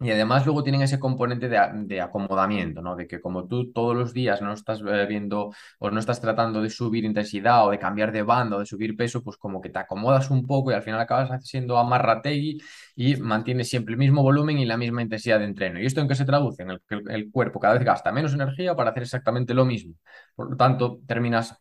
Y 0.02 0.12
además 0.12 0.46
luego 0.46 0.62
tienen 0.62 0.82
ese 0.82 1.00
componente 1.00 1.48
de, 1.48 2.02
acomodamiento, 2.02 2.82
¿no? 2.82 2.98
De 2.98 3.08
que 3.08 3.22
como 3.22 3.48
tú 3.48 3.72
todos 3.72 3.96
los 3.96 4.12
días 4.14 4.42
no 4.42 4.52
estás 4.52 4.82
eh, 4.86 5.06
viendo 5.08 5.54
o 5.80 5.90
no 5.90 6.00
estás 6.00 6.20
tratando 6.20 6.62
de 6.62 6.70
subir 6.70 7.06
intensidad 7.06 7.66
o 7.66 7.72
de 7.72 7.80
cambiar 7.80 8.12
de 8.12 8.22
banda 8.22 8.58
o 8.58 8.60
de 8.60 8.66
subir 8.66 8.98
peso, 8.98 9.24
pues 9.24 9.38
como 9.38 9.62
que 9.62 9.70
te 9.70 9.80
acomodas 9.80 10.30
un 10.32 10.46
poco 10.46 10.72
y 10.72 10.74
al 10.74 10.84
final 10.84 11.00
acabas 11.00 11.48
siendo 11.48 11.78
amarrategui 11.78 12.62
y 12.96 13.16
mantienes 13.16 13.70
siempre 13.70 13.94
el 13.94 13.98
mismo 13.98 14.22
volumen 14.22 14.58
y 14.60 14.66
la 14.66 14.76
misma 14.76 15.02
intensidad 15.02 15.40
de 15.40 15.46
entreno. 15.46 15.80
¿Y 15.80 15.86
esto 15.86 16.02
en 16.02 16.10
qué 16.10 16.16
se 16.16 16.26
traduce? 16.26 16.64
En 16.64 16.72
el 16.72 16.82
que 16.88 16.96
el 17.10 17.32
cuerpo 17.32 17.60
cada 17.62 17.76
vez 17.76 17.84
gasta 17.86 18.12
menos 18.12 18.34
energía 18.34 18.76
para 18.76 18.90
hacer 18.92 19.04
exactamente 19.04 19.54
lo 19.54 19.64
mismo. 19.64 19.94
Por 20.36 20.52
lo 20.52 20.58
tanto, 20.58 21.00
terminas 21.08 21.56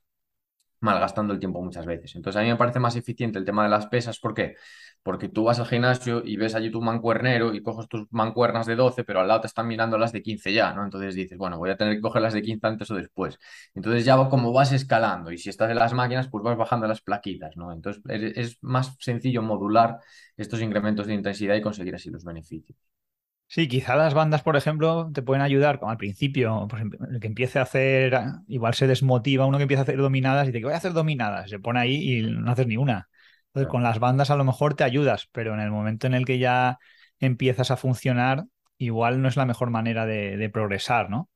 malgastando 0.84 1.32
el 1.32 1.40
tiempo 1.40 1.62
muchas 1.62 1.86
veces. 1.86 2.14
Entonces 2.14 2.40
a 2.40 2.42
mí 2.42 2.48
me 2.50 2.56
parece 2.56 2.78
más 2.80 2.94
eficiente 2.96 3.38
el 3.38 3.44
tema 3.44 3.64
de 3.64 3.70
las 3.70 3.86
pesas. 3.86 4.18
¿Por 4.20 4.34
qué? 4.34 4.56
Porque 5.02 5.28
tú 5.28 5.44
vas 5.44 5.58
al 5.60 5.66
gimnasio 5.66 6.22
y 6.24 6.36
ves 6.36 6.54
allí 6.54 6.70
tu 6.70 6.80
mancuernero 6.80 7.54
y 7.54 7.62
coges 7.62 7.88
tus 7.88 8.06
mancuernas 8.12 8.66
de 8.66 8.76
12, 8.76 9.04
pero 9.04 9.20
al 9.20 9.28
lado 9.28 9.40
te 9.42 9.46
están 9.48 9.66
mirando 9.66 9.98
las 9.98 10.12
de 10.12 10.22
15 10.22 10.52
ya, 10.52 10.72
¿no? 10.72 10.84
Entonces 10.84 11.14
dices, 11.14 11.36
bueno, 11.38 11.58
voy 11.58 11.70
a 11.70 11.76
tener 11.76 11.94
que 11.96 12.00
coger 12.00 12.22
las 12.22 12.34
de 12.34 12.42
15 12.42 12.66
antes 12.66 12.90
o 12.90 12.94
después. 12.94 13.38
Entonces 13.74 14.04
ya 14.04 14.16
como 14.28 14.52
vas 14.52 14.72
escalando 14.72 15.30
y 15.32 15.38
si 15.38 15.50
estás 15.50 15.70
en 15.70 15.76
las 15.78 15.92
máquinas, 15.94 16.28
pues 16.28 16.42
vas 16.44 16.56
bajando 16.56 16.86
las 16.86 17.00
plaquitas, 17.02 17.56
¿no? 17.56 17.72
Entonces 17.72 18.02
es 18.36 18.58
más 18.62 18.96
sencillo 19.00 19.42
modular 19.42 19.98
estos 20.36 20.60
incrementos 20.62 21.06
de 21.06 21.14
intensidad 21.14 21.54
y 21.56 21.62
conseguir 21.62 21.94
así 21.94 22.10
los 22.10 22.24
beneficios. 22.24 22.93
Sí, 23.46 23.68
quizá 23.68 23.94
las 23.94 24.14
bandas, 24.14 24.42
por 24.42 24.56
ejemplo, 24.56 25.10
te 25.14 25.22
pueden 25.22 25.42
ayudar, 25.42 25.78
como 25.78 25.92
al 25.92 25.96
principio, 25.96 26.66
ejemplo, 26.74 26.98
el 27.08 27.20
que 27.20 27.28
empiece 27.28 27.58
a 27.60 27.62
hacer, 27.62 28.18
igual 28.48 28.74
se 28.74 28.88
desmotiva 28.88 29.46
uno 29.46 29.58
que 29.58 29.62
empieza 29.62 29.82
a 29.82 29.84
hacer 29.84 29.96
dominadas 29.96 30.44
y 30.44 30.46
dice 30.48 30.58
que 30.60 30.64
voy 30.64 30.74
a 30.74 30.78
hacer 30.78 30.92
dominadas, 30.92 31.50
se 31.50 31.60
pone 31.60 31.78
ahí 31.78 32.18
y 32.18 32.22
no 32.22 32.50
haces 32.50 32.66
ni 32.66 32.76
una. 32.76 33.08
Entonces, 33.48 33.70
con 33.70 33.84
las 33.84 34.00
bandas 34.00 34.30
a 34.30 34.36
lo 34.36 34.44
mejor 34.44 34.74
te 34.74 34.82
ayudas, 34.82 35.28
pero 35.30 35.54
en 35.54 35.60
el 35.60 35.70
momento 35.70 36.06
en 36.08 36.14
el 36.14 36.24
que 36.24 36.38
ya 36.40 36.78
empiezas 37.20 37.70
a 37.70 37.76
funcionar, 37.76 38.44
igual 38.76 39.22
no 39.22 39.28
es 39.28 39.36
la 39.36 39.46
mejor 39.46 39.70
manera 39.70 40.04
de, 40.04 40.36
de 40.36 40.50
progresar, 40.50 41.08
¿no? 41.08 41.30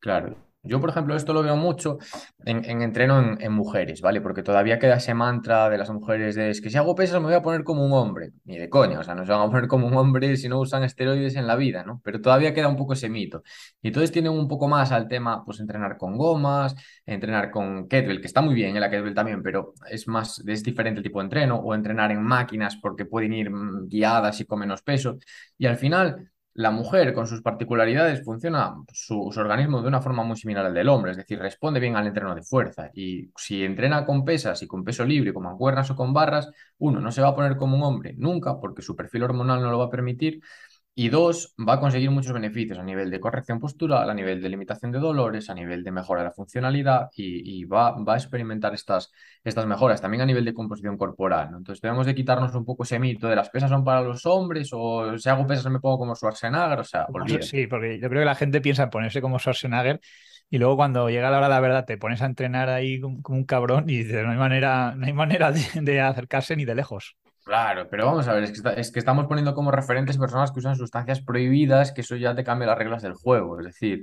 Claro, 0.00 0.36
yo, 0.66 0.80
por 0.80 0.90
ejemplo, 0.90 1.16
esto 1.16 1.32
lo 1.32 1.42
veo 1.42 1.56
mucho 1.56 1.98
en, 2.44 2.64
entreno 2.82 3.36
en, 3.38 3.52
mujeres, 3.52 4.00
¿vale? 4.00 4.20
Porque 4.20 4.42
todavía 4.42 4.78
queda 4.78 4.96
ese 4.96 5.14
mantra 5.14 5.68
de 5.68 5.78
las 5.78 5.90
mujeres 5.90 6.34
de 6.34 6.50
es 6.50 6.60
que 6.60 6.70
si 6.70 6.76
hago 6.76 6.94
pesas 6.94 7.20
me 7.20 7.26
voy 7.26 7.34
a 7.34 7.42
poner 7.42 7.64
como 7.64 7.84
un 7.84 7.92
hombre. 7.92 8.32
Ni 8.44 8.58
de 8.58 8.68
coña, 8.68 9.00
o 9.00 9.02
sea, 9.04 9.14
no 9.14 9.24
se 9.24 9.32
van 9.32 9.42
a 9.42 9.50
poner 9.50 9.68
como 9.68 9.86
un 9.86 9.96
hombre 9.96 10.36
si 10.36 10.48
no 10.48 10.60
usan 10.60 10.84
esteroides 10.84 11.36
en 11.36 11.46
la 11.46 11.56
vida, 11.56 11.84
¿no? 11.84 12.00
Pero 12.04 12.20
todavía 12.20 12.54
queda 12.54 12.68
un 12.68 12.76
poco 12.76 12.92
ese 12.94 13.08
mito. 13.08 13.42
Y 13.82 13.88
entonces 13.88 14.12
tienen 14.12 14.32
un 14.32 14.48
poco 14.48 14.68
más 14.68 14.92
al 14.92 15.08
tema, 15.08 15.44
pues 15.44 15.60
entrenar 15.60 15.96
con 15.96 16.16
gomas, 16.16 16.74
entrenar 17.04 17.50
con 17.50 17.88
kettlebell, 17.88 18.20
que 18.20 18.26
está 18.26 18.42
muy 18.42 18.54
bien 18.54 18.74
en 18.74 18.80
la 18.80 18.90
kettlebell 18.90 19.14
también, 19.14 19.42
pero 19.42 19.74
es 19.90 20.08
más, 20.08 20.42
es 20.46 20.62
diferente 20.62 20.98
el 20.98 21.04
tipo 21.04 21.20
de 21.20 21.24
entreno, 21.24 21.56
o 21.56 21.74
entrenar 21.74 22.10
en 22.12 22.22
máquinas 22.22 22.76
porque 22.76 23.04
pueden 23.06 23.32
ir 23.32 23.50
mm, 23.50 23.88
guiadas 23.88 24.40
y 24.40 24.44
con 24.44 24.60
menos 24.60 24.82
peso. 24.82 25.18
Y 25.58 25.66
al 25.66 25.76
final 25.76 26.30
la 26.56 26.70
mujer, 26.70 27.12
con 27.12 27.26
sus 27.26 27.42
particularidades, 27.42 28.24
funciona 28.24 28.74
su, 28.92 29.28
organismo 29.36 29.82
de 29.82 29.88
una 29.88 30.00
forma 30.00 30.22
muy 30.24 30.36
similar 30.36 30.64
al 30.64 30.72
del 30.74 30.88
hombre, 30.88 31.10
es 31.10 31.18
decir, 31.18 31.38
responde 31.38 31.80
bien 31.80 31.96
al 31.96 32.06
entreno 32.06 32.34
de 32.34 32.42
fuerza. 32.42 32.90
Y 32.94 33.30
si 33.36 33.62
entrena 33.62 34.06
con 34.06 34.24
pesas 34.24 34.62
y 34.62 34.66
con 34.66 34.82
peso 34.82 35.04
libre, 35.04 35.34
con 35.34 35.42
mancuernas 35.42 35.90
o 35.90 35.96
con 35.96 36.14
barras, 36.14 36.50
uno 36.78 36.98
no 36.98 37.12
se 37.12 37.20
va 37.20 37.28
a 37.28 37.34
poner 37.34 37.56
como 37.56 37.76
un 37.76 37.82
hombre 37.82 38.14
nunca, 38.16 38.58
porque 38.58 38.80
su 38.80 38.96
perfil 38.96 39.24
hormonal 39.24 39.60
no 39.60 39.70
lo 39.70 39.78
va 39.78 39.84
a 39.86 39.90
permitir. 39.90 40.40
Y 40.98 41.10
dos, 41.10 41.54
va 41.58 41.74
a 41.74 41.78
conseguir 41.78 42.10
muchos 42.10 42.32
beneficios 42.32 42.78
a 42.78 42.82
nivel 42.82 43.10
de 43.10 43.20
corrección 43.20 43.60
postural, 43.60 44.08
a 44.08 44.14
nivel 44.14 44.40
de 44.40 44.48
limitación 44.48 44.90
de 44.92 44.98
dolores, 44.98 45.50
a 45.50 45.54
nivel 45.54 45.84
de 45.84 45.92
mejora 45.92 46.22
de 46.22 46.28
la 46.28 46.32
funcionalidad 46.32 47.10
y, 47.14 47.64
va, 47.64 47.90
va, 48.02 48.14
a 48.14 48.16
experimentar 48.16 48.72
estas, 48.72 49.12
estas 49.44 49.66
mejoras 49.66 50.00
también 50.00 50.22
a 50.22 50.24
nivel 50.24 50.46
de 50.46 50.54
composición 50.54 50.96
corporal. 50.96 51.50
Entonces 51.54 51.82
debemos 51.82 52.06
de 52.06 52.14
quitarnos 52.14 52.54
un 52.54 52.64
poco 52.64 52.84
ese 52.84 52.98
mito 52.98 53.28
de 53.28 53.36
las 53.36 53.50
pesas 53.50 53.68
son 53.68 53.84
para 53.84 54.00
los 54.00 54.24
hombres 54.24 54.70
o 54.72 55.18
si 55.18 55.28
hago 55.28 55.46
pesas 55.46 55.70
me 55.70 55.80
pongo 55.80 55.98
como 55.98 56.14
Schwarzenegger. 56.14 56.80
O 56.80 56.84
sea, 56.84 57.06
Sí, 57.42 57.66
porque 57.66 58.00
yo 58.00 58.08
creo 58.08 58.22
que 58.22 58.26
la 58.26 58.34
gente 58.34 58.62
piensa 58.62 58.84
en 58.84 58.88
ponerse 58.88 59.20
como 59.20 59.38
Schwarzenegger 59.38 60.00
y 60.48 60.56
luego 60.56 60.76
cuando 60.76 61.10
llega 61.10 61.30
la 61.30 61.36
hora 61.36 61.48
de 61.48 61.54
la 61.54 61.60
verdad 61.60 61.84
te 61.84 61.98
pones 61.98 62.22
a 62.22 62.24
entrenar 62.24 62.70
ahí 62.70 63.00
como, 63.00 63.20
un 63.28 63.44
cabrón 63.44 63.84
y 63.90 63.98
dices, 63.98 64.24
no 64.24 64.30
hay 64.30 64.38
manera, 64.38 64.94
no 64.96 65.04
hay 65.04 65.12
manera 65.12 65.52
de 65.52 66.00
acercarse 66.00 66.56
ni 66.56 66.64
de 66.64 66.74
lejos. 66.74 67.16
Claro, 67.46 67.86
pero 67.88 68.06
vamos 68.06 68.26
a 68.26 68.34
ver, 68.34 68.42
es 68.42 68.60
que, 68.60 68.80
es 68.80 68.90
que 68.90 68.98
estamos 68.98 69.26
poniendo 69.28 69.54
como 69.54 69.70
referentes 69.70 70.18
personas 70.18 70.50
que 70.50 70.58
usan 70.58 70.74
sustancias 70.74 71.20
prohibidas, 71.22 71.92
que 71.92 72.00
eso 72.00 72.16
ya 72.16 72.34
te 72.34 72.42
cambia 72.42 72.66
las 72.66 72.76
reglas 72.78 73.02
del 73.02 73.14
juego. 73.14 73.60
Es 73.60 73.66
decir, 73.66 74.02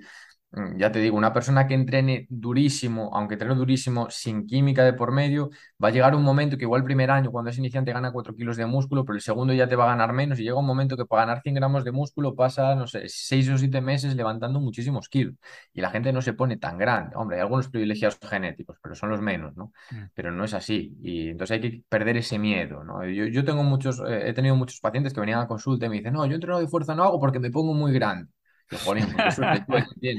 ya 0.77 0.91
te 0.91 0.99
digo, 0.99 1.17
una 1.17 1.33
persona 1.33 1.67
que 1.67 1.73
entrene 1.73 2.27
durísimo, 2.29 3.09
aunque 3.13 3.35
entrene 3.35 3.55
durísimo, 3.55 4.09
sin 4.09 4.45
química 4.45 4.83
de 4.83 4.93
por 4.93 5.11
medio, 5.11 5.49
va 5.83 5.87
a 5.87 5.91
llegar 5.91 6.15
un 6.15 6.23
momento 6.23 6.57
que 6.57 6.63
igual 6.63 6.81
el 6.81 6.85
primer 6.85 7.09
año, 7.09 7.31
cuando 7.31 7.49
es 7.49 7.57
iniciante, 7.57 7.91
gana 7.91 8.11
4 8.11 8.35
kilos 8.35 8.55
de 8.57 8.65
músculo, 8.67 9.03
pero 9.03 9.15
el 9.15 9.21
segundo 9.21 9.53
ya 9.53 9.67
te 9.67 9.75
va 9.75 9.85
a 9.85 9.87
ganar 9.87 10.13
menos 10.13 10.39
y 10.39 10.43
llega 10.43 10.59
un 10.59 10.65
momento 10.65 10.95
que 10.95 11.05
para 11.05 11.25
ganar 11.25 11.41
100 11.41 11.55
gramos 11.55 11.83
de 11.83 11.91
músculo 11.91 12.35
pasa, 12.35 12.75
no 12.75 12.85
sé, 12.85 13.03
6 13.07 13.49
o 13.49 13.57
7 13.57 13.81
meses 13.81 14.15
levantando 14.15 14.59
muchísimos 14.59 15.09
kilos 15.09 15.35
y 15.73 15.81
la 15.81 15.89
gente 15.89 16.13
no 16.13 16.21
se 16.21 16.33
pone 16.33 16.57
tan 16.57 16.77
grande. 16.77 17.15
Hombre, 17.15 17.37
hay 17.37 17.41
algunos 17.41 17.69
privilegiados 17.69 18.19
genéticos, 18.21 18.77
pero 18.81 18.93
son 18.95 19.09
los 19.09 19.21
menos, 19.21 19.55
¿no? 19.57 19.73
Mm. 19.91 20.03
Pero 20.13 20.31
no 20.31 20.43
es 20.43 20.53
así 20.53 20.95
y 21.01 21.29
entonces 21.29 21.55
hay 21.55 21.61
que 21.61 21.83
perder 21.89 22.17
ese 22.17 22.37
miedo, 22.37 22.83
¿no? 22.83 23.03
Yo, 23.05 23.25
yo 23.25 23.43
tengo 23.43 23.63
muchos, 23.63 23.99
eh, 24.07 24.29
he 24.29 24.33
tenido 24.33 24.55
muchos 24.55 24.79
pacientes 24.79 25.13
que 25.13 25.19
venían 25.19 25.39
a 25.39 25.47
consulta 25.47 25.85
y 25.87 25.89
me 25.89 25.97
dicen, 25.97 26.13
no, 26.13 26.25
yo 26.25 26.35
entreno 26.35 26.59
de 26.59 26.67
fuerza 26.67 26.93
no 26.95 27.03
hago 27.03 27.19
porque 27.19 27.39
me 27.39 27.49
pongo 27.49 27.73
muy 27.73 27.91
grande. 27.91 28.29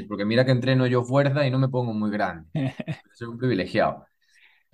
Porque 0.08 0.24
mira 0.24 0.44
que 0.44 0.50
entreno 0.52 0.86
yo 0.86 1.02
fuerza 1.02 1.46
y 1.46 1.50
no 1.50 1.58
me 1.58 1.68
pongo 1.68 1.92
muy 1.92 2.10
grande. 2.10 2.48
Soy 3.14 3.28
un 3.28 3.38
privilegiado. 3.38 4.06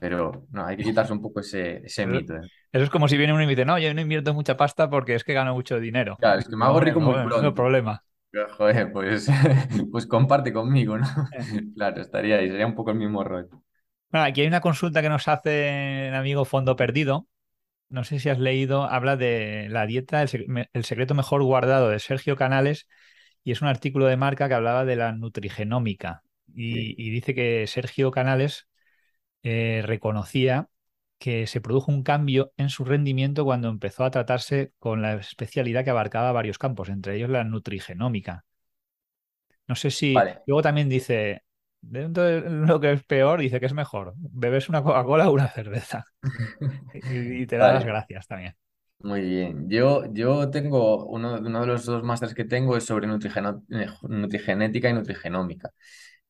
Pero 0.01 0.47
no, 0.51 0.65
hay 0.65 0.79
que 0.79 0.85
quitarse 0.85 1.13
un 1.13 1.21
poco 1.21 1.41
ese, 1.41 1.83
ese 1.85 2.07
mito. 2.07 2.35
¿eh? 2.35 2.41
Eso 2.73 2.85
es 2.85 2.91
como 2.91 3.07
si 3.07 3.19
viene 3.19 3.35
uno 3.35 3.43
y 3.43 3.47
me 3.47 3.51
dice, 3.51 3.67
no, 3.67 3.79
yo 3.79 3.93
no 3.93 4.01
invierto 4.01 4.33
mucha 4.33 4.57
pasta 4.57 4.89
porque 4.89 5.15
es 5.15 5.25
que 5.25 5.35
gano 5.35 5.53
mucho 5.53 5.79
dinero. 5.79 6.17
Claro, 6.19 6.39
es 6.41 6.49
que 6.49 6.57
me 6.57 6.65
hago 6.65 6.81
rico 6.81 7.01
muy 7.01 7.15
pronto. 7.15 7.43
No 7.43 7.55
problema. 7.55 8.03
Joder, 8.57 8.93
pues, 8.93 9.29
pues 9.93 10.07
comparte 10.07 10.53
conmigo, 10.53 10.97
¿no? 10.97 11.07
claro, 11.75 12.01
estaría 12.01 12.37
ahí, 12.37 12.49
sería 12.49 12.67
un 12.67 12.75
poco 12.75 12.93
el 12.93 12.97
mismo 12.97 13.25
rollo. 13.25 13.63
Bueno, 14.11 14.27
aquí 14.27 14.41
hay 14.41 14.47
una 14.47 14.61
consulta 14.61 15.03
que 15.03 15.09
nos 15.09 15.29
hace 15.29 16.09
el 16.09 16.15
amigo 16.15 16.45
Fondo 16.45 16.77
Perdido. 16.77 17.27
No 17.89 18.05
sé 18.05 18.21
si 18.21 18.29
has 18.29 18.39
leído, 18.39 18.85
habla 18.85 19.17
de 19.17 19.67
la 19.69 19.85
dieta, 19.85 20.23
el 20.23 20.85
secreto 20.85 21.15
mejor 21.15 21.43
guardado 21.43 21.89
de 21.89 21.99
Sergio 21.99 22.37
Canales 22.37 22.87
y 23.45 23.53
es 23.53 23.63
un 23.63 23.69
artículo 23.69 24.07
de 24.07 24.17
marca 24.17 24.49
que 24.49 24.55
hablaba 24.55 24.85
de 24.85 24.97
la 24.97 25.13
nutrigenómica 25.13 26.23
y, 26.55 27.11
dice 27.11 27.35
que 27.35 27.67
Sergio 27.67 28.11
Canales 28.11 28.69
eh, 29.43 29.83
reconocía 29.85 30.69
que 31.19 31.47
se 31.47 31.61
produjo 31.61 31.93
un 31.93 32.03
cambio 32.03 32.53
en 32.57 32.71
su 32.71 32.85
rendimiento 32.85 33.45
cuando 33.45 33.69
empezó 33.69 34.05
a 34.05 34.11
tratarse 34.11 34.73
con 34.79 35.03
la 35.03 35.15
especialidad 35.15 35.85
que 35.85 35.91
abarcaba 35.91 36.33
varios 36.33 36.59
campos, 36.59 36.89
entre 36.89 37.17
ellos 37.17 37.29
la 37.29 37.45
nutrigenómica. 37.45 38.45
No 39.69 39.75
sé 39.77 39.91
si 39.91 40.15
luego 40.47 40.63
también 40.63 40.89
dice, 40.89 41.43
dentro 41.81 42.25
de 42.25 42.41
lo 42.41 42.81
que 42.81 42.93
es 42.93 43.05
peor, 43.05 43.41
dice 43.41 43.61
que 43.61 43.67
es 43.67 43.75
mejor, 43.75 44.15
bebes 44.17 44.69
una 44.69 44.83
Coca-Cola 44.83 45.29
o 45.29 45.35
una 45.35 45.49
cerveza. 45.49 46.05
y, 46.95 47.47
te 47.47 47.57
da 47.57 47.75
las 47.75 47.85
gracias 47.85 48.27
también. 48.27 48.57
Muy 49.03 49.23
bien. 49.23 49.69
Yo, 49.71 50.13
yo 50.13 50.51
tengo, 50.51 51.07
uno, 51.07 51.39
uno 51.41 51.61
de 51.63 51.67
los 51.67 51.87
dos 51.87 52.03
másteres 52.03 52.35
que 52.35 52.45
tengo 52.45 52.77
es 52.77 52.85
sobre 52.85 53.07
eh, 53.07 53.87
nutrigenética 54.03 54.91
y 54.91 54.93
nutrigenómica. 54.93 55.71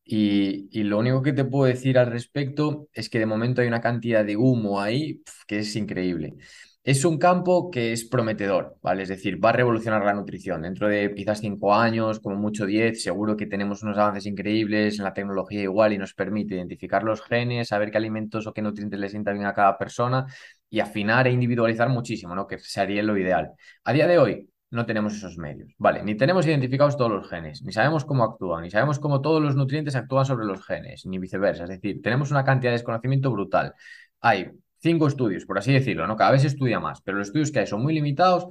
Y, 0.05 0.69
y, 0.73 0.85
lo 0.85 0.99
único 0.99 1.23
que 1.23 1.33
te 1.33 1.45
puedo 1.45 1.67
decir 1.67 1.99
al 1.99 2.11
respecto 2.11 2.89
es 2.93 3.09
que 3.11 3.19
de 3.21 3.27
momento 3.27 3.61
hay 3.63 3.69
una 3.69 3.81
cantidad 3.81 4.25
de 4.25 4.37
humo 4.37 4.81
ahí 4.81 5.23
que 5.47 5.61
es 5.61 5.77
increíble. 5.77 6.35
Es 6.83 7.05
un 7.05 7.19
campo 7.19 7.71
que 7.71 7.93
es 7.93 8.07
prometedor, 8.07 8.79
¿vale? 8.83 9.03
Es 9.03 9.11
decir, 9.11 9.43
va 9.43 9.51
a 9.51 9.53
revolucionar 9.53 10.03
la 10.03 10.15
nutrición. 10.15 10.63
Dentro 10.63 10.89
de 10.89 11.15
quizás 11.15 11.41
cinco 11.41 11.75
años, 11.75 12.21
como 12.21 12.37
mucho 12.37 12.65
diez, 12.65 13.03
seguro 13.03 13.37
que 13.37 13.47
tenemos 13.47 13.83
unos 13.83 13.99
avances 13.99 14.25
increíbles 14.25 14.99
en 14.99 15.05
la 15.05 15.13
tecnología 15.13 15.61
igual 15.61 15.93
y 15.93 15.99
nos 15.99 16.15
permite 16.15 16.55
identificar 16.55 17.03
los 17.03 17.21
genes, 17.23 17.69
saber 17.69 17.91
qué 17.91 17.99
alimentos 17.99 18.47
o 18.47 18.55
qué 18.55 18.63
nutrientes 18.63 18.99
le 18.99 19.11
sientan 19.11 19.35
bien 19.35 19.47
a 19.47 19.53
cada 19.53 19.77
persona 19.77 20.25
y 20.71 20.81
afinar 20.81 21.27
e 21.27 21.33
individualizar 21.33 21.91
muchísimo, 21.91 22.35
¿no? 22.35 22.47
Que 22.47 22.59
sería 22.59 23.03
lo 23.03 23.17
ideal. 23.19 23.51
A 23.85 23.93
día 23.93 24.07
de 24.07 24.19
hoy 24.19 24.49
no 24.71 24.87
tenemos 24.87 25.15
esos 25.15 25.37
medios, 25.37 25.75
¿vale? 25.77 26.03
Ni 26.03 26.15
tenemos 26.17 26.47
identificados 26.47 26.97
todos 26.97 27.11
los 27.11 27.29
genes, 27.29 27.63
ni 27.63 27.73
sabemos 27.73 28.07
cómo 28.07 28.25
actúan, 28.25 28.63
ni 28.63 28.71
sabemos 28.71 28.99
cómo 28.99 29.21
todos 29.21 29.43
los 29.43 29.55
nutrientes 29.55 29.97
actúan 29.97 30.25
sobre 30.25 30.47
los 30.47 30.65
genes, 30.65 31.05
ni 31.05 31.19
viceversa. 31.19 31.65
Es 31.65 31.71
decir, 31.71 32.01
tenemos 32.03 32.31
una 32.31 32.43
cantidad 32.45 32.71
de 32.71 32.79
desconocimiento 32.79 33.31
brutal. 33.31 33.75
Hay 34.21 34.51
cinco 34.81 35.07
estudios, 35.07 35.45
por 35.45 35.59
así 35.59 35.73
decirlo, 35.73 36.07
¿no? 36.07 36.17
Cada 36.17 36.33
vez 36.33 36.43
se 36.43 36.49
estudia 36.49 36.81
más, 36.81 37.01
pero 37.03 37.19
los 37.19 37.29
estudios 37.29 37.51
que 37.51 37.61
hay 37.61 37.67
son 37.67 37.83
muy 37.83 37.95
limitados 37.95 38.49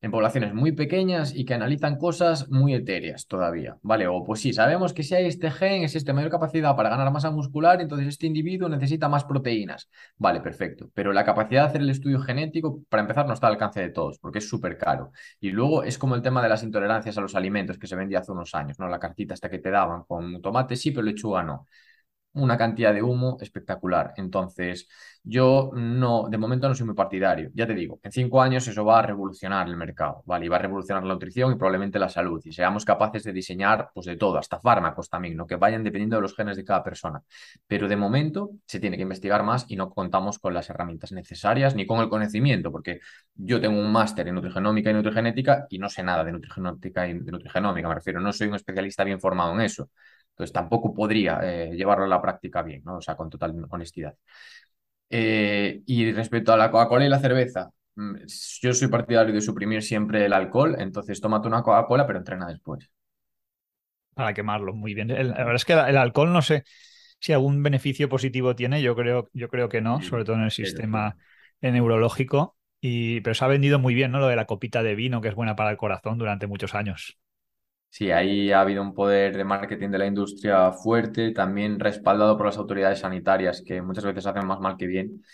en 0.00 0.10
poblaciones 0.12 0.54
muy 0.54 0.72
pequeñas 0.72 1.34
y 1.34 1.44
que 1.44 1.54
analizan 1.54 1.96
cosas 1.96 2.48
muy 2.50 2.72
etéreas 2.74 3.26
todavía, 3.26 3.78
¿vale? 3.82 4.06
O 4.06 4.24
pues 4.24 4.40
sí, 4.40 4.52
sabemos 4.52 4.92
que 4.92 5.02
si 5.02 5.14
hay 5.14 5.26
este 5.26 5.50
gen, 5.50 5.82
es 5.82 5.96
este 5.96 6.12
mayor 6.12 6.30
capacidad 6.30 6.76
para 6.76 6.88
ganar 6.88 7.10
masa 7.12 7.30
muscular, 7.30 7.80
entonces 7.80 8.06
este 8.06 8.26
individuo 8.26 8.68
necesita 8.68 9.08
más 9.08 9.24
proteínas. 9.24 9.88
Vale, 10.16 10.40
perfecto. 10.40 10.88
Pero 10.94 11.12
la 11.12 11.24
capacidad 11.24 11.62
de 11.62 11.68
hacer 11.68 11.80
el 11.80 11.90
estudio 11.90 12.20
genético, 12.20 12.82
para 12.88 13.00
empezar, 13.02 13.26
no 13.26 13.32
está 13.34 13.48
al 13.48 13.54
alcance 13.54 13.80
de 13.80 13.90
todos, 13.90 14.18
porque 14.20 14.38
es 14.38 14.48
súper 14.48 14.78
caro. 14.78 15.10
Y 15.40 15.50
luego 15.50 15.82
es 15.82 15.98
como 15.98 16.14
el 16.14 16.22
tema 16.22 16.42
de 16.42 16.48
las 16.48 16.62
intolerancias 16.62 17.18
a 17.18 17.20
los 17.20 17.34
alimentos 17.34 17.76
que 17.78 17.88
se 17.88 17.96
vendía 17.96 18.20
hace 18.20 18.30
unos 18.32 18.54
años, 18.54 18.78
¿no? 18.78 18.88
La 18.88 19.00
cartita 19.00 19.34
hasta 19.34 19.50
que 19.50 19.58
te 19.58 19.70
daban 19.70 20.04
con 20.06 20.40
tomate 20.40 20.76
sí, 20.76 20.92
pero 20.92 21.02
lechuga 21.02 21.42
no 21.42 21.66
una 22.42 22.56
cantidad 22.58 22.92
de 22.94 23.02
humo 23.02 23.38
espectacular. 23.40 24.14
Entonces, 24.16 24.88
yo 25.22 25.70
no, 25.74 26.28
de 26.30 26.38
momento 26.38 26.68
no 26.68 26.74
soy 26.74 26.86
muy 26.86 26.94
partidario. 26.94 27.50
Ya 27.54 27.66
te 27.66 27.74
digo, 27.74 28.00
en 28.02 28.12
cinco 28.12 28.40
años 28.40 28.66
eso 28.66 28.84
va 28.84 29.00
a 29.00 29.02
revolucionar 29.02 29.68
el 29.68 29.76
mercado, 29.76 30.22
¿vale? 30.26 30.46
Y 30.46 30.48
va 30.48 30.56
a 30.56 30.60
revolucionar 30.60 31.04
la 31.04 31.14
nutrición 31.14 31.52
y 31.52 31.56
probablemente 31.56 31.98
la 31.98 32.08
salud. 32.08 32.40
Y 32.44 32.52
seamos 32.52 32.84
capaces 32.84 33.24
de 33.24 33.32
diseñar, 33.32 33.90
pues 33.94 34.06
de 34.06 34.16
todo, 34.16 34.38
hasta 34.38 34.58
fármacos 34.60 35.10
también, 35.10 35.36
¿no? 35.36 35.46
Que 35.46 35.56
vayan 35.56 35.84
dependiendo 35.84 36.16
de 36.16 36.22
los 36.22 36.34
genes 36.34 36.56
de 36.56 36.64
cada 36.64 36.82
persona. 36.82 37.22
Pero 37.66 37.88
de 37.88 37.96
momento 37.96 38.50
se 38.66 38.80
tiene 38.80 38.96
que 38.96 39.02
investigar 39.02 39.42
más 39.42 39.66
y 39.68 39.76
no 39.76 39.90
contamos 39.90 40.38
con 40.38 40.54
las 40.54 40.70
herramientas 40.70 41.12
necesarias 41.12 41.74
ni 41.74 41.86
con 41.86 42.00
el 42.00 42.08
conocimiento, 42.08 42.72
porque 42.72 43.00
yo 43.34 43.60
tengo 43.60 43.78
un 43.78 43.92
máster 43.92 44.28
en 44.28 44.34
nutrigenómica 44.34 44.90
y 44.90 44.94
nutrigenética 44.94 45.66
y 45.70 45.78
no 45.78 45.88
sé 45.88 46.02
nada 46.02 46.24
de 46.24 46.32
nutrigenómica 46.32 47.06
y 47.08 47.18
de 47.18 47.32
nutrigenómica, 47.32 47.88
me 47.88 47.94
refiero, 47.94 48.20
no 48.20 48.32
soy 48.32 48.48
un 48.48 48.54
especialista 48.54 49.04
bien 49.04 49.20
formado 49.20 49.54
en 49.54 49.60
eso. 49.60 49.90
Entonces 50.38 50.52
tampoco 50.52 50.94
podría 50.94 51.40
eh, 51.42 51.74
llevarlo 51.74 52.04
a 52.04 52.08
la 52.08 52.22
práctica 52.22 52.62
bien, 52.62 52.82
¿no? 52.84 52.98
O 52.98 53.00
sea, 53.00 53.16
con 53.16 53.28
total 53.28 53.56
honestidad. 53.70 54.14
Eh, 55.10 55.82
y 55.84 56.12
respecto 56.12 56.52
a 56.52 56.56
la 56.56 56.70
Coca-Cola 56.70 57.04
y 57.04 57.08
la 57.08 57.18
cerveza, 57.18 57.70
mm, 57.96 58.18
yo 58.62 58.72
soy 58.72 58.86
partidario 58.86 59.34
de 59.34 59.40
suprimir 59.40 59.82
siempre 59.82 60.24
el 60.24 60.32
alcohol, 60.32 60.76
entonces 60.78 61.20
tómate 61.20 61.48
una 61.48 61.64
Coca-Cola, 61.64 62.06
pero 62.06 62.20
entrena 62.20 62.46
después. 62.46 62.88
Para 64.14 64.32
quemarlo, 64.32 64.74
muy 64.74 64.94
bien. 64.94 65.08
la 65.08 65.14
verdad 65.16 65.56
es 65.56 65.64
que 65.64 65.72
el, 65.72 65.96
alcohol 65.96 66.32
no 66.32 66.42
sé 66.42 66.62
si 67.18 67.32
algún 67.32 67.60
beneficio 67.64 68.08
positivo 68.08 68.54
tiene, 68.54 68.80
yo 68.80 68.94
creo, 68.94 69.30
yo 69.32 69.48
creo 69.48 69.68
que 69.68 69.80
no, 69.80 70.00
sobre 70.02 70.24
todo 70.24 70.36
en 70.36 70.42
el 70.42 70.52
sistema 70.52 71.16
neurológico. 71.60 72.56
Y, 72.80 73.22
pero 73.22 73.34
se 73.34 73.44
ha 73.44 73.48
vendido 73.48 73.80
muy 73.80 73.92
bien, 73.92 74.12
¿no? 74.12 74.20
Lo 74.20 74.28
de 74.28 74.36
la 74.36 74.46
copita 74.46 74.84
de 74.84 74.94
vino, 74.94 75.20
que 75.20 75.26
es 75.26 75.34
buena 75.34 75.56
para 75.56 75.72
el 75.72 75.76
corazón 75.76 76.16
durante 76.16 76.46
muchos 76.46 76.76
años. 76.76 77.18
Sí, 77.90 78.10
ahí 78.12 78.52
ha 78.52 78.60
habido 78.60 78.82
un 78.82 78.94
poder 78.94 79.36
de 79.36 79.44
marketing 79.44 79.88
de 79.90 79.98
la 79.98 80.06
industria 80.06 80.70
fuerte, 80.72 81.32
también 81.32 81.80
respaldado 81.80 82.36
por 82.36 82.46
las 82.46 82.56
autoridades 82.58 83.00
sanitarias, 83.00 83.62
que 83.66 83.82
muchas 83.82 84.04
veces 84.04 84.26
hacen 84.26 84.46
más 84.46 84.60
mal 84.60 84.76
que 84.76 84.86
bien 84.86 85.24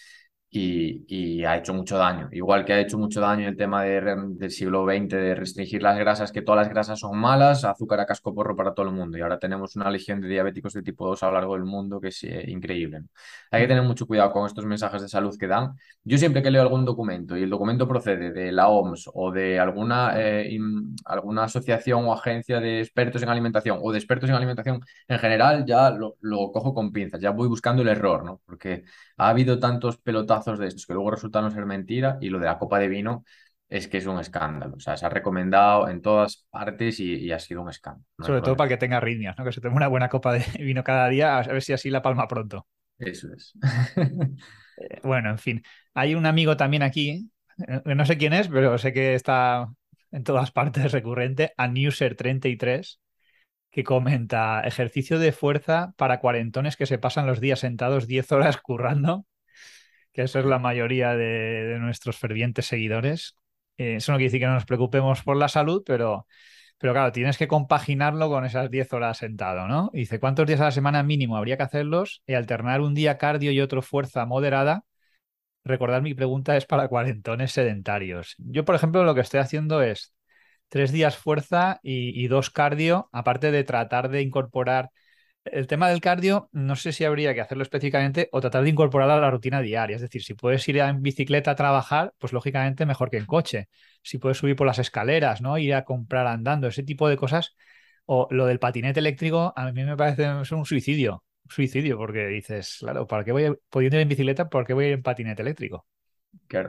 y, 0.57 1.45
ha 1.45 1.57
hecho 1.57 1.75
mucho 1.75 1.99
daño. 1.99 2.29
Igual 2.33 2.65
que 2.65 2.73
ha 2.73 2.81
hecho 2.81 2.97
mucho 2.97 3.21
daño 3.21 3.49
el 3.49 3.57
tema 3.57 3.83
del 3.83 4.51
siglo 4.51 4.85
XX 4.85 5.09
de 5.09 5.35
restringir 5.35 5.83
las 5.83 5.99
grasas, 5.99 6.31
que 6.31 6.43
todas 6.43 6.65
las 6.65 6.69
grasas 6.73 7.01
son 7.01 7.19
malas, 7.19 7.65
azúcar 7.65 8.01
a 8.01 8.07
casco 8.07 8.35
porro 8.35 8.55
para 8.57 8.73
todo 8.73 8.87
el 8.87 8.93
mundo. 8.93 9.19
Y 9.19 9.21
ahora 9.21 9.39
tenemos 9.39 9.75
una 9.77 9.91
legión 9.91 10.21
de 10.21 10.29
diabéticos 10.29 10.73
de 10.75 10.83
tipo 10.83 11.07
2 11.07 11.23
a 11.25 11.27
lo 11.27 11.33
largo 11.33 11.55
del 11.55 11.65
mundo 11.65 12.01
que 12.01 12.09
es 12.09 12.23
eh, 12.25 12.45
increíble. 12.49 13.03
Hay 13.51 13.63
que 13.63 13.69
tener 13.69 13.83
mucho 13.83 14.07
cuidado 14.07 14.31
con 14.33 14.47
estos 14.47 14.65
mensajes 14.65 15.03
de 15.03 15.09
salud 15.09 15.37
que 15.39 15.47
dan. 15.49 15.75
Yo 16.05 16.19
siempre 16.19 16.43
que 16.43 16.51
leo 16.51 16.63
algún 16.63 16.85
documento 16.85 17.37
y 17.37 17.43
el 17.43 17.51
documento 17.51 17.89
procede 17.89 18.33
de 18.33 18.53
la 18.53 18.69
OMS 18.69 19.11
o 19.13 19.33
de 19.33 19.59
alguna, 19.59 20.13
eh, 20.17 20.57
alguna 21.05 21.45
asociación 21.45 22.05
o 22.07 22.13
agencia 22.13 22.61
de 22.61 22.81
expertos 22.81 23.23
en 23.23 23.29
alimentación 23.29 23.79
o 23.83 23.91
de 23.93 23.99
expertos 23.99 24.29
en 24.31 24.37
alimentación 24.37 24.81
en 25.09 25.19
general, 25.19 25.65
ya 25.67 25.91
lo, 25.91 26.17
lo 26.21 26.53
cojo 26.53 26.73
con 26.75 26.93
pinzas, 26.93 27.21
ya 27.21 27.31
voy 27.31 27.49
buscando 27.49 27.83
el 27.83 27.89
error, 27.89 28.25
¿no? 28.25 28.41
Porque 28.47 28.85
ha 29.17 29.29
habido 29.29 29.59
tantos 29.59 29.99
pelotazos 29.99 30.44
de 30.45 30.69
estos 30.69 30.87
que 30.87 30.95
luego 30.95 31.11
resultan 31.11 31.45
no 31.45 31.51
ser 31.51 31.67
mentira 31.67 32.19
y 32.21 32.29
lo 32.29 32.39
de 32.39 32.47
la 32.47 32.59
copa 32.59 32.79
de 32.79 32.89
vino 32.89 33.25
es 33.69 33.89
que 33.89 33.99
es 33.99 34.07
un 34.07 34.21
escándalo. 34.21 34.77
O 34.77 34.81
sea, 34.81 34.97
se 34.97 35.07
ha 35.07 35.09
recomendado 35.09 35.89
en 35.89 36.03
todas 36.03 36.47
partes 36.51 37.01
y, 37.01 37.33
ha 37.33 37.39
sido 37.39 37.63
un 37.63 37.71
escándalo. 37.71 38.05
Sobre 38.21 38.43
todo 38.43 38.57
para 38.57 38.69
que 38.69 38.77
tenga 38.77 38.99
arritmias, 38.99 39.37
¿no? 39.39 39.45
Que 39.45 39.53
se 39.53 39.61
tome 39.61 39.77
una 39.77 39.89
buena 39.89 40.09
copa 40.09 40.33
de 40.33 40.45
vino 40.63 40.85
cada 40.85 41.09
día, 41.09 41.39
a 41.39 41.43
ver 41.43 41.63
si 41.63 41.73
así 41.73 41.91
la 41.91 42.03
palma 42.03 42.29
pronto. 42.29 42.67
Eso 42.99 43.29
es. 43.33 43.55
Eh, 44.77 44.99
bueno, 45.05 45.31
en 45.31 45.39
fin. 45.39 45.63
Hay 45.95 46.17
un 46.17 46.27
amigo 46.27 46.57
también 46.57 46.83
aquí, 46.83 47.31
eh, 47.69 47.95
no 47.95 48.05
sé 48.05 48.19
quién 48.19 48.33
es, 48.33 48.49
pero 48.49 48.77
sé 48.77 48.93
que 48.93 49.15
está 49.15 49.73
en 50.11 50.25
todas 50.25 50.51
partes 50.51 50.91
recurrente, 50.91 51.53
a 51.57 51.69
Newser33, 51.69 52.99
que 53.71 53.85
comenta 53.85 54.63
ejercicio 54.63 55.21
de 55.21 55.31
fuerza 55.31 55.95
para 55.97 56.19
cuarentones 56.19 56.77
que 56.77 56.87
se 56.87 56.99
pasan 56.99 57.29
los 57.29 57.39
días 57.39 57.61
sentados 57.61 58.09
10 58.09 58.33
horas 58.33 58.57
currando, 58.57 59.27
que 60.15 60.23
eso 60.23 60.39
es 60.41 60.47
la 60.47 60.59
mayoría 60.59 61.15
de, 61.15 61.79
nuestros 61.81 62.17
fervientes 62.19 62.67
seguidores. 62.67 63.37
Eh, 63.77 63.97
eso 63.97 64.13
no 64.13 64.19
quiere 64.19 64.29
decir 64.29 64.41
que 64.41 64.47
no 64.47 64.55
nos 64.55 64.65
preocupemos 64.67 65.23
por 65.23 65.37
la 65.37 65.49
salud, 65.49 65.83
pero, 65.85 66.27
pero 66.79 66.95
claro, 66.95 67.13
tienes 67.13 67.37
que 67.39 67.49
compaginarlo 67.49 68.31
con 68.31 68.47
esas 68.47 68.71
10 68.71 68.93
horas 68.95 69.19
sentado, 69.19 69.69
¿no? 69.69 69.91
dice, 69.93 70.21
¿cuántos 70.21 70.47
días 70.47 70.61
a 70.61 70.65
la 70.65 70.71
semana 70.71 71.03
mínimo 71.03 71.37
habría 71.37 71.59
que 71.59 71.65
hacerlos? 71.65 72.23
Y 72.27 72.35
alternar 72.35 72.81
un 72.81 72.95
día 72.95 73.19
cardio 73.19 73.53
y 73.53 73.61
otro 73.61 73.83
fuerza 73.83 74.25
moderada 74.27 74.85
recordar 75.65 76.03
mi 76.03 76.15
pregunta 76.15 76.57
es 76.57 76.67
para 76.67 76.89
cuarentones 76.89 77.53
sedentarios. 77.53 78.35
Yo, 78.39 78.65
por 78.65 78.75
ejemplo, 78.75 79.05
lo 79.05 79.15
que 79.15 79.23
estoy 79.23 79.41
haciendo 79.41 79.83
es 79.83 80.15
tres 80.69 80.93
días 80.93 81.17
fuerza 81.17 81.81
y, 81.83 82.27
dos 82.29 82.51
cardio, 82.51 83.09
aparte 83.13 83.51
de 83.51 83.65
tratar 83.65 84.11
de 84.11 84.23
incorporar 84.23 84.91
el 85.45 85.67
tema 85.67 85.89
del 85.89 86.01
cardio, 86.01 86.49
no 86.53 86.77
sé 86.77 86.93
si 86.93 87.05
habría 87.05 87.35
que 87.35 87.41
hacerlo 87.41 87.63
específicamente 87.63 88.29
o 88.33 88.41
tratar 88.41 88.63
de 88.65 88.71
incorporarlo 88.71 89.15
a 89.15 89.21
la 89.21 89.31
rutina 89.31 89.61
diaria. 89.61 89.97
Es 89.97 90.03
decir, 90.03 90.23
si 90.23 90.35
puedes 90.35 90.67
ir 90.69 90.79
en 90.79 91.03
bicicleta 91.03 91.53
a 91.53 91.55
trabajar, 91.57 92.15
pues 92.19 92.33
lógicamente 92.33 92.87
mejor 92.87 93.11
que 93.11 93.19
en 93.19 93.27
coche. 93.27 93.69
Si 94.03 94.19
puedes 94.19 94.39
subir 94.39 94.57
por 94.57 94.67
las 94.67 94.79
escaleras, 94.79 95.41
¿no? 95.41 95.59
Ir 95.59 95.75
a 95.75 95.85
comprar 95.85 96.27
andando, 96.27 96.69
ese 96.69 96.83
tipo 96.83 97.09
de 97.09 97.17
cosas. 97.17 97.55
O 98.07 98.29
lo 98.31 98.47
del 98.47 98.59
patinete 98.59 99.01
eléctrico, 99.01 99.53
a 99.57 99.73
mí 99.73 99.85
me 99.85 99.97
parece 99.97 100.29
un 100.29 100.67
suicidio 100.67 101.25
suicidio, 101.49 101.97
porque 101.97 102.27
dices, 102.27 102.79
claro, 102.81 103.07
¿para 103.07 103.25
qué 103.25 103.33
voy 103.33 103.45
a, 103.45 103.83
ir 103.83 103.95
en 103.95 104.09
bicicleta, 104.09 104.49
por 104.49 104.67
qué 104.67 104.75
voy 104.75 104.85
a 104.85 104.89
ir 104.89 104.95
en 104.95 105.03
patinete 105.03 105.43
eléctrico? 105.43 105.87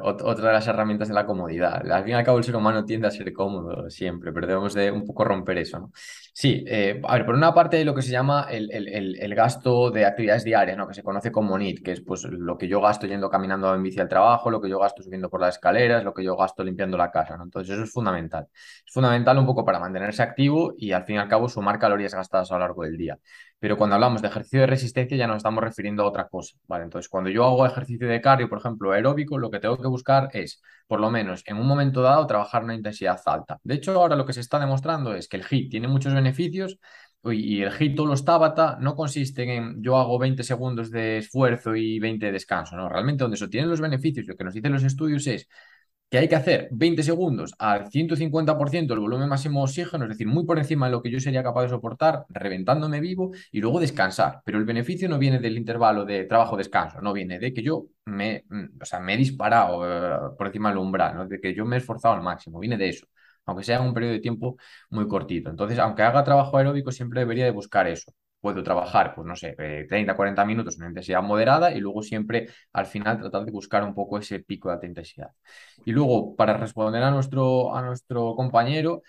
otra 0.02 0.48
de 0.48 0.54
las 0.54 0.68
herramientas 0.68 1.08
de 1.08 1.16
la 1.16 1.26
comodidad. 1.26 1.92
Al 1.92 2.04
fin 2.04 2.12
y 2.12 2.16
al 2.16 2.24
cabo, 2.24 2.38
el 2.38 2.44
ser 2.44 2.56
humano 2.56 2.86
tiende 2.86 3.08
a 3.08 3.12
ser 3.12 3.34
cómodo 3.34 3.90
siempre, 3.90 4.32
pero 4.32 4.46
debemos 4.46 4.76
de 4.76 4.92
un 4.92 5.06
poco 5.06 5.24
romper 5.24 5.58
eso, 5.58 5.80
¿no? 5.80 5.92
Sí, 6.38 6.66
eh, 6.68 7.00
a 7.06 7.14
ver, 7.16 7.26
por 7.26 7.34
una 7.36 7.54
parte 7.54 7.86
lo 7.86 7.96
que 7.96 8.02
se 8.02 8.12
llama 8.12 8.48
el, 8.52 8.70
el, 8.70 9.36
gasto 9.36 9.90
de 9.90 10.06
actividades 10.06 10.44
diarias, 10.44 10.76
¿no? 10.78 10.86
Que 10.86 10.94
se 10.94 11.02
conoce 11.02 11.32
como 11.32 11.58
NIT, 11.58 11.82
que 11.82 11.94
es 11.94 12.02
pues 12.02 12.26
lo 12.26 12.58
que 12.58 12.68
yo 12.68 12.82
gasto 12.82 13.08
yendo 13.08 13.30
caminando 13.30 13.74
en 13.74 13.82
bici 13.82 14.02
al 14.02 14.10
trabajo, 14.10 14.50
lo 14.50 14.60
que 14.60 14.68
yo 14.68 14.78
gasto 14.78 15.02
subiendo 15.02 15.30
por 15.30 15.40
las 15.40 15.56
escaleras, 15.56 16.04
lo 16.04 16.14
que 16.14 16.26
yo 16.26 16.36
gasto 16.36 16.62
limpiando 16.62 16.98
la 16.98 17.10
casa, 17.10 17.38
¿no? 17.38 17.46
Entonces 17.46 17.74
eso 17.74 17.86
es 17.86 17.92
fundamental. 17.92 18.50
Es 18.54 18.92
fundamental 18.92 19.38
un 19.38 19.46
poco 19.46 19.64
para 19.64 19.80
mantenerse 19.80 20.24
activo 20.24 20.74
y 20.78 20.92
al 20.92 21.06
fin 21.06 21.16
y 21.16 21.20
al 21.20 21.30
cabo 21.30 21.48
sumar 21.48 21.80
calorías 21.80 22.14
gastadas 22.14 22.52
a 22.52 22.56
lo 22.56 22.60
largo 22.60 22.84
del 22.84 22.98
día. 22.98 23.18
Pero 23.58 23.78
cuando 23.78 23.96
hablamos 23.96 24.22
de 24.22 24.28
ejercicio 24.28 24.60
de 24.60 24.68
resistencia 24.68 25.18
ya 25.18 25.28
nos 25.28 25.38
estamos 25.38 25.64
refiriendo 25.64 26.04
a 26.04 26.08
otra 26.08 26.28
cosa, 26.28 26.58
¿vale? 26.68 26.84
Entonces 26.84 27.08
cuando 27.08 27.30
yo 27.30 27.46
hago 27.46 27.66
ejercicio 27.66 28.10
de 28.10 28.20
cardio, 28.20 28.50
por 28.50 28.58
ejemplo, 28.60 28.92
aeróbico, 28.92 29.38
lo 29.38 29.50
que 29.50 29.60
tengo 29.60 29.78
que 29.78 29.88
buscar 29.88 30.30
es, 30.34 30.62
por 30.88 31.00
lo 31.00 31.10
menos 31.12 31.44
en 31.46 31.58
un 31.58 31.68
momento 31.68 32.02
dado, 32.02 32.28
trabajar 32.28 32.64
una 32.64 32.76
intensidad 32.76 33.20
alta. 33.26 33.60
De 33.64 33.76
hecho, 33.76 33.94
ahora 33.94 34.16
lo 34.16 34.26
que 34.26 34.34
se 34.34 34.42
está 34.42 34.60
demostrando 34.60 35.16
es 35.16 35.28
que 35.28 35.38
el 35.38 35.44
HIIT 35.44 35.72
tiene 35.72 35.88
muchos 35.88 36.14
beneficios 36.14 36.80
y 37.24 37.62
el 37.62 37.72
HIIT 37.72 38.00
o 38.00 38.06
los 38.06 38.24
Tabata 38.24 38.78
no 38.80 38.96
consisten 38.96 39.50
en 39.50 39.84
yo 39.84 39.98
hago 39.98 40.20
20 40.20 40.44
segundos 40.44 40.92
de 40.92 41.18
esfuerzo 41.20 41.76
y 41.76 42.00
20 42.00 42.28
de 42.28 42.32
descanso, 42.32 42.76
¿no? 42.76 42.88
Realmente 42.88 43.24
donde 43.24 43.36
eso 43.36 43.50
tiene 43.50 43.68
los 43.68 43.82
beneficios, 43.82 44.28
lo 44.28 44.36
que 44.36 44.44
nos 44.44 44.54
dicen 44.54 44.74
los 44.74 44.84
estudios 44.84 45.26
es 45.28 45.48
que 46.10 46.18
hay 46.20 46.28
que 46.28 46.36
hacer 46.36 46.70
20 46.72 47.04
segundos 47.04 47.54
al 47.60 47.90
150% 47.90 48.94
del 48.94 49.02
volumen 49.02 49.28
máximo 49.28 49.60
de 49.60 49.64
oxígeno, 49.66 50.06
es 50.06 50.10
decir, 50.12 50.28
muy 50.28 50.46
por 50.46 50.58
encima 50.60 50.86
de 50.86 50.92
lo 50.92 51.02
que 51.02 51.12
yo 51.12 51.20
sería 51.20 51.44
capaz 51.44 51.64
de 51.64 51.70
soportar, 51.70 52.26
reventándome 52.30 53.00
vivo 53.00 53.32
y 53.52 53.60
luego 53.60 53.80
descansar. 53.80 54.42
Pero 54.46 54.58
el 54.58 54.66
beneficio 54.66 55.10
no 55.10 55.18
viene 55.18 55.40
del 55.40 55.58
intervalo 55.58 56.06
de 56.06 56.26
trabajo-descanso, 56.26 57.02
no 57.02 57.12
viene 57.14 57.40
de 57.40 57.54
que 57.54 57.64
yo 57.64 57.88
me, 58.06 58.46
mm, 58.50 58.82
o 58.82 58.86
sea, 58.86 59.00
me 59.00 59.16
he 59.16 59.18
disparado 59.18 60.30
eh, 60.30 60.36
por 60.38 60.48
encima 60.48 60.70
del 60.70 60.78
umbral, 60.78 61.16
¿no? 61.16 61.28
de 61.28 61.40
que 61.40 61.54
yo 61.54 61.66
me 61.66 61.76
he 61.78 61.80
esforzado 61.80 62.14
al 62.16 62.22
máximo, 62.22 62.60
viene 62.60 62.78
de 62.78 62.90
eso, 62.90 63.08
aunque 63.46 63.64
sea 63.64 63.78
en 63.80 63.86
un 63.86 63.94
periodo 63.94 64.14
de 64.14 64.20
tiempo 64.20 64.58
muy 64.90 65.08
cortito. 65.08 65.50
Entonces, 65.50 65.80
aunque 65.80 66.04
haga 66.04 66.24
trabajo 66.24 66.58
aeróbico, 66.58 66.92
siempre 66.92 67.22
debería 67.22 67.46
de 67.46 67.52
buscar 67.52 67.88
eso 67.88 68.12
puedo 68.46 68.62
trabajar, 68.62 69.16
pues 69.16 69.26
no 69.26 69.36
sé, 69.36 69.56
30, 69.90 70.12
eh, 70.12 70.16
40 70.16 70.46
minutos 70.46 70.78
en 70.80 70.90
intensidad 70.90 71.24
moderada 71.24 71.72
y 71.72 71.80
luego 71.80 72.04
siempre 72.04 72.48
al 72.74 72.86
final 72.86 73.18
tratar 73.20 73.44
de 73.44 73.52
buscar 73.52 73.84
un 73.84 73.96
poco 73.96 74.20
ese 74.20 74.40
pico 74.40 74.70
de 74.70 74.76
alta 74.76 74.86
intensidad. 74.86 75.32
Y 75.84 75.92
luego, 75.92 76.36
para 76.36 76.56
responder 76.56 77.02
a 77.02 77.10
nuestro, 77.10 77.76
a 77.76 77.82
nuestro 77.82 78.36
compañero, 78.36 79.02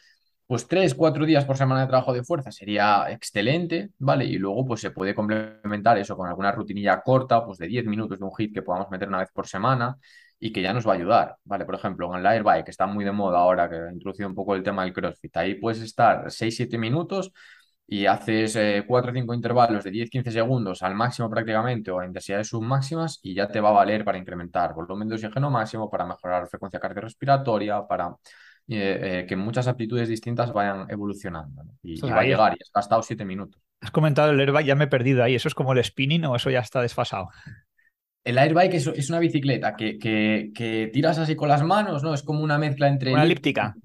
pues 0.47 0.67
tres, 0.67 0.95
cuatro 0.95 1.27
días 1.27 1.45
por 1.45 1.59
semana 1.59 1.83
de 1.83 1.89
trabajo 1.89 2.15
de 2.15 2.25
fuerza 2.25 2.51
sería 2.51 3.11
excelente, 3.11 3.91
¿vale? 3.99 4.25
Y 4.25 4.39
luego 4.39 4.65
pues 4.65 4.81
se 4.81 4.91
puede 4.91 5.15
complementar 5.15 5.99
eso 5.99 6.17
con 6.17 6.29
alguna 6.29 6.51
rutinilla 6.53 7.03
corta, 7.03 7.45
pues 7.45 7.59
de 7.59 7.67
10 7.67 7.85
minutos 7.85 8.19
de 8.19 8.25
un 8.25 8.35
hit 8.35 8.55
que 8.55 8.63
podamos 8.63 8.91
meter 8.91 9.07
una 9.09 9.19
vez 9.19 9.29
por 9.35 9.47
semana 9.47 9.99
y 10.41 10.51
que 10.51 10.63
ya 10.63 10.73
nos 10.73 10.87
va 10.87 10.93
a 10.93 10.97
ayudar, 10.97 11.37
¿vale? 11.45 11.67
Por 11.67 11.75
ejemplo, 11.75 12.11
en 12.15 12.21
el 12.21 12.27
airbike, 12.27 12.65
que 12.65 12.71
está 12.71 12.87
muy 12.87 13.05
de 13.05 13.13
moda 13.13 13.39
ahora, 13.41 13.69
que 13.69 13.77
ha 13.77 13.93
introducido 13.93 14.31
un 14.31 14.35
poco 14.35 14.55
el 14.55 14.63
tema 14.63 14.85
del 14.85 14.95
CrossFit, 14.95 15.37
ahí 15.37 15.55
puedes 15.57 15.83
estar 15.83 16.31
6-7 16.31 16.79
minutos 16.79 17.33
y 17.89 18.07
haces 18.07 18.57
eh, 18.57 18.85
4 18.87 19.11
o 19.11 19.15
5 19.15 19.35
intervalos 19.35 19.85
de 19.85 19.93
10-15 19.93 20.31
segundos 20.33 20.83
al 20.83 20.95
máximo 20.95 21.31
prácticamente 21.31 21.91
o 21.91 22.01
a 22.01 22.07
intensidades 22.07 22.49
submáximas 22.49 23.21
y 23.23 23.35
ya 23.35 23.47
te 23.47 23.61
va 23.61 23.69
a 23.69 23.73
valer 23.73 24.05
para 24.05 24.19
incrementar 24.19 24.75
volumen 24.75 25.09
de 25.09 25.15
oxígeno 25.15 25.51
máximo, 25.51 25.89
para 25.89 26.05
mejorar 26.05 26.49
frecuencia 26.49 26.81
cardiorrespiratoria, 26.81 27.87
para 27.87 28.09
eh, 28.69 29.21
eh, 29.21 29.27
que 29.29 29.37
muchas 29.37 29.69
aptitudes 29.69 30.09
distintas 30.09 30.53
vayan 30.53 30.91
evolucionando. 30.91 31.63
Y, 31.83 32.01
va 32.01 32.21
a 32.21 32.25
llegar 32.25 32.57
y 32.59 32.63
has 32.63 32.73
gastado 32.75 33.03
7 33.03 33.25
minutos. 33.25 33.63
Has 33.81 33.93
comentado 33.93 34.33
el 34.33 34.41
airbike, 34.41 34.67
ya 34.67 34.75
me 34.75 34.85
he 34.85 34.89
perdido 34.89 35.23
ahí. 35.23 35.37
¿Eso 35.37 35.47
es 35.47 35.55
como 35.55 35.73
el 35.73 35.85
spinning 35.85 36.25
o 36.25 36.35
eso 36.35 36.51
ya 36.51 36.61
está 36.61 36.83
desfasado? 36.83 37.29
El 38.25 38.39
airbike 38.39 38.75
es, 38.75 38.87
es 38.89 39.11
una 39.11 39.21
bicicleta 39.21 39.77
que, 39.77 39.97
que, 39.99 40.51
que, 40.53 40.91
tiras 40.93 41.19
así 41.19 41.37
con 41.37 41.49
las 41.49 41.63
manos, 41.63 42.03
¿no? 42.03 42.13
Es 42.13 42.25
como 42.25 42.43
una 42.43 42.59
mezcla 42.59 42.89
entre... 42.89 43.13
Una 43.13 43.23
elíptica 43.23 43.77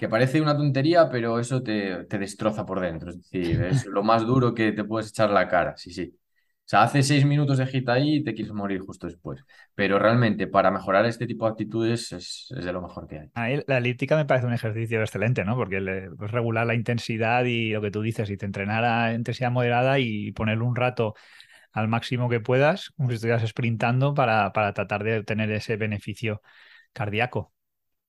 que 0.00 0.08
parece 0.08 0.40
una 0.40 0.56
tontería, 0.56 1.10
pero 1.10 1.38
eso 1.38 1.62
te, 1.62 2.04
te, 2.04 2.18
destroza 2.18 2.64
por 2.64 2.80
dentro. 2.80 3.10
Es 3.10 3.18
decir, 3.18 3.62
es 3.62 3.84
lo 3.84 4.02
más 4.02 4.26
duro 4.26 4.54
que 4.54 4.72
te 4.72 4.82
puedes 4.82 5.10
echar 5.10 5.28
la 5.28 5.46
cara. 5.46 5.76
Sí, 5.76 5.92
sí. 5.92 6.10
O 6.14 6.70
sea, 6.70 6.84
hace 6.84 7.02
seis 7.02 7.26
minutos 7.26 7.58
de 7.58 7.66
hit 7.66 7.86
ahí 7.90 8.14
y 8.14 8.24
te 8.24 8.32
quieres 8.32 8.54
morir 8.54 8.80
justo 8.80 9.06
después. 9.06 9.44
Pero 9.74 9.98
realmente, 9.98 10.46
para 10.46 10.70
mejorar 10.70 11.04
este 11.04 11.26
tipo 11.26 11.44
de 11.44 11.50
actitudes 11.50 12.12
es, 12.12 12.46
es 12.56 12.64
de 12.64 12.72
lo 12.72 12.80
mejor 12.80 13.06
que 13.08 13.18
hay. 13.18 13.30
Ahí, 13.34 13.62
la 13.66 13.76
elíptica 13.76 14.16
me 14.16 14.24
parece 14.24 14.46
un 14.46 14.54
ejercicio 14.54 15.02
excelente, 15.02 15.44
¿no? 15.44 15.54
Porque 15.54 15.82
le, 15.82 16.10
pues 16.12 16.30
regular 16.30 16.66
la 16.66 16.74
intensidad 16.74 17.44
y 17.44 17.72
lo 17.72 17.82
que 17.82 17.90
tú 17.90 18.00
dices, 18.00 18.30
y 18.30 18.38
te 18.38 18.46
entrenar 18.46 18.84
a 18.84 19.12
intensidad 19.12 19.50
moderada 19.50 19.98
y 19.98 20.32
ponerle 20.32 20.64
un 20.64 20.76
rato 20.76 21.12
al 21.72 21.88
máximo 21.88 22.30
que 22.30 22.40
puedas, 22.40 22.88
como 22.96 23.10
si 23.10 23.16
estuvieras 23.16 23.46
sprintando 23.46 24.14
para, 24.14 24.50
para 24.54 24.72
tratar 24.72 25.04
de 25.04 25.18
obtener 25.18 25.50
ese 25.50 25.76
beneficio 25.76 26.40
cardíaco. 26.94 27.52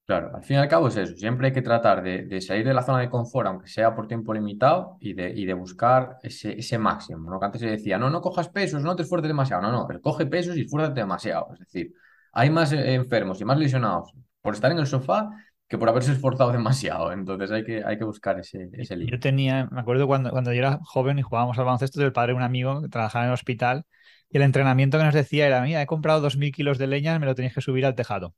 Claro, 0.06 0.36
al 0.36 0.44
fin 0.44 0.58
y 0.58 0.60
al 0.60 0.68
cabo 0.68 0.90
es 0.90 0.98
eso. 0.98 1.16
Siempre 1.16 1.48
hay 1.48 1.54
que 1.54 1.62
tratar 1.62 2.04
de, 2.04 2.42
salir 2.42 2.66
de 2.66 2.74
la 2.74 2.84
zona 2.84 3.00
de 3.00 3.10
confort, 3.10 3.48
aunque 3.48 3.68
sea 3.68 3.96
por 3.96 4.08
tiempo 4.08 4.34
limitado, 4.34 4.98
y 5.00 5.14
de, 5.14 5.32
y 5.34 5.46
de 5.46 5.54
buscar 5.54 6.18
ese, 6.22 6.58
ese 6.60 6.78
máximo. 6.78 7.30
¿no? 7.30 7.40
Que 7.40 7.46
antes 7.46 7.62
se 7.62 7.68
decía, 7.68 7.98
no, 7.98 8.10
no 8.10 8.20
cojas 8.20 8.50
pesos, 8.50 8.84
no 8.84 8.96
te 8.96 9.04
esfuerces 9.04 9.30
demasiado. 9.30 9.62
No, 9.62 9.72
no, 9.72 9.88
pero 9.88 10.02
coge 10.02 10.26
pesos 10.26 10.58
y 10.58 10.62
esfuérzate 10.62 11.00
demasiado. 11.00 11.54
Es 11.54 11.60
decir, 11.60 11.94
hay 12.34 12.50
más 12.50 12.74
eh, 12.74 12.94
enfermos 12.94 13.40
y 13.42 13.46
más 13.46 13.58
lesionados 13.58 14.12
por 14.42 14.54
estar 14.54 14.72
en 14.72 14.80
el 14.80 14.88
sofá 14.88 15.30
que 15.68 15.78
por 15.78 15.88
haberse 15.88 16.12
esforzado 16.12 16.52
demasiado. 16.52 17.14
Entonces 17.14 17.52
hay 17.52 17.64
que, 17.64 17.84
hay 17.86 17.98
que 17.98 18.04
buscar 18.04 18.40
ese, 18.40 18.70
ese 18.74 19.06
Yo 19.06 19.20
tenía, 19.20 19.70
me 19.72 19.80
acuerdo 19.80 20.08
cuando, 20.08 20.32
cuando 20.32 20.52
yo 20.52 20.60
era 20.60 20.80
joven 20.84 21.20
y 21.20 21.22
jugábamos 21.22 21.58
al 21.58 21.66
baloncesto 21.66 22.02
del 22.02 22.12
padre 22.12 22.34
de 22.34 22.38
un 22.38 22.44
amigo 22.44 22.82
que 22.82 22.90
trabajaba 22.90 23.26
en 23.26 23.30
el 23.30 23.34
hospital 23.34 23.86
y 24.30 24.38
el 24.38 24.44
entrenamiento 24.44 24.98
que 24.98 25.06
nos 25.06 25.14
decía 25.14 25.48
era, 25.48 25.62
mira, 25.62 25.82
he 25.82 25.86
comprado 25.86 26.22
2.000 26.22 26.52
kilos 26.52 26.78
de 26.78 26.88
leña, 26.88 27.18
me 27.20 27.26
lo 27.26 27.36
tenéis 27.36 27.54
que 27.54 27.62
subir 27.62 27.86
al 27.86 27.96
tejado. 27.96 28.36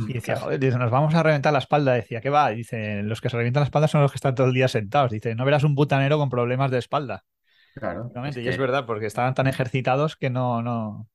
Y 0.08 0.14
decía, 0.14 0.36
joder, 0.36 0.58
dice, 0.58 0.78
nos 0.78 0.90
vamos 0.90 1.14
a 1.14 1.22
reventar 1.22 1.52
la 1.52 1.58
espalda. 1.58 1.92
Decía, 1.94 2.20
¿qué 2.20 2.30
va? 2.30 2.50
Dice, 2.50 3.02
los 3.02 3.20
que 3.20 3.28
se 3.30 3.36
revientan 3.36 3.62
la 3.62 3.66
espalda 3.66 3.88
son 3.88 4.02
los 4.02 4.10
que 4.10 4.16
están 4.16 4.34
todo 4.34 4.46
el 4.46 4.54
día 4.54 4.68
sentados. 4.68 5.10
Dice, 5.10 5.34
no 5.34 5.44
verás 5.44 5.64
un 5.64 5.74
butanero 5.74 6.18
con 6.18 6.30
problemas 6.30 6.70
de 6.70 6.78
espalda. 6.78 7.24
Claro. 7.74 8.10
y 8.34 8.48
es 8.48 8.58
verdad, 8.58 8.84
porque 8.84 9.06
estaban 9.06 9.34
tan 9.34 9.46
ejercitados 9.46 10.16
que 10.16 10.28
no, 10.28 10.60
no 10.60 11.08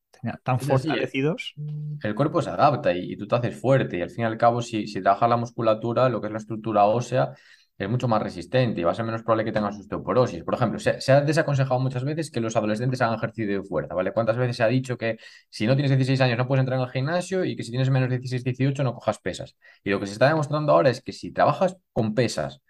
tan 0.44 0.60
fortalecidos. 0.60 1.54
el 2.02 2.16
cuerpo 2.16 2.42
se 2.42 2.50
adapta 2.50 2.94
y, 2.94 3.16
tú 3.18 3.28
te 3.28 3.36
haces 3.36 3.60
fuerte. 3.60 3.98
Y 3.98 4.02
al 4.02 4.10
fin 4.10 4.22
y 4.22 4.26
al 4.26 4.38
cabo, 4.38 4.62
si, 4.62 4.88
si 4.88 5.02
trabajas 5.02 5.30
la 5.30 5.38
musculatura, 5.38 6.10
lo 6.10 6.22
que 6.22 6.28
es 6.28 6.34
la 6.34 6.40
estructura 6.40 6.86
ósea, 6.86 7.34
es 7.78 7.90
mucho 7.90 8.08
más 8.08 8.22
resistente 8.22 8.80
y 8.80 8.84
va 8.84 8.92
a 8.92 8.96
ser 8.96 9.06
menos 9.06 9.24
probable 9.24 9.46
que 9.46 9.52
tengas 9.52 9.78
osteoporosis. 9.78 10.44
Por 10.44 10.54
ejemplo, 10.54 10.80
se, 10.80 11.12
ha 11.12 11.22
desaconsejado 11.22 11.80
muchas 11.80 12.04
veces 12.06 12.32
que 12.32 12.40
los 12.40 12.56
adolescentes 12.56 13.02
hagan 13.02 13.16
ejercicio 13.16 13.62
de 13.62 13.64
fuerza, 13.64 13.94
¿vale? 13.94 14.14
¿Cuántas 14.14 14.38
veces 14.38 14.56
se 14.58 14.64
ha 14.64 14.68
dicho 14.68 14.98
que 14.98 15.18
si 15.50 15.68
no 15.68 15.76
tienes 15.76 15.92
16 15.92 16.22
años 16.22 16.38
no 16.38 16.48
puedes 16.48 16.62
entrar 16.62 16.80
al 16.80 16.90
gimnasio 16.90 17.44
y 17.44 17.56
que 17.56 17.64
si 17.64 17.72
tienes 17.72 17.90
menos 17.90 18.10
de 18.10 18.20
16, 18.20 18.44
18 18.44 18.84
no 18.84 18.94
cojas 18.94 19.20
pesas? 19.20 19.58
Y 19.84 19.90
lo 19.90 20.00
que 20.00 20.08
se 20.08 20.14
está 20.14 20.28
demostrando 20.30 20.72
ahora 20.72 20.90
es 20.90 21.02
que 21.02 21.12
si 21.12 21.32
trabajas 21.32 21.78
con 21.92 22.14
pesas 22.14 22.62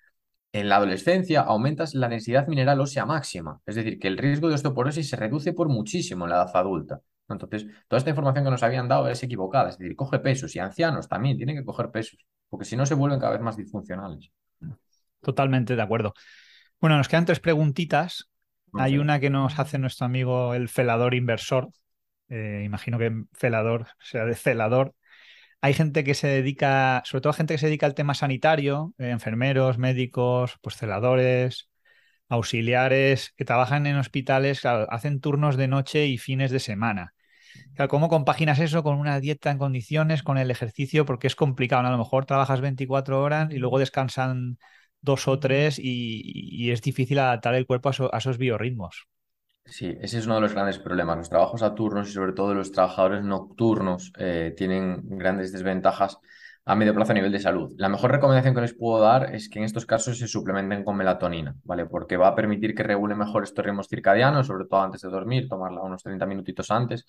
en 0.53 0.69
la 0.69 0.77
adolescencia, 0.77 1.41
aumentas 1.41 1.93
la 1.95 2.07
densidad 2.09 2.47
mineral 2.47 2.79
ósea 2.79 3.05
máxima. 3.05 3.61
Es 3.65 3.75
decir, 3.75 3.99
que 3.99 4.07
el 4.07 4.17
riesgo 4.17 4.47
de 4.49 4.55
osteoporosis 4.55 5.09
se 5.09 5.15
reduce 5.17 5.53
por 5.53 5.69
muchísimo 5.69 6.25
en 6.25 6.31
la 6.31 6.37
edad 6.37 6.51
adulta. 6.55 7.01
Entonces, 7.29 7.65
toda 7.87 7.97
esta 7.99 8.09
información 8.11 8.45
que 8.45 8.51
nos 8.51 8.63
habían 8.63 8.87
dado 8.87 9.07
es 9.09 9.21
equivocada. 9.23 9.69
Es 9.69 9.77
decir, 9.77 9.95
coge 9.95 10.19
pesos 10.19 10.55
y 10.55 10.59
ancianos 10.59 11.07
también 11.09 11.37
tienen 11.37 11.57
que 11.57 11.65
coger 11.65 11.91
pesos, 11.91 12.25
porque 12.49 12.65
si 12.65 12.75
no 12.75 12.85
se 12.85 12.93
vuelven 12.95 13.19
cada 13.19 13.33
vez 13.33 13.41
más 13.41 13.57
disfuncionales. 13.57 14.31
Totalmente 15.25 15.75
de 15.75 15.81
acuerdo. 15.81 16.13
Bueno, 16.79 16.97
nos 16.97 17.07
quedan 17.07 17.25
tres 17.25 17.39
preguntitas. 17.39 18.29
Hay 18.73 18.99
una 18.99 19.19
que 19.19 19.31
nos 19.31 19.57
hace 19.57 19.79
nuestro 19.79 20.05
amigo 20.05 20.53
el 20.53 20.69
felador 20.69 21.15
inversor. 21.15 21.69
Eh, 22.29 22.61
imagino 22.63 22.99
que 22.99 23.11
felador 23.33 23.87
sea 23.99 24.25
de 24.25 24.35
celador. 24.35 24.93
hay 25.61 25.73
gente 25.73 26.03
que 26.03 26.13
se 26.13 26.27
dedica, 26.27 27.01
sobre 27.05 27.21
todo 27.23 27.33
gente 27.33 27.55
que 27.55 27.59
se 27.59 27.67
dedica 27.67 27.87
al 27.87 27.95
tema 27.95 28.13
sanitario, 28.13 28.93
eh, 28.99 29.09
enfermeros, 29.09 29.79
médicos, 29.79 30.57
pues 30.61 30.77
celadores, 30.77 31.69
auxiliares, 32.29 33.33
que 33.37 33.45
trabajan 33.45 33.87
en 33.87 33.97
hospitales, 33.97 34.63
hacen 34.65 35.21
turnos 35.21 35.57
de 35.57 35.67
noche 35.67 36.05
y 36.07 36.19
fines 36.19 36.51
de 36.51 36.59
semana. 36.59 37.15
¿Cómo 37.89 38.09
compaginas 38.09 38.59
eso 38.59 38.83
con 38.83 38.97
una 38.97 39.19
dieta 39.19 39.51
en 39.51 39.57
condiciones, 39.57 40.23
con 40.23 40.37
el 40.37 40.51
ejercicio? 40.51 41.05
Porque 41.05 41.27
es 41.27 41.35
complicado. 41.35 41.87
A 41.87 41.91
lo 41.91 41.97
mejor 41.97 42.25
trabajas 42.25 42.61
24 42.61 43.21
horas 43.21 43.51
y 43.51 43.57
luego 43.57 43.79
descansan 43.79 44.57
dos 45.05 45.27
o 45.27 45.39
tres 45.39 45.79
y, 45.81 46.69
es 46.71 46.81
difícil 46.81 47.19
adaptar 47.19 47.55
el 47.55 47.65
cuerpo 47.65 47.89
a, 47.89 48.17
esos 48.17 48.37
biorritmos. 48.37 49.07
Sí, 49.63 49.95
ese 50.01 50.19
es 50.19 50.25
uno 50.25 50.35
de 50.35 50.41
los 50.41 50.53
grandes 50.53 50.77
problemas. 50.79 51.17
Los 51.17 51.29
trabajos 51.29 51.63
a 51.63 51.73
turnos 51.73 52.09
y 52.09 52.11
sobre 52.11 52.33
todo 52.33 52.53
los 52.53 52.71
trabajadores 52.71 53.23
nocturnos 53.23 54.11
eh, 54.17 54.53
tienen 54.55 55.01
grandes 55.17 55.51
desventajas 55.51 56.19
a 56.65 56.75
medio 56.75 56.95
plazo 56.95 57.11
a 57.11 57.15
nivel 57.15 57.31
de 57.31 57.39
salud. 57.39 57.73
La 57.77 57.89
mejor 57.89 58.11
recomendación 58.11 58.55
que 58.55 58.61
les 58.61 58.73
puedo 58.73 58.99
dar 58.99 59.33
es 59.35 59.49
que 59.49 59.59
en 59.59 59.65
estos 59.65 59.85
casos 59.85 60.17
se 60.17 60.27
suplementen 60.27 60.83
con 60.83 60.97
melatonina, 60.97 61.55
¿vale? 61.63 61.85
Porque 61.85 62.17
va 62.17 62.29
a 62.29 62.35
permitir 62.35 62.73
que 62.73 62.83
regule 62.83 63.15
mejor 63.15 63.43
estos 63.43 63.63
ritmos 63.63 63.87
circadianos, 63.87 64.47
sobre 64.47 64.65
todo 64.65 64.81
antes 64.81 65.01
de 65.01 65.09
dormir, 65.09 65.47
tomarla 65.47 65.81
unos 65.81 66.01
30 66.01 66.25
minutitos 66.25 66.71
antes 66.71 67.05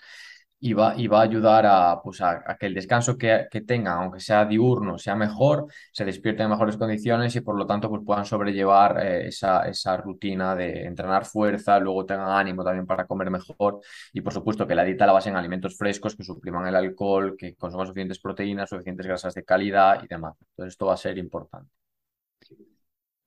y 0.59 0.72
va, 0.72 0.94
y 0.96 1.07
va 1.07 1.20
a 1.20 1.22
ayudar 1.22 1.66
a, 1.66 2.00
pues 2.02 2.20
a, 2.22 2.57
que 2.59 2.66
el 2.66 2.74
descanso 2.74 3.18
que, 3.18 3.46
que, 3.50 3.61
tengan, 3.61 3.98
aunque 3.98 4.20
sea 4.20 4.44
diurno, 4.46 4.98
sea 4.98 5.14
mejor, 5.14 5.66
se 5.92 6.04
despierten 6.04 6.44
en 6.44 6.50
mejores 6.50 6.76
condiciones 6.76 7.36
y 7.36 7.40
por 7.40 7.57
lo 7.57 7.66
tanto 7.66 7.90
pues 7.90 8.02
puedan 8.04 8.24
sobrellevar 8.24 8.98
eh, 9.04 9.28
esa, 9.28 9.68
esa 9.68 9.96
rutina 9.98 10.54
de 10.54 10.84
entrenar 10.86 11.26
fuerza, 11.26 11.78
luego 11.78 12.07
tengan 12.07 12.30
ánimo 12.30 12.64
también 12.64 12.86
para 12.86 13.07
comer 13.07 13.30
mejor 13.30 13.80
y 14.12 14.20
por 14.22 14.32
supuesto 14.32 14.66
que 14.66 14.74
la 14.74 14.84
dieta 14.84 15.07
la 15.07 15.12
base 15.12 15.28
en 15.28 15.36
alimentos 15.36 15.76
frescos 15.76 16.16
que 16.16 16.24
supriman 16.24 16.66
el 16.66 16.76
alcohol, 16.76 17.36
que 17.38 17.54
consuman 17.54 17.86
suficientes 17.86 18.18
proteínas, 18.18 18.70
suficientes 18.70 19.07
grasas 19.07 19.34
de 19.34 19.44
calidad 19.44 20.02
y 20.02 20.07
demás. 20.07 20.34
Entonces 20.40 20.72
esto 20.72 20.86
va 20.86 20.94
a 20.94 20.96
ser 20.96 21.18
importante. 21.18 21.70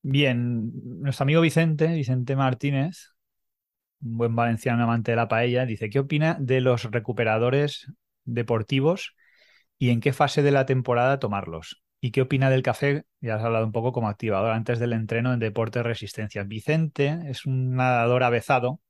Bien, 0.01 0.71
nuestro 1.01 1.23
amigo 1.23 1.41
Vicente, 1.41 1.87
Vicente 1.87 2.35
Martínez, 2.35 3.13
un 4.01 4.17
buen 4.17 4.35
valenciano 4.35 4.83
amante 4.83 5.11
de 5.11 5.17
la 5.17 5.27
paella, 5.27 5.65
dice, 5.65 5.89
¿qué 5.89 5.99
opina 5.99 6.37
de 6.39 6.61
los 6.61 6.83
recuperadores 6.85 7.87
deportivos 8.25 9.15
y 9.77 9.89
en 9.91 10.01
qué 10.01 10.13
fase 10.13 10.41
de 10.43 10.51
la 10.51 10.65
temporada 10.65 11.19
tomarlos? 11.19 11.83
¿Y 12.01 12.11
qué 12.11 12.21
opina 12.21 12.49
del 12.49 12.63
café? 12.63 13.05
Ya 13.21 13.35
has 13.35 13.43
hablado 13.43 13.65
un 13.65 13.71
poco 13.73 13.91
como 13.91 14.09
activador 14.09 14.51
antes 14.51 14.79
del 14.79 14.93
entreno 14.93 15.33
en 15.33 15.39
deporte 15.39 15.79
de 15.79 15.83
resistencia. 15.83 16.43
Vicente 16.43 17.19
es 17.27 17.45
un 17.45 17.75
nadador 17.75 18.23
avezado. 18.23 18.81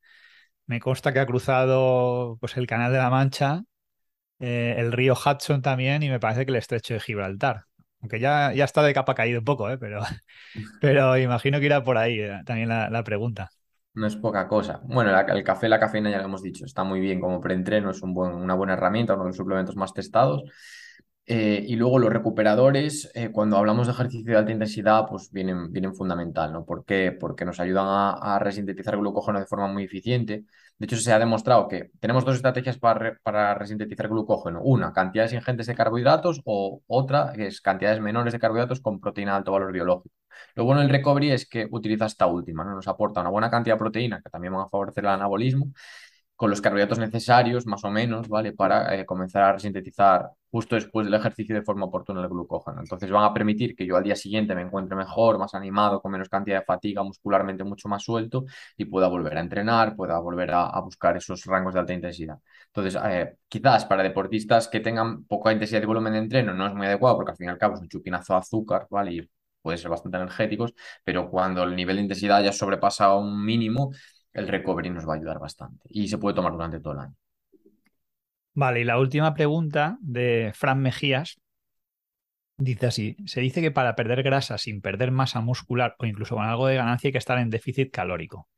Me 0.66 0.80
consta 0.80 1.12
que 1.12 1.20
ha 1.20 1.26
cruzado 1.26 2.38
pues, 2.40 2.56
el 2.56 2.66
Canal 2.66 2.92
de 2.92 2.98
la 2.98 3.10
Mancha, 3.10 3.64
eh, 4.40 4.76
el 4.78 4.92
río 4.92 5.14
Hudson 5.14 5.62
también 5.62 6.02
y 6.02 6.10
me 6.10 6.20
parece 6.20 6.46
que 6.46 6.52
el 6.52 6.56
estrecho 6.58 6.94
de 6.94 7.00
Gibraltar. 7.00 7.64
Aunque 8.00 8.20
ya, 8.20 8.52
ya 8.54 8.64
está 8.64 8.82
de 8.82 8.94
capa 8.94 9.14
caído 9.14 9.40
un 9.40 9.44
poco, 9.44 9.70
¿eh? 9.70 9.78
pero, 9.78 10.02
pero 10.80 11.18
imagino 11.18 11.60
que 11.60 11.66
irá 11.66 11.82
por 11.84 11.98
ahí 11.98 12.20
eh, 12.20 12.40
también 12.46 12.68
la 12.68 13.04
pregunta. 13.04 13.50
No 13.94 14.06
es 14.06 14.16
poca 14.16 14.46
cosa. 14.46 14.80
Bueno, 14.84 15.10
el 15.18 15.44
café, 15.44 15.68
la 15.68 15.80
cafeína 15.80 16.10
ya 16.10 16.18
lo 16.18 16.24
hemos 16.24 16.42
dicho, 16.42 16.64
está 16.64 16.84
muy 16.84 17.00
bien 17.00 17.20
como 17.20 17.40
preentreno, 17.40 17.90
es 17.90 18.02
un 18.02 18.14
buen, 18.14 18.32
una 18.32 18.54
buena 18.54 18.74
herramienta, 18.74 19.14
uno 19.14 19.24
de 19.24 19.28
los 19.30 19.36
suplementos 19.36 19.76
más 19.76 19.92
testados. 19.92 20.44
Eh, 21.32 21.64
y 21.68 21.76
luego 21.76 21.98
los 22.00 22.10
recuperadores, 22.12 23.10
eh, 23.14 23.30
cuando 23.30 23.56
hablamos 23.56 23.86
de 23.86 23.92
ejercicio 23.92 24.32
de 24.32 24.38
alta 24.38 24.52
intensidad, 24.52 25.06
pues 25.08 25.30
vienen, 25.30 25.70
vienen 25.72 25.94
fundamental, 25.94 26.52
¿no? 26.52 26.64
¿Por 26.64 26.84
qué? 26.84 27.12
Porque 27.12 27.44
nos 27.44 27.60
ayudan 27.60 27.86
a, 27.88 28.38
resintetizar 28.40 28.96
glucógeno 28.96 29.38
de 29.38 29.46
forma 29.46 29.68
muy 29.68 29.84
eficiente. 29.84 30.44
De 30.78 30.86
hecho, 30.86 30.96
se 30.96 31.12
ha 31.12 31.18
demostrado 31.20 31.68
que 31.68 31.90
tenemos 32.00 32.24
dos 32.24 32.36
estrategias 32.36 32.78
para, 32.78 33.16
para 33.22 33.54
resintetizar 33.54 34.08
glucógeno. 34.08 34.60
Una, 34.62 34.92
cantidades 34.92 35.32
ingentes 35.32 35.66
de 35.68 35.74
carbohidratos 35.76 36.40
o 36.44 36.82
otra, 36.88 37.32
que 37.34 37.46
es 37.46 37.60
cantidades 37.60 38.00
menores 38.00 38.32
de 38.32 38.38
carbohidratos 38.40 38.80
con 38.80 39.00
proteína 39.00 39.32
de 39.32 39.38
alto 39.38 39.52
valor 39.52 39.72
biológico. 39.72 40.19
Lo 40.54 40.64
bueno 40.64 40.80
del 40.80 40.90
recovery 40.90 41.30
es 41.32 41.48
que 41.48 41.68
utiliza 41.70 42.06
esta 42.06 42.26
última, 42.26 42.64
¿no? 42.64 42.74
Nos 42.74 42.88
aporta 42.88 43.20
una 43.20 43.30
buena 43.30 43.50
cantidad 43.50 43.74
de 43.76 43.78
proteína 43.78 44.20
que 44.22 44.30
también 44.30 44.54
va 44.54 44.64
a 44.64 44.68
favorecer 44.68 45.04
el 45.04 45.10
anabolismo 45.10 45.72
con 46.40 46.48
los 46.48 46.62
carbohidratos 46.62 46.98
necesarios, 46.98 47.66
más 47.66 47.84
o 47.84 47.90
menos, 47.90 48.26
¿vale? 48.26 48.54
Para 48.54 48.94
eh, 48.94 49.04
comenzar 49.04 49.42
a 49.42 49.52
resintetizar 49.52 50.30
justo 50.50 50.74
después 50.74 51.04
del 51.04 51.12
ejercicio 51.12 51.54
de 51.54 51.60
forma 51.60 51.84
oportuna 51.84 52.22
el 52.22 52.28
glucógeno. 52.30 52.80
Entonces 52.80 53.10
van 53.10 53.24
a 53.24 53.34
permitir 53.34 53.76
que 53.76 53.84
yo 53.84 53.94
al 53.94 54.04
día 54.04 54.16
siguiente 54.16 54.54
me 54.54 54.62
encuentre 54.62 54.96
mejor, 54.96 55.38
más 55.38 55.54
animado, 55.54 56.00
con 56.00 56.12
menos 56.12 56.30
cantidad 56.30 56.60
de 56.60 56.64
fatiga, 56.64 57.02
muscularmente 57.02 57.62
mucho 57.62 57.90
más 57.90 58.02
suelto 58.02 58.46
y 58.78 58.86
pueda 58.86 59.08
volver 59.08 59.36
a 59.36 59.40
entrenar, 59.40 59.94
pueda 59.94 60.18
volver 60.18 60.50
a, 60.54 60.80
buscar 60.80 61.14
esos 61.18 61.44
rangos 61.44 61.74
de 61.74 61.80
alta 61.80 61.92
intensidad. 61.92 62.38
Entonces, 62.68 62.98
eh, 63.04 63.36
quizás 63.46 63.84
para 63.84 64.02
deportistas 64.02 64.66
que 64.68 64.80
tengan 64.80 65.24
poca 65.24 65.52
intensidad 65.52 65.80
de 65.82 65.86
volumen 65.86 66.14
de 66.14 66.20
entreno 66.20 66.54
no 66.54 66.66
es 66.66 66.74
muy 66.74 66.86
adecuado 66.86 67.16
porque 67.16 67.32
al 67.32 67.36
fin 67.36 67.48
y 67.48 67.50
al 67.50 67.58
cabo 67.58 67.74
es 67.74 67.82
un 67.82 67.88
chupinazo 67.90 68.32
de 68.32 68.38
azúcar, 68.38 68.86
¿vale? 68.88 69.28
Puede 69.62 69.78
ser 69.78 69.90
bastante 69.90 70.16
energéticos, 70.16 70.74
pero 71.04 71.30
cuando 71.30 71.62
el 71.62 71.76
nivel 71.76 71.96
de 71.96 72.02
intensidad 72.02 72.42
ya 72.42 72.52
sobrepasa 72.52 73.14
un 73.14 73.44
mínimo, 73.44 73.92
el 74.32 74.48
recovery 74.48 74.90
nos 74.90 75.08
va 75.08 75.14
a 75.14 75.16
ayudar 75.16 75.38
bastante 75.38 75.86
y 75.88 76.08
se 76.08 76.18
puede 76.18 76.36
tomar 76.36 76.52
durante 76.52 76.80
todo 76.80 76.94
el 76.94 77.00
año. 77.00 77.14
Vale, 78.54 78.80
y 78.80 78.84
la 78.84 78.98
última 78.98 79.34
pregunta 79.34 79.96
de 80.00 80.52
Fran 80.54 80.80
Mejías 80.80 81.40
dice 82.56 82.86
así, 82.86 83.16
se 83.26 83.40
dice 83.40 83.60
que 83.62 83.70
para 83.70 83.96
perder 83.96 84.22
grasa 84.22 84.58
sin 84.58 84.80
perder 84.80 85.10
masa 85.10 85.40
muscular 85.40 85.96
o 85.98 86.06
incluso 86.06 86.34
con 86.36 86.44
algo 86.44 86.66
de 86.66 86.76
ganancia 86.76 87.08
hay 87.08 87.12
que 87.12 87.18
estar 87.18 87.38
en 87.38 87.50
déficit 87.50 87.90
calórico. 87.90 88.48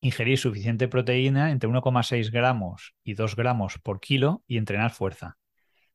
Ingerir 0.00 0.38
suficiente 0.38 0.88
proteína 0.88 1.50
entre 1.50 1.68
1,6 1.68 2.30
gramos 2.30 2.94
y 3.04 3.14
2 3.14 3.36
gramos 3.36 3.78
por 3.78 4.00
kilo 4.00 4.42
y 4.46 4.56
entrenar 4.56 4.90
fuerza. 4.90 5.36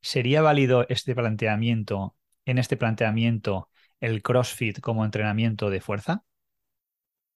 ¿Sería 0.01 0.41
válido 0.41 0.85
este 0.87 1.15
planteamiento, 1.15 2.15
en 2.45 2.59
este 2.59 2.77
planteamiento, 2.77 3.69
el 3.99 4.21
CrossFit 4.21 4.79
como 4.79 5.05
entrenamiento 5.05 5.69
de 5.69 5.81
fuerza? 5.81 6.23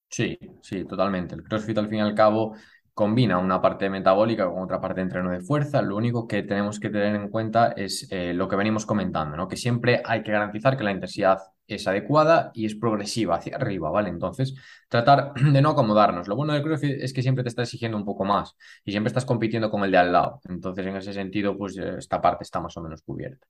Sí, 0.10 0.38
sí, 0.62 0.86
totalmente. 0.86 1.36
El 1.36 1.44
CrossFit 1.44 1.78
al 1.78 1.88
fin 1.88 2.00
y 2.00 2.02
al 2.02 2.16
cabo 2.16 2.56
combina 2.94 3.38
una 3.38 3.62
parte 3.62 3.90
metabólica 3.90 4.46
con 4.50 4.64
otra 4.64 4.82
parte 4.82 4.96
de 4.98 5.04
entreno 5.04 5.32
de 5.32 5.40
fuerza. 5.42 5.82
Lo 5.82 5.96
único 5.96 6.28
que 6.28 6.44
tenemos 6.44 6.80
que 6.80 6.90
tener 6.90 7.16
en 7.16 7.30
cuenta 7.30 7.72
es 7.72 8.08
eh, 8.12 8.34
lo 8.34 8.48
que 8.50 8.56
venimos 8.56 8.86
comentando, 8.86 9.38
¿no? 9.38 9.48
Que 9.48 9.56
siempre 9.56 10.02
hay 10.04 10.24
que 10.24 10.32
garantizar 10.32 10.76
que 10.76 10.84
la 10.84 10.92
intensidad 10.92 11.38
es 11.68 11.88
adecuada 11.88 12.52
y 12.54 12.66
es 12.66 12.76
progresiva 12.76 13.36
hacia 13.36 13.56
arriba, 13.56 13.90
¿vale? 13.92 14.10
Entonces, 14.10 14.56
tratar 14.90 15.34
de 15.36 15.62
no 15.62 15.70
acomodarnos. 15.70 16.28
Lo 16.28 16.36
bueno 16.36 16.54
del 16.54 16.64
CrossFit 16.64 17.02
es 17.02 17.14
que 17.14 17.22
siempre 17.22 17.44
te 17.44 17.50
está 17.50 17.62
exigiendo 17.64 17.98
un 17.98 18.06
poco 18.06 18.26
más 18.26 18.56
y 18.84 18.92
siempre 18.92 19.10
estás 19.10 19.26
compitiendo 19.26 19.70
con 19.70 19.84
el 19.84 19.92
de 19.92 19.98
al 19.98 20.12
lado. 20.12 20.42
Entonces, 20.50 20.86
en 20.86 20.98
ese 20.98 21.14
sentido, 21.14 21.58
pues 21.58 21.78
eh, 21.78 21.96
esta 22.00 22.20
parte 22.22 22.44
está 22.44 22.60
más 22.60 22.76
o 22.76 22.82
menos 22.82 23.02
cubierta. 23.04 23.48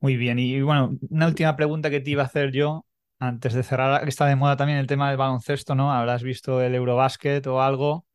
Muy 0.00 0.16
bien, 0.16 0.38
y 0.38 0.60
bueno, 0.62 0.96
una 1.10 1.26
última 1.26 1.56
pregunta 1.56 1.90
que 1.90 2.00
te 2.00 2.10
iba 2.10 2.22
a 2.22 2.26
hacer 2.26 2.52
yo 2.52 2.86
antes 3.18 3.52
de 3.52 3.62
cerrar, 3.62 4.02
que 4.02 4.08
está 4.08 4.24
de 4.26 4.36
moda 4.36 4.56
también 4.56 4.78
el 4.78 4.86
tema 4.86 5.08
del 5.08 5.18
baloncesto, 5.18 5.74
¿no? 5.74 5.92
Habrás 5.92 6.22
visto 6.22 6.62
el 6.62 6.74
Eurobásquet 6.74 7.46
o 7.46 7.60
algo. 7.60 8.06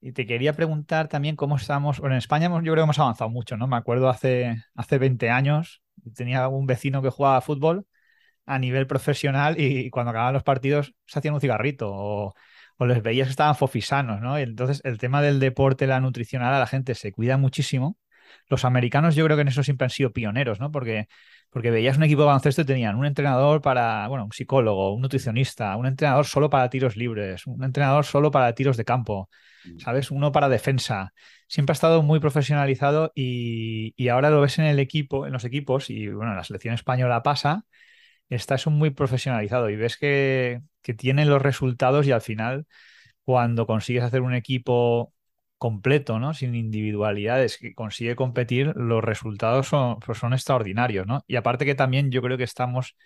Y 0.00 0.12
te 0.12 0.26
quería 0.26 0.54
preguntar 0.54 1.08
también 1.08 1.36
cómo 1.36 1.56
estamos. 1.56 2.00
Bueno, 2.00 2.14
en 2.16 2.18
España 2.18 2.48
yo 2.50 2.60
creo 2.60 2.74
que 2.76 2.80
hemos 2.82 2.98
avanzado 2.98 3.30
mucho, 3.30 3.56
¿no? 3.56 3.68
Me 3.68 3.76
acuerdo 3.76 4.08
hace, 4.10 4.56
hace 4.74 4.98
20 4.98 5.30
años, 5.30 5.82
tenía 6.14 6.48
un 6.48 6.66
vecino 6.66 7.02
que 7.02 7.10
jugaba 7.10 7.40
fútbol 7.42 7.86
a 8.46 8.58
nivel 8.58 8.86
profesional 8.86 9.60
y 9.60 9.90
cuando 9.90 10.10
acababan 10.10 10.34
los 10.34 10.44
partidos 10.44 10.94
se 11.06 11.18
hacían 11.20 11.34
un 11.34 11.40
cigarrito 11.40 11.90
o, 11.92 12.34
o 12.78 12.86
les 12.86 13.02
veías 13.02 13.28
que 13.28 13.32
estaban 13.32 13.56
fofisanos, 13.56 14.20
¿no? 14.22 14.38
Y 14.38 14.42
entonces 14.42 14.80
el 14.84 14.98
tema 14.98 15.22
del 15.22 15.40
deporte, 15.40 15.86
la 15.86 16.00
nutricional, 16.00 16.54
a 16.54 16.58
la 16.60 16.66
gente 16.68 16.94
se 16.96 17.12
cuida 17.12 17.36
muchísimo. 17.38 17.98
Los 18.48 18.64
americanos 18.64 19.14
yo 19.14 19.24
creo 19.24 19.36
que 19.36 19.42
en 19.42 19.48
eso 19.48 19.62
siempre 19.62 19.86
han 19.86 19.90
sido 19.90 20.12
pioneros, 20.12 20.60
¿no? 20.60 20.70
Porque 20.70 21.08
porque 21.52 21.70
veías 21.70 21.98
un 21.98 22.02
equipo 22.04 22.22
de 22.22 22.28
baloncesto 22.28 22.62
y 22.62 22.64
tenían 22.64 22.96
un 22.96 23.04
entrenador 23.04 23.60
para, 23.60 24.08
bueno, 24.08 24.24
un 24.24 24.32
psicólogo, 24.32 24.94
un 24.94 25.02
nutricionista, 25.02 25.76
un 25.76 25.84
entrenador 25.84 26.24
solo 26.24 26.48
para 26.48 26.70
tiros 26.70 26.96
libres, 26.96 27.46
un 27.46 27.62
entrenador 27.62 28.06
solo 28.06 28.30
para 28.30 28.54
tiros 28.54 28.78
de 28.78 28.86
campo, 28.86 29.28
mm. 29.66 29.78
¿sabes? 29.78 30.10
Uno 30.10 30.32
para 30.32 30.48
defensa. 30.48 31.12
Siempre 31.48 31.72
ha 31.72 31.74
estado 31.74 32.02
muy 32.02 32.20
profesionalizado 32.20 33.12
y, 33.14 33.94
ahora 34.08 34.30
lo 34.30 34.40
ves 34.40 34.58
en 34.58 34.64
el 34.64 34.78
equipo, 34.78 35.26
en 35.26 35.34
los 35.34 35.44
equipos, 35.44 35.90
y 35.90 36.08
bueno, 36.08 36.34
la 36.34 36.42
selección 36.42 36.74
española 36.74 37.22
pasa, 37.22 37.66
está 38.30 38.54
eso 38.54 38.70
muy 38.70 38.90
profesionalizado 38.90 39.68
y 39.68 39.76
ves 39.76 39.98
que, 39.98 40.62
que 40.80 40.94
tienen 40.94 41.28
los 41.28 41.42
resultados 41.42 42.06
y 42.06 42.12
al 42.12 42.22
final, 42.22 42.66
cuando 43.24 43.66
consigues 43.66 44.04
hacer 44.04 44.22
un 44.22 44.34
equipo 44.34 45.12
completo, 45.62 46.18
¿no? 46.18 46.34
Sin 46.34 46.56
individualidades, 46.56 47.56
que 47.56 47.72
consigue 47.72 48.16
competir, 48.16 48.72
los 48.74 49.04
resultados 49.04 49.68
son, 49.68 50.00
pues 50.00 50.18
son 50.18 50.32
extraordinarios, 50.32 51.06
¿no? 51.06 51.22
Y 51.28 51.36
aparte 51.36 51.64
que 51.64 51.76
también 51.76 52.10
yo 52.10 52.20
creo 52.20 52.36
que 52.36 52.42
estamos 52.42 52.96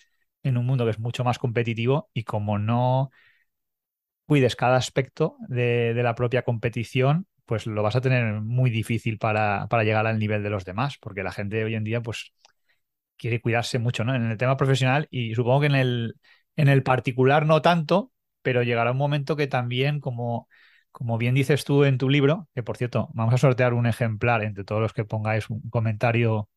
en 0.43 0.57
un 0.57 0.65
mundo 0.65 0.87
que 0.87 0.93
es 0.93 0.99
mucho 0.99 1.23
más 1.23 1.39
competitivo 1.39 2.09
y 2.15 2.25
como 2.25 2.59
no 2.59 3.11
cuides 4.25 4.57
cada 4.57 4.77
aspecto 4.77 5.37
de, 5.49 5.93
la 6.03 6.15
propia 6.15 6.45
competición, 6.45 7.27
pues 7.45 7.67
lo 7.67 7.83
vas 7.83 7.95
a 7.97 8.01
tener 8.01 8.41
muy 8.41 8.71
difícil 8.71 9.19
para, 9.19 9.69
llegar 9.85 10.07
al 10.07 10.19
nivel 10.19 10.43
de 10.43 10.49
los 10.49 10.65
demás, 10.65 10.97
porque 10.99 11.23
la 11.23 11.33
gente 11.33 11.63
hoy 11.63 11.75
en 11.75 11.85
día, 11.85 12.01
pues, 12.01 12.33
quiere 13.19 13.43
cuidarse 13.43 13.79
mucho, 13.79 14.03
¿no? 14.05 14.15
En 14.15 14.31
el 14.31 14.39
tema 14.39 14.57
profesional 14.57 15.09
y 15.11 15.35
supongo 15.35 15.61
que 15.61 15.67
en 15.67 16.69
el 16.69 16.83
particular 16.85 17.45
no 17.45 17.61
tanto, 17.61 18.13
pero 18.41 18.63
llegará 18.63 18.93
un 18.93 18.99
momento 18.99 19.37
que 19.37 19.47
también 19.47 20.01
como 20.01 20.49
como 20.97 21.19
bien 21.19 21.35
dices 21.35 21.65
tú 21.67 21.85
en 21.85 21.99
tu 21.99 22.09
libro, 22.09 22.49
que 22.55 22.63
por 22.63 22.79
cierto, 22.79 23.11
vamos 23.13 23.35
a 23.35 23.37
sortear 23.37 23.75
un 23.75 23.87
ejemplar 23.87 24.43
entre 24.43 24.65
todos 24.65 24.81
los 24.81 24.95
que 24.95 25.05
pongáis 25.05 25.51
un 25.51 25.61
comentario 25.69 26.49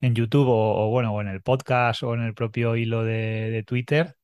en 0.00 0.14
YouTube 0.14 0.46
o, 0.48 0.88
bueno, 0.90 1.12
o 1.12 1.20
en 1.20 1.26
el 1.26 1.42
podcast 1.42 2.04
o 2.04 2.14
en 2.14 2.22
el 2.22 2.32
propio 2.32 2.76
hilo 2.76 3.02
de, 3.02 3.64
Twitter, 3.66 4.14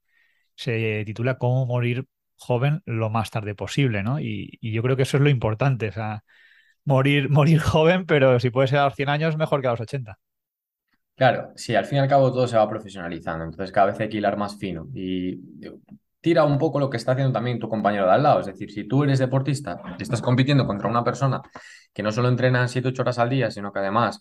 se 0.54 1.02
titula 1.04 1.38
Cómo 1.38 1.66
morir 1.66 2.06
joven 2.36 2.82
lo 2.86 3.10
más 3.10 3.32
tarde 3.32 3.56
posible, 3.56 4.04
y, 4.20 4.72
yo 4.72 4.82
creo 4.82 4.96
que 4.96 5.02
eso 5.02 5.16
es 5.16 5.22
lo 5.24 5.30
importante, 5.30 5.88
o 5.88 5.92
sea, 5.92 6.22
morir, 6.84 7.28
morir 7.30 7.58
joven, 7.58 8.06
pero 8.06 8.38
si 8.38 8.50
puede 8.50 8.68
ser 8.68 8.78
a 8.78 8.84
los 8.84 8.94
100 8.94 9.08
años, 9.08 9.36
mejor 9.36 9.62
que 9.62 9.66
a 9.66 9.72
los 9.72 9.80
80. 9.80 10.16
Claro, 11.16 11.52
sí, 11.56 11.74
al 11.74 11.86
fin 11.86 11.98
y 11.98 12.00
al 12.02 12.08
cabo 12.08 12.32
todo 12.32 12.46
se 12.46 12.56
va 12.56 12.68
profesionalizando, 12.68 13.44
entonces 13.44 13.72
cada 13.72 13.88
vez 13.88 13.98
hay 13.98 14.08
que 14.08 14.18
hilar 14.18 14.36
más 14.36 14.56
fino 14.58 14.86
y 14.94 15.40
tira 16.26 16.42
un 16.42 16.58
poco 16.58 16.80
lo 16.80 16.90
que 16.90 16.96
está 16.96 17.12
haciendo 17.12 17.32
también 17.32 17.60
tu 17.60 17.68
compañero 17.68 18.04
de 18.04 18.10
al 18.10 18.24
lado, 18.24 18.40
es 18.40 18.46
decir, 18.46 18.68
si 18.72 18.82
tú 18.82 19.04
eres 19.04 19.20
deportista 19.20 19.80
estás 20.00 20.20
compitiendo 20.20 20.66
contra 20.66 20.88
una 20.88 21.04
persona 21.04 21.40
que 21.94 22.02
no 22.02 22.10
solo 22.10 22.28
entrena 22.28 22.66
7, 22.66 22.88
8 22.88 23.02
horas 23.02 23.20
al 23.20 23.30
día, 23.30 23.52
sino 23.52 23.72
que 23.72 23.78
además 23.78 24.20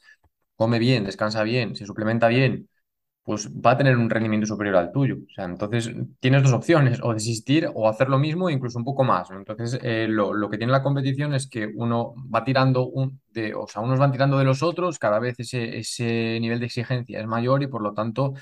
come 0.56 0.78
bien, 0.78 1.04
descansa 1.04 1.42
bien, 1.42 1.76
se 1.76 1.84
suplementa 1.88 2.28
bien, 2.28 2.70
pues 3.24 3.50
va 3.50 3.72
a 3.72 3.78
tener 3.78 3.98
un 3.98 4.08
rendimiento 4.08 4.46
superior 4.46 4.76
al 4.76 4.92
tuyo. 4.92 5.16
O 5.16 5.34
sea, 5.34 5.46
entonces 5.46 5.92
tienes 6.20 6.44
dos 6.44 6.54
opciones, 6.54 7.00
o 7.02 7.12
desistir 7.12 7.72
o 7.74 7.90
hacer 7.90 8.08
lo 8.08 8.20
mismo 8.20 8.50
e 8.50 8.54
incluso 8.54 8.78
un 8.78 8.86
poco 8.86 9.04
más. 9.04 9.32
Entonces, 9.32 9.80
eh, 9.82 10.06
lo, 10.08 10.48
que 10.48 10.60
tiene 10.60 10.72
la 10.72 10.84
competición 10.84 11.34
es 11.34 11.50
que 11.50 11.72
uno 11.76 12.14
va 12.34 12.44
tirando, 12.44 12.86
un, 12.86 13.20
de, 13.32 13.56
o 13.56 13.66
sea, 13.68 13.82
unos 13.82 13.98
van 13.98 14.12
tirando 14.12 14.38
de 14.38 14.46
los 14.46 14.62
otros, 14.62 15.00
cada 15.00 15.18
vez 15.18 15.40
ese, 15.40 15.80
ese 15.80 16.38
nivel 16.40 16.60
de 16.60 16.68
exigencia 16.68 17.20
es 17.20 17.26
mayor 17.26 17.64
y 17.64 17.68
por 17.68 17.82
lo 17.82 17.94
tanto 17.96 18.36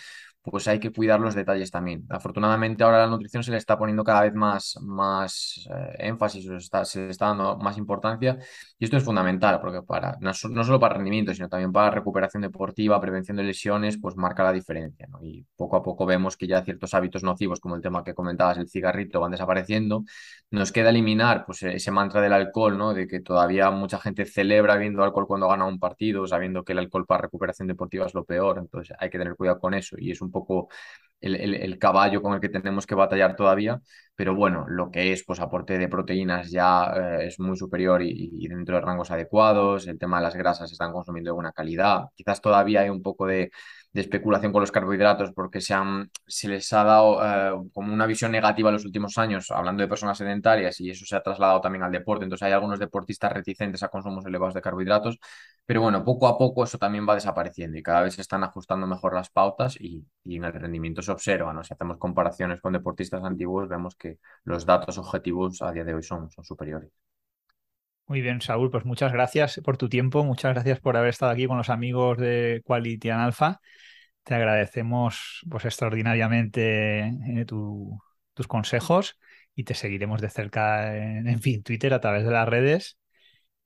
pues 0.43 0.67
hay 0.67 0.79
que 0.79 0.91
cuidar 0.91 1.19
los 1.19 1.35
detalles 1.35 1.71
también. 1.71 2.05
Afortunadamente 2.09 2.83
ahora 2.83 2.99
la 2.99 3.07
nutrición 3.07 3.43
se 3.43 3.51
le 3.51 3.57
está 3.57 3.77
poniendo 3.77 4.03
cada 4.03 4.21
vez 4.21 4.33
más, 4.33 4.77
más 4.81 5.67
eh, 5.73 6.07
énfasis, 6.07 6.43
se, 6.43 6.99
le 7.01 7.09
está 7.09 7.27
dando 7.27 7.57
más 7.57 7.77
importancia 7.77 8.37
y 8.77 8.83
esto 8.85 8.97
es 8.97 9.03
fundamental 9.03 9.61
porque 9.61 9.81
para, 9.81 10.17
no, 10.19 10.33
solo 10.33 10.79
para 10.79 10.95
rendimiento, 10.95 11.33
sino 11.33 11.47
también 11.47 11.71
para 11.71 11.91
recuperación 11.91 12.41
deportiva, 12.41 12.99
prevención 12.99 13.37
de 13.37 13.43
lesiones, 13.43 13.97
pues 13.97 14.17
marca 14.17 14.43
la 14.43 14.51
diferencia. 14.51 15.07
Y 15.21 15.45
poco 15.55 15.77
a 15.77 15.83
poco 15.83 16.05
vemos 16.05 16.35
que 16.35 16.47
ya 16.47 16.63
ciertos 16.63 16.93
hábitos 16.93 17.23
nocivos, 17.23 17.59
como 17.61 17.75
el 17.75 17.81
tema 17.81 18.03
que 18.03 18.13
comentabas, 18.13 18.57
el 18.57 18.67
cigarrito, 18.67 19.21
van 19.21 19.31
desapareciendo. 19.31 20.03
Nos 20.51 20.71
queda 20.71 20.89
eliminar 20.89 21.45
pues, 21.45 21.63
ese 21.63 21.91
mantra 21.91 22.21
del 22.21 22.33
alcohol, 22.33 22.77
¿no? 22.77 22.93
de 22.93 23.07
que 23.07 23.21
todavía 23.21 23.71
mucha 23.71 23.97
gente 23.99 24.25
celebra 24.25 24.75
viendo 24.75 25.03
alcohol 25.03 25.27
cuando 25.27 25.47
gana 25.47 25.65
un 25.65 25.79
partido, 25.79 26.27
sabiendo 26.27 26.63
que 26.63 26.73
el 26.73 26.79
alcohol 26.79 27.05
para 27.05 27.21
recuperación 27.23 27.67
deportiva 27.67 28.05
es 28.05 28.13
lo 28.13 28.25
peor, 28.25 28.57
entonces 28.57 28.95
hay 28.99 29.09
que 29.09 29.17
tener 29.17 29.35
cuidado 29.35 29.59
con 29.59 29.73
eso 29.73 29.95
y 29.97 30.11
es 30.11 30.21
un 30.21 30.32
poco 30.33 30.69
el, 31.21 31.79
caballo 31.79 32.21
con 32.21 32.33
el 32.33 32.41
que 32.41 32.49
tenemos 32.49 32.85
que 32.85 32.95
batallar 32.95 33.35
todavía, 33.35 33.81
pero 34.15 34.35
bueno, 34.35 34.65
lo 34.67 34.91
que 34.91 35.13
es 35.13 35.23
pues 35.25 35.39
aporte 35.39 35.77
de 35.77 35.87
proteínas 35.87 36.51
ya 36.51 36.93
eh, 36.95 37.27
es 37.27 37.39
muy 37.39 37.57
superior 37.57 38.01
y, 38.03 38.47
dentro 38.47 38.75
de 38.75 38.81
rangos 38.81 39.11
adecuados, 39.11 39.87
el 39.87 39.97
tema 39.99 40.17
de 40.17 40.23
las 40.23 40.35
grasas 40.35 40.71
están 40.71 40.91
consumiendo 40.91 41.29
de 41.29 41.35
buena 41.35 41.53
calidad, 41.53 42.05
quizás 42.15 42.41
todavía 42.41 42.81
hay 42.81 42.89
un 42.89 43.01
poco 43.01 43.27
de, 43.27 43.51
de 43.93 44.01
especulación 44.01 44.51
con 44.51 44.61
los 44.61 44.71
carbohidratos 44.71 45.31
porque 45.33 45.61
se, 45.61 45.73
han, 45.73 46.09
se 46.27 46.47
les 46.47 46.71
ha 46.73 46.83
dado 46.83 47.23
eh, 47.23 47.69
como 47.73 47.93
una 47.93 48.05
visión 48.07 48.31
negativa 48.31 48.69
en 48.69 48.73
los 48.73 48.85
últimos 48.85 49.17
años, 49.17 49.51
hablando 49.51 49.81
de 49.83 49.87
personas 49.87 50.17
sedentarias, 50.17 50.79
y 50.81 50.89
eso 50.89 51.05
se 51.05 51.15
ha 51.15 51.21
trasladado 51.21 51.61
también 51.61 51.83
al 51.83 51.91
deporte. 51.91 52.23
Entonces 52.25 52.45
hay 52.45 52.53
algunos 52.53 52.79
deportistas 52.79 53.31
reticentes 53.31 53.83
a 53.83 53.89
consumos 53.89 54.25
elevados 54.25 54.53
de 54.55 54.61
carbohidratos, 54.61 55.19
pero 55.65 55.81
bueno, 55.81 56.03
poco 56.03 56.27
a 56.27 56.37
poco 56.37 56.63
eso 56.63 56.77
también 56.77 57.07
va 57.07 57.15
desapareciendo 57.15 57.77
y 57.77 57.83
cada 57.83 58.01
vez 58.01 58.15
se 58.15 58.21
están 58.21 58.43
ajustando 58.43 58.87
mejor 58.87 59.13
las 59.13 59.29
pautas 59.29 59.77
y, 59.79 60.05
y 60.23 60.35
en 60.37 60.43
el 60.43 60.53
rendimiento 60.53 61.01
se 61.01 61.11
observa. 61.11 61.53
¿no? 61.53 61.63
Si 61.63 61.73
hacemos 61.73 61.97
comparaciones 61.97 62.61
con 62.61 62.73
deportistas 62.73 63.23
antiguos, 63.23 63.69
vemos 63.69 63.95
que 63.95 64.17
los 64.43 64.65
datos 64.65 64.97
objetivos 64.97 65.61
a 65.61 65.71
día 65.71 65.83
de 65.83 65.93
hoy 65.93 66.03
son, 66.03 66.29
son 66.31 66.43
superiores. 66.43 66.91
Muy 68.07 68.21
bien, 68.21 68.41
Saúl, 68.41 68.69
pues 68.69 68.85
muchas 68.85 69.13
gracias 69.13 69.61
por 69.63 69.77
tu 69.77 69.89
tiempo, 69.89 70.23
muchas 70.23 70.53
gracias 70.53 70.79
por 70.79 70.97
haber 70.97 71.09
estado 71.09 71.31
aquí 71.31 71.47
con 71.47 71.57
los 71.57 71.69
amigos 71.69 72.17
de 72.17 72.61
Quality 72.65 73.09
and 73.09 73.21
Alpha. 73.21 73.61
Te 74.23 74.35
agradecemos 74.35 75.41
pues 75.49 75.65
extraordinariamente 75.65 77.07
eh, 77.07 77.45
tus 77.45 78.47
consejos 78.47 79.17
y 79.55 79.63
te 79.65 79.73
seguiremos 79.73 80.21
de 80.21 80.29
cerca 80.29 80.95
en, 80.97 81.41
fin, 81.41 81.63
Twitter 81.63 81.93
a 81.93 82.01
través 82.01 82.25
de 82.25 82.31
las 82.31 82.47
redes. 82.47 82.97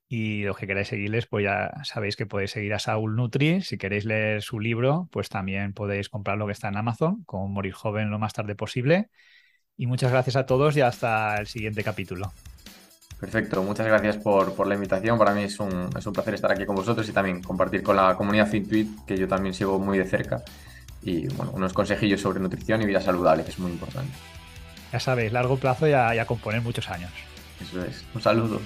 Y 0.08 0.44
los 0.44 0.56
que 0.56 0.66
queráis 0.66 0.88
seguirles, 0.88 1.26
pues 1.26 1.44
ya 1.44 1.72
sabéis 1.84 2.16
que 2.16 2.26
podéis 2.26 2.52
seguir 2.52 2.74
a 2.74 2.78
Saúl 2.78 3.16
Nutri. 3.16 3.62
Si 3.62 3.78
queréis 3.78 4.04
leer 4.06 4.42
su 4.42 4.60
libro, 4.60 5.08
pues 5.12 5.28
también 5.28 5.74
podéis 5.74 6.08
comprar 6.08 6.38
lo 6.38 6.46
que 6.46 6.52
está 6.52 6.68
en 6.68 6.78
Amazon, 6.78 7.24
como 7.24 7.48
Morir 7.48 7.74
Joven 7.74 8.10
lo 8.10 8.18
más 8.18 8.32
tarde 8.32 8.54
posible. 8.56 9.10
Y 9.76 9.86
muchas 9.86 10.10
gracias 10.12 10.36
a 10.36 10.46
todos 10.46 10.76
y 10.76 10.80
hasta 10.82 11.36
el 11.38 11.46
siguiente 11.46 11.84
capítulo. 11.84 12.32
Perfecto, 13.20 13.62
muchas 13.64 13.86
gracias 13.86 14.16
por, 14.16 14.54
por, 14.54 14.66
la 14.68 14.74
invitación. 14.74 15.18
Para 15.18 15.34
mí 15.34 15.42
es 15.42 15.58
un, 15.58 15.90
es 15.96 16.06
un 16.06 16.12
placer 16.12 16.34
estar 16.34 16.52
aquí 16.52 16.64
con 16.64 16.76
vosotros 16.76 17.08
y 17.08 17.12
también 17.12 17.42
compartir 17.42 17.82
con 17.82 17.96
la 17.96 18.14
comunidad 18.14 18.48
FinTweet, 18.48 19.06
que 19.06 19.16
yo 19.16 19.26
también 19.26 19.54
sigo 19.54 19.78
muy 19.78 19.98
de 19.98 20.04
cerca. 20.04 20.42
Y 21.02 21.26
bueno, 21.34 21.52
unos 21.52 21.72
consejillos 21.72 22.20
sobre 22.20 22.38
nutrición 22.38 22.80
y 22.82 22.86
vida 22.86 23.00
saludable, 23.00 23.42
que 23.42 23.50
es 23.50 23.58
muy 23.58 23.72
importante. 23.72 24.12
Ya 24.92 25.00
sabéis, 25.00 25.32
largo 25.32 25.56
plazo 25.56 25.88
y 25.88 25.92
a, 25.92 26.14
y 26.14 26.18
a 26.18 26.26
componer 26.26 26.62
muchos 26.62 26.88
años. 26.90 27.10
Eso 27.60 27.84
es. 27.84 28.04
Un 28.14 28.22
saludo. 28.22 28.60